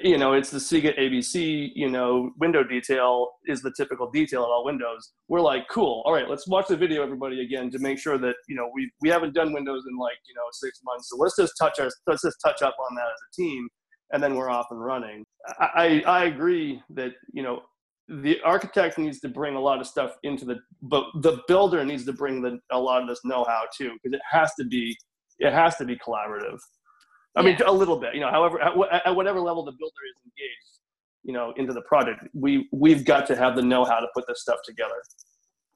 [0.01, 4.49] you know, it's the Seagate ABC, you know, window detail is the typical detail of
[4.49, 5.11] all windows.
[5.27, 6.01] We're like, cool.
[6.05, 8.91] All right, let's watch the video, everybody, again, to make sure that you know we
[9.01, 11.09] we haven't done windows in like you know six months.
[11.09, 13.67] So let's just touch our let's just touch up on that as a team,
[14.11, 15.23] and then we're off and running.
[15.59, 17.61] I I, I agree that you know
[18.07, 22.05] the architect needs to bring a lot of stuff into the but the builder needs
[22.05, 24.95] to bring the a lot of this know-how too because it has to be
[25.39, 26.59] it has to be collaborative
[27.35, 27.47] i yeah.
[27.47, 28.73] mean a little bit you know however at,
[29.05, 30.79] at, whatever level the builder is engaged
[31.23, 34.41] you know into the project we we've got to have the know-how to put this
[34.41, 34.95] stuff together.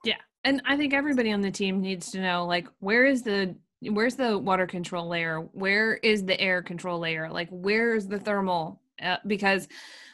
[0.03, 3.55] Yeah and i think everybody on the team needs to know like where is the
[3.81, 5.39] where's the water control layer?
[5.39, 7.29] Where is the air control layer?
[7.29, 9.67] Like where's the thermal uh, because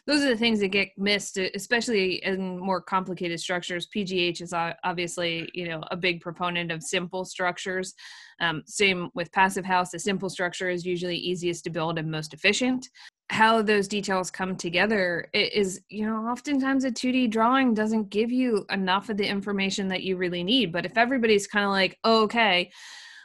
[0.07, 3.87] those are the things that get missed especially in more complicated structures.
[3.87, 4.53] Pgh is
[4.83, 7.93] obviously you know a big proponent of simple structures.
[8.39, 12.33] Um, same with passive house a simple structure is usually easiest to build and most
[12.33, 12.87] efficient.
[13.31, 18.65] How those details come together is you know oftentimes a 2d drawing doesn't give you
[18.69, 20.71] enough of the information that you really need.
[20.71, 22.69] But if everybody's kind of like oh, okay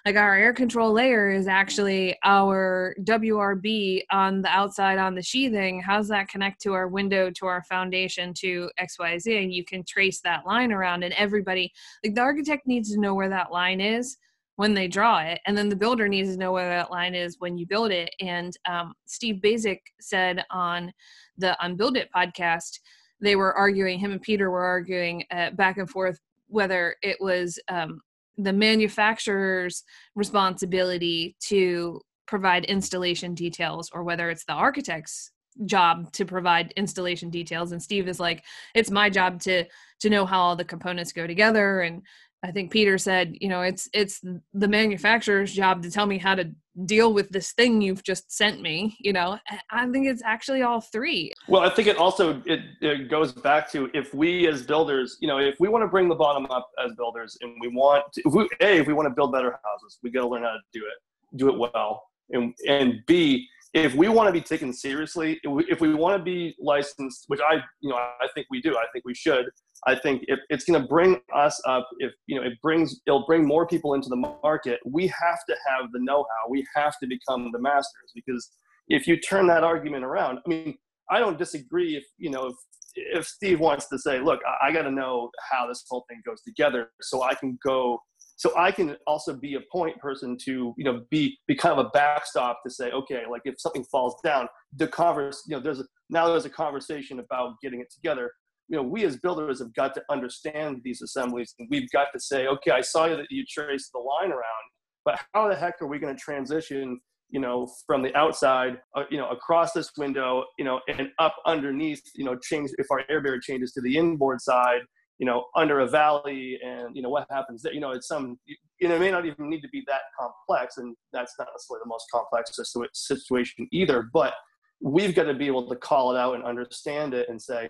[0.07, 5.81] like our air control layer is actually our WRB on the outside on the sheathing.
[5.81, 9.43] How's that connect to our window, to our foundation, to XYZ?
[9.43, 11.73] And you can trace that line around, and everybody,
[12.05, 14.17] like the architect needs to know where that line is
[14.61, 17.37] when they draw it and then the builder needs to know where that line is
[17.39, 20.93] when you build it and um, steve Baczek said on
[21.39, 22.79] the unbuild it podcast
[23.23, 27.59] they were arguing him and peter were arguing uh, back and forth whether it was
[27.69, 28.03] um,
[28.37, 29.83] the manufacturer's
[30.15, 35.33] responsibility to provide installation details or whether it's the architect's
[35.67, 37.73] job to provide installation details.
[37.73, 38.45] And steve is like
[38.75, 39.65] it's my job to
[40.01, 42.03] to know how all the components go together and
[42.43, 44.21] I think Peter said, you know, it's it's
[44.55, 46.51] the manufacturer's job to tell me how to
[46.87, 48.97] deal with this thing you've just sent me.
[49.01, 49.39] You know,
[49.71, 51.33] I think it's actually all three.
[51.49, 55.29] Well, I think it also it, it goes back to if we as builders, you
[55.29, 58.23] know, if we want to bring the bottom up as builders, and we want to,
[58.25, 60.53] if we, a if we want to build better houses, we got to learn how
[60.53, 64.73] to do it, do it well, and and b if we want to be taken
[64.73, 68.49] seriously, if we, if we want to be licensed, which I, you know, I think
[68.51, 69.49] we do, I think we should.
[69.87, 73.27] I think if it's going to bring us up, if you know, it brings, it'll
[73.27, 74.79] bring more people into the market.
[74.85, 76.51] We have to have the know-how.
[76.51, 78.51] We have to become the masters because
[78.89, 80.77] if you turn that argument around, I mean,
[81.11, 82.55] I don't disagree if you know if
[82.97, 86.21] if Steve wants to say, look, I, I got to know how this whole thing
[86.27, 88.01] goes together so I can go
[88.41, 91.85] so I can also be a point person to, you know, be, be kind of
[91.85, 95.81] a backstop to say, okay, like if something falls down, the converse, you know, there's
[95.81, 98.33] a, now there's a conversation about getting it together.
[98.71, 102.21] You know, we as builders have got to understand these assemblies and we've got to
[102.21, 104.65] say, okay, I saw you that you traced the line around,
[105.05, 109.05] but how the heck are we going to transition you know, from the outside, uh,
[109.11, 113.05] you know, across this window, you know, and up underneath, you know, change if our
[113.09, 114.81] air barrier changes to the inboard side,
[115.19, 118.39] you know, under a valley and, you know, what happens there, you know, it's some,
[118.47, 121.83] you know, it may not even need to be that complex and that's not necessarily
[121.85, 122.59] the most complex
[122.95, 124.35] situation either, but
[124.81, 127.69] we've got to be able to call it out and understand it and say,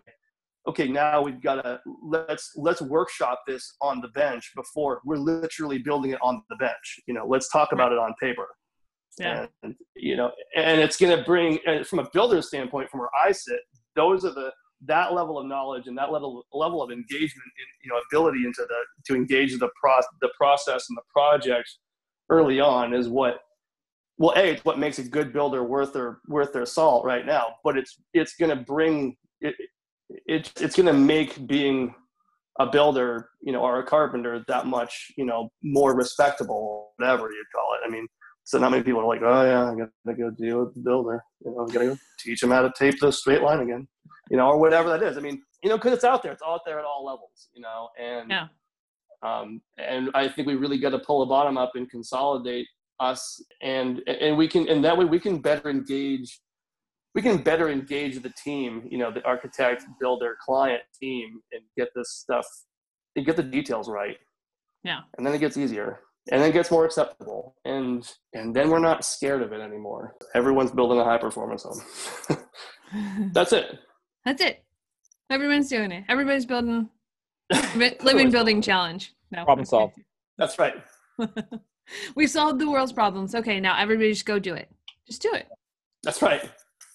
[0.69, 5.79] okay, now we've got to, let's, let's workshop this on the bench before we're literally
[5.79, 7.01] building it on the bench.
[7.07, 8.47] You know, let's talk about it on paper.
[9.19, 9.47] Yeah.
[9.63, 13.11] And, you know, and it's going to bring, uh, from a builder standpoint, from where
[13.25, 13.61] I sit,
[13.97, 14.53] those are the,
[14.87, 18.63] that level of knowledge and that level level of engagement in you know ability into
[18.67, 18.77] the
[19.07, 21.69] to engage the pro the process and the project
[22.31, 23.41] early on is what
[24.19, 27.49] well a it's what makes a good builder worth their worth their salt right now
[27.63, 29.55] but it's it's going to bring it,
[30.27, 31.95] it it's going to make being
[32.59, 37.45] a builder you know or a carpenter that much you know more respectable whatever you
[37.55, 38.07] call it i mean
[38.45, 41.23] So not many people are like, oh yeah, I gotta go deal with the builder.
[41.45, 43.87] You know, I gotta go teach them how to tape the straight line again.
[44.31, 45.17] You know, or whatever that is.
[45.17, 46.33] I mean, you know, because it's out there.
[46.33, 47.39] It's out there at all levels.
[47.55, 48.47] You know, and Yeah.
[49.23, 52.67] um, and I think we really got to pull the bottom up and consolidate
[52.99, 53.21] us,
[53.63, 56.41] and and we can, and that way we can better engage.
[57.15, 61.89] We can better engage the team, you know, the architect, builder, client team, and get
[61.95, 62.47] this stuff,
[63.17, 64.17] and get the details right.
[64.85, 65.01] Yeah.
[65.19, 66.01] And then it gets easier,
[66.31, 70.15] and then it gets more acceptable, and and then we're not scared of it anymore.
[70.35, 72.39] Everyone's building a high performance home.
[73.33, 73.79] That's it.
[74.25, 74.65] That's it.
[75.31, 76.05] Everyone's doing it.
[76.09, 76.89] Everybody's building
[77.77, 79.15] living building challenge.
[79.31, 79.45] No.
[79.45, 79.97] Problem solved.
[80.39, 80.75] That's right.
[82.15, 83.35] We've solved the world's problems.
[83.35, 84.71] Okay, now everybody just go do it.
[85.07, 85.49] Just do it.
[86.03, 86.49] That's right.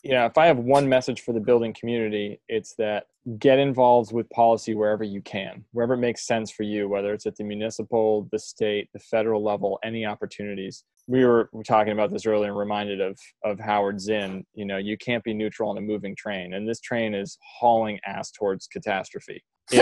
[0.05, 3.07] Yeah, if I have one message for the building community, it's that
[3.39, 7.25] get involved with policy wherever you can, wherever it makes sense for you, whether it's
[7.25, 10.83] at the municipal, the state, the federal level, any opportunities.
[11.07, 14.45] We were, talking about this earlier and reminded of of Howard Zinn.
[14.53, 17.99] You know, you can't be neutral on a moving train, and this train is hauling
[18.05, 19.43] ass towards catastrophe.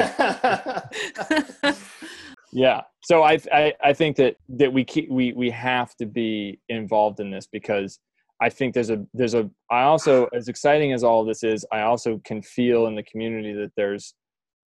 [2.53, 2.81] Yeah.
[3.03, 7.19] So I, I I think that that we keep, we we have to be involved
[7.19, 7.99] in this because
[8.41, 11.65] I think there's a there's a I also as exciting as all of this is
[11.71, 14.13] I also can feel in the community that there's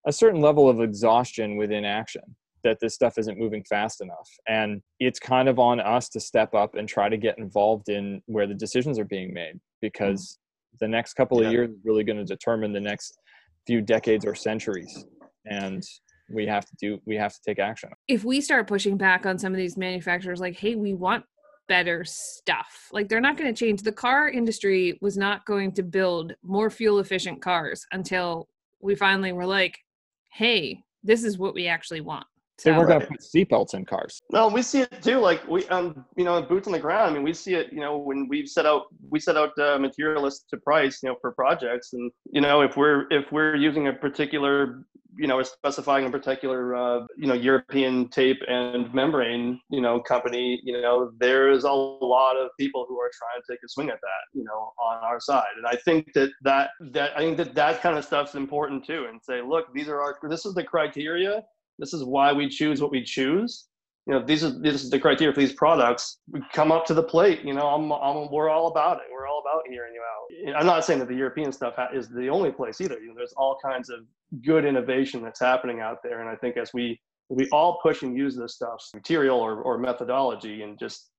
[0.06, 2.22] a certain level of exhaustion within action
[2.66, 4.28] that this stuff isn't moving fast enough.
[4.48, 8.20] And it's kind of on us to step up and try to get involved in
[8.26, 10.84] where the decisions are being made because mm-hmm.
[10.84, 11.46] the next couple Yeah.
[11.46, 13.18] of years is really going to determine the next
[13.66, 15.04] few decades or centuries
[15.46, 15.82] and
[16.32, 17.90] we have to do we have to take action.
[18.08, 21.24] If we start pushing back on some of these manufacturers like hey we want
[21.68, 22.88] better stuff.
[22.92, 23.82] Like they're not going to change.
[23.82, 28.48] The car industry was not going to build more fuel efficient cars until
[28.80, 29.78] we finally were like
[30.36, 32.26] hey this is what we actually want
[32.64, 35.18] they so weren't going to put seatbelts in cars No, we see it too.
[35.18, 37.10] Like we, um, you know, boots on the ground.
[37.10, 37.72] I mean, we see it.
[37.72, 41.16] You know, when we set out, we set out uh, materialists to price, you know,
[41.20, 44.84] for projects, and you know, if we're if we're using a particular,
[45.18, 50.00] you know, we're specifying a particular, uh, you know, European tape and membrane, you know,
[50.00, 53.90] company, you know, there's a lot of people who are trying to take a swing
[53.90, 57.36] at that, you know, on our side, and I think that that that I think
[57.36, 60.54] that that kind of stuff's important too, and say, look, these are our, this is
[60.54, 61.42] the criteria.
[61.78, 63.66] This is why we choose what we choose.
[64.06, 66.18] You know these are this is the criteria for these products.
[66.30, 69.04] We come up to the plate you know I'm, I'm we're all about it.
[69.12, 70.60] We're all about hearing you out.
[70.60, 73.00] I'm not saying that the european stuff is the only place either.
[73.00, 74.00] You know there's all kinds of
[74.44, 76.20] good innovation that's happening out there.
[76.20, 79.76] And i think as we we all push and use this stuff material or, or
[79.76, 81.10] methodology and just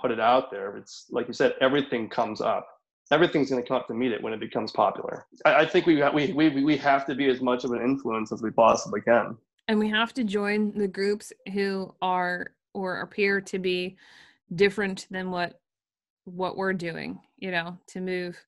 [0.00, 2.66] put it out there it's like you said everything comes up.
[3.12, 5.26] Everything's going to come up to meet it when it becomes popular.
[5.44, 8.32] I, I think we, we we we have to be as much of an influence
[8.32, 9.36] as we possibly can
[9.68, 13.96] and we have to join the groups who are or appear to be
[14.54, 15.60] different than what
[16.24, 18.38] what we're doing you know to move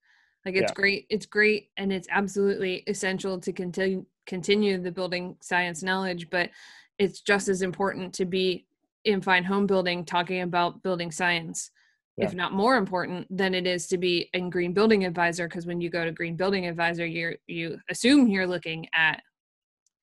[0.45, 0.75] like it's Yeah.
[0.75, 6.51] great it's great and it's absolutely essential to continue continue the building science knowledge but
[6.99, 8.67] it's just as important to be
[9.05, 11.71] in Fine Homebuilding talking about building science
[12.19, 15.81] if not more important than it is to be in green building advisor because when
[15.81, 19.23] you go to green building advisor you're you assume you're looking at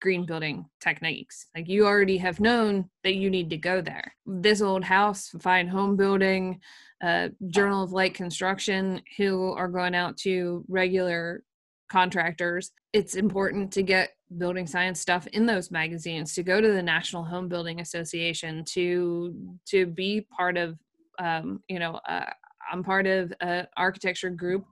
[0.02, 1.48] green building techniques.
[1.56, 4.14] Like you already have known that you need to go there.
[4.26, 6.60] This old house, Fine Homebuilding,
[7.04, 11.44] uh, Journal of Light Construction, who are going out to regular
[11.90, 12.72] contractors.
[12.94, 17.24] It's important to get building science stuff in those magazines, to go to the National
[17.24, 19.34] Home Building Association, to
[19.70, 20.78] to be part of,
[21.20, 22.30] um, you know, uh,
[22.72, 24.66] I'm part of an architecture group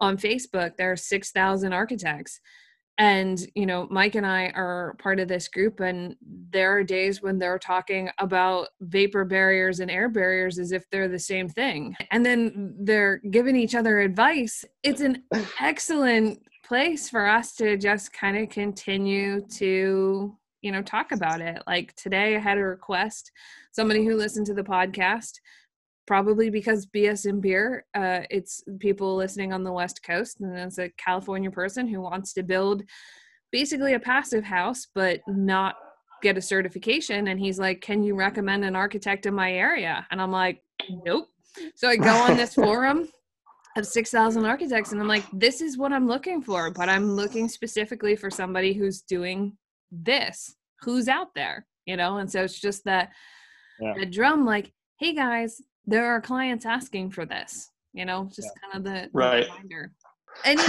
[0.00, 0.76] on Facebook.
[0.76, 2.40] There are six thousand architects
[3.00, 6.14] and you know mike and i are part of this group and
[6.52, 11.08] there are days when they're talking about vapor barriers and air barriers as if they're
[11.08, 14.64] the same thing and then they're giving each other advice.
[14.82, 15.22] It's an
[15.60, 21.62] excellent place for us to just kind of continue to you know talk about it.
[21.66, 23.32] Like today i had a request
[23.72, 25.40] somebody who listened to the podcast
[26.10, 30.78] probably because BS and beer, uh, it's people listening on the West Coast, and it's
[30.78, 32.82] a California person who wants to build
[33.52, 35.76] basically a passive house, but not
[36.20, 37.28] get a certification.
[37.28, 41.28] And he's like, "Can you recommend an architect in my area?" And I'm like, "Nope."
[41.76, 43.08] So I go on this forum
[43.76, 47.48] of 6,000 architects, and I'm like, "This is what I'm looking for," but I'm looking
[47.48, 49.56] specifically for somebody who's doing
[49.92, 52.16] this, who's out there, you know.
[52.16, 53.12] And so it's just that
[53.78, 53.94] Yeah.
[53.96, 58.74] the drum, like, "Hey guys." There are clients asking for this you know just kind
[58.76, 59.44] of the, the Right.
[59.50, 59.92] reminder.
[60.44, 60.62] Any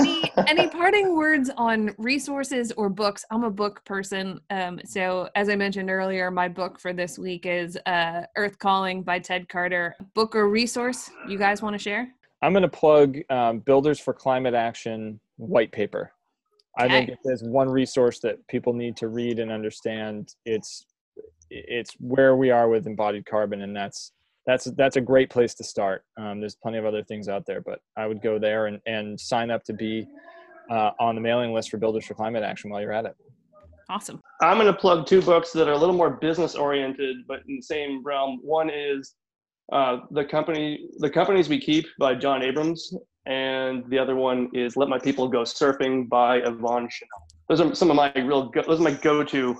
[0.00, 3.24] any any parting words on resources or books?
[3.30, 7.44] I'm a book person um, so as i mentioned earlier my book for this week
[7.44, 9.94] is uh, earth calling by ted carter.
[10.14, 12.08] Book or resource you guys want to share?
[12.40, 16.12] I'm going to plug um, builders for climate action white paper.
[16.80, 16.86] Okay.
[16.86, 20.34] i think if there's one resource that people need to read and understand.
[20.46, 20.86] It's
[21.50, 24.12] it's where we are with embodied carbon and that's
[24.46, 26.04] that's that's a great place to start.
[26.16, 29.18] Um, there's plenty of other things out there, but I would go there and, and
[29.18, 30.06] sign up to be
[30.70, 33.16] uh, on the mailing list for Builders for Climate Action while you're at it.
[33.88, 34.20] Awesome.
[34.40, 37.56] I'm going to plug two books that are a little more business oriented, but in
[37.56, 38.40] the same realm.
[38.42, 39.14] One is
[39.70, 42.94] uh, the company, the companies we keep by John Abrams,
[43.26, 47.28] and the other one is Let My People Go Surfing by Yvon Chouinard.
[47.48, 48.48] Those are some of my real.
[48.48, 49.54] Go- those are my go-to.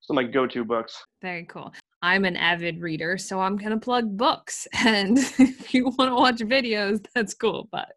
[0.00, 1.04] Some of my go-to books.
[1.20, 1.72] Very cool.
[2.06, 4.68] I'm an avid reader, so I'm going to plug books.
[4.86, 7.68] And if you want to watch videos, that's cool.
[7.72, 7.88] But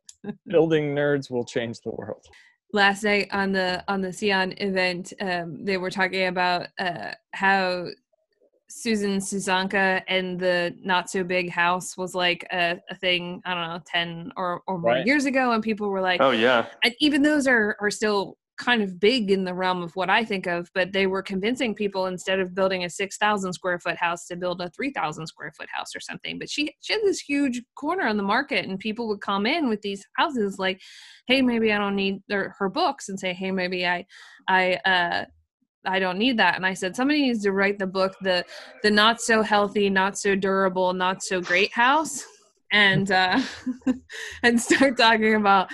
[0.47, 2.25] building nerds will change the world.
[2.73, 7.85] Last night on the on the CEON event, um, they were talking about uh, how
[8.67, 13.41] Susan Susanka and the not so big house was like a, a thing.
[13.45, 15.05] I don't know, ten or or more right.
[15.05, 18.83] years ago, and people were like, "Oh yeah." And even those are are still kind
[18.83, 22.05] of big in the realm of what I think of, but they were convincing people
[22.05, 25.95] instead of building a 6,000 square foot house to build a 3,000 square foot house
[25.95, 26.37] or something.
[26.37, 29.69] But she, she had this huge corner on the market, and people would come in
[29.69, 30.81] with these houses like,
[31.27, 34.05] hey, maybe I don't need their, her books, and say, hey, maybe I,
[34.47, 35.25] I, uh,
[35.85, 36.57] I don't need that.
[36.57, 38.43] And I said, somebody needs to write the book, the
[38.83, 42.25] the not so healthy, not so durable, not so great house
[42.71, 43.41] and uh,
[44.43, 45.69] and start talking about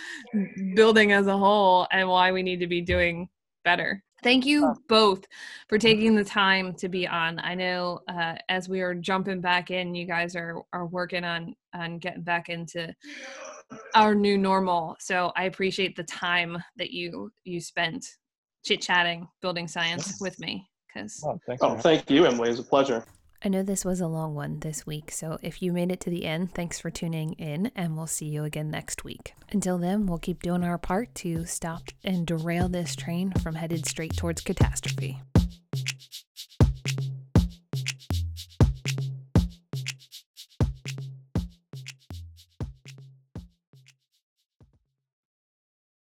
[0.75, 3.27] building as a whole and why we need to be doing
[3.63, 4.01] better.
[4.23, 5.23] Thank you both
[5.69, 7.39] for taking the time to be on.
[7.39, 11.55] I know uh, as we are jumping back in, you guys are are working on
[11.73, 12.93] on getting back into
[13.93, 14.95] our new normal.
[14.99, 18.05] So I appreciate the time that you you spent
[18.63, 20.67] chit chatting, building science with me.
[20.87, 22.47] Because oh, oh, thank you, Emily.
[22.47, 23.05] It was a pleasure.
[23.45, 26.09] I know this was a long one this week, so if you made it to
[26.09, 29.35] the end, thanks for tuning in, and we'll see you again next week.
[29.51, 33.85] Until then, we'll keep doing our part to stop and derail this train from headed
[33.85, 35.21] straight towards catastrophe.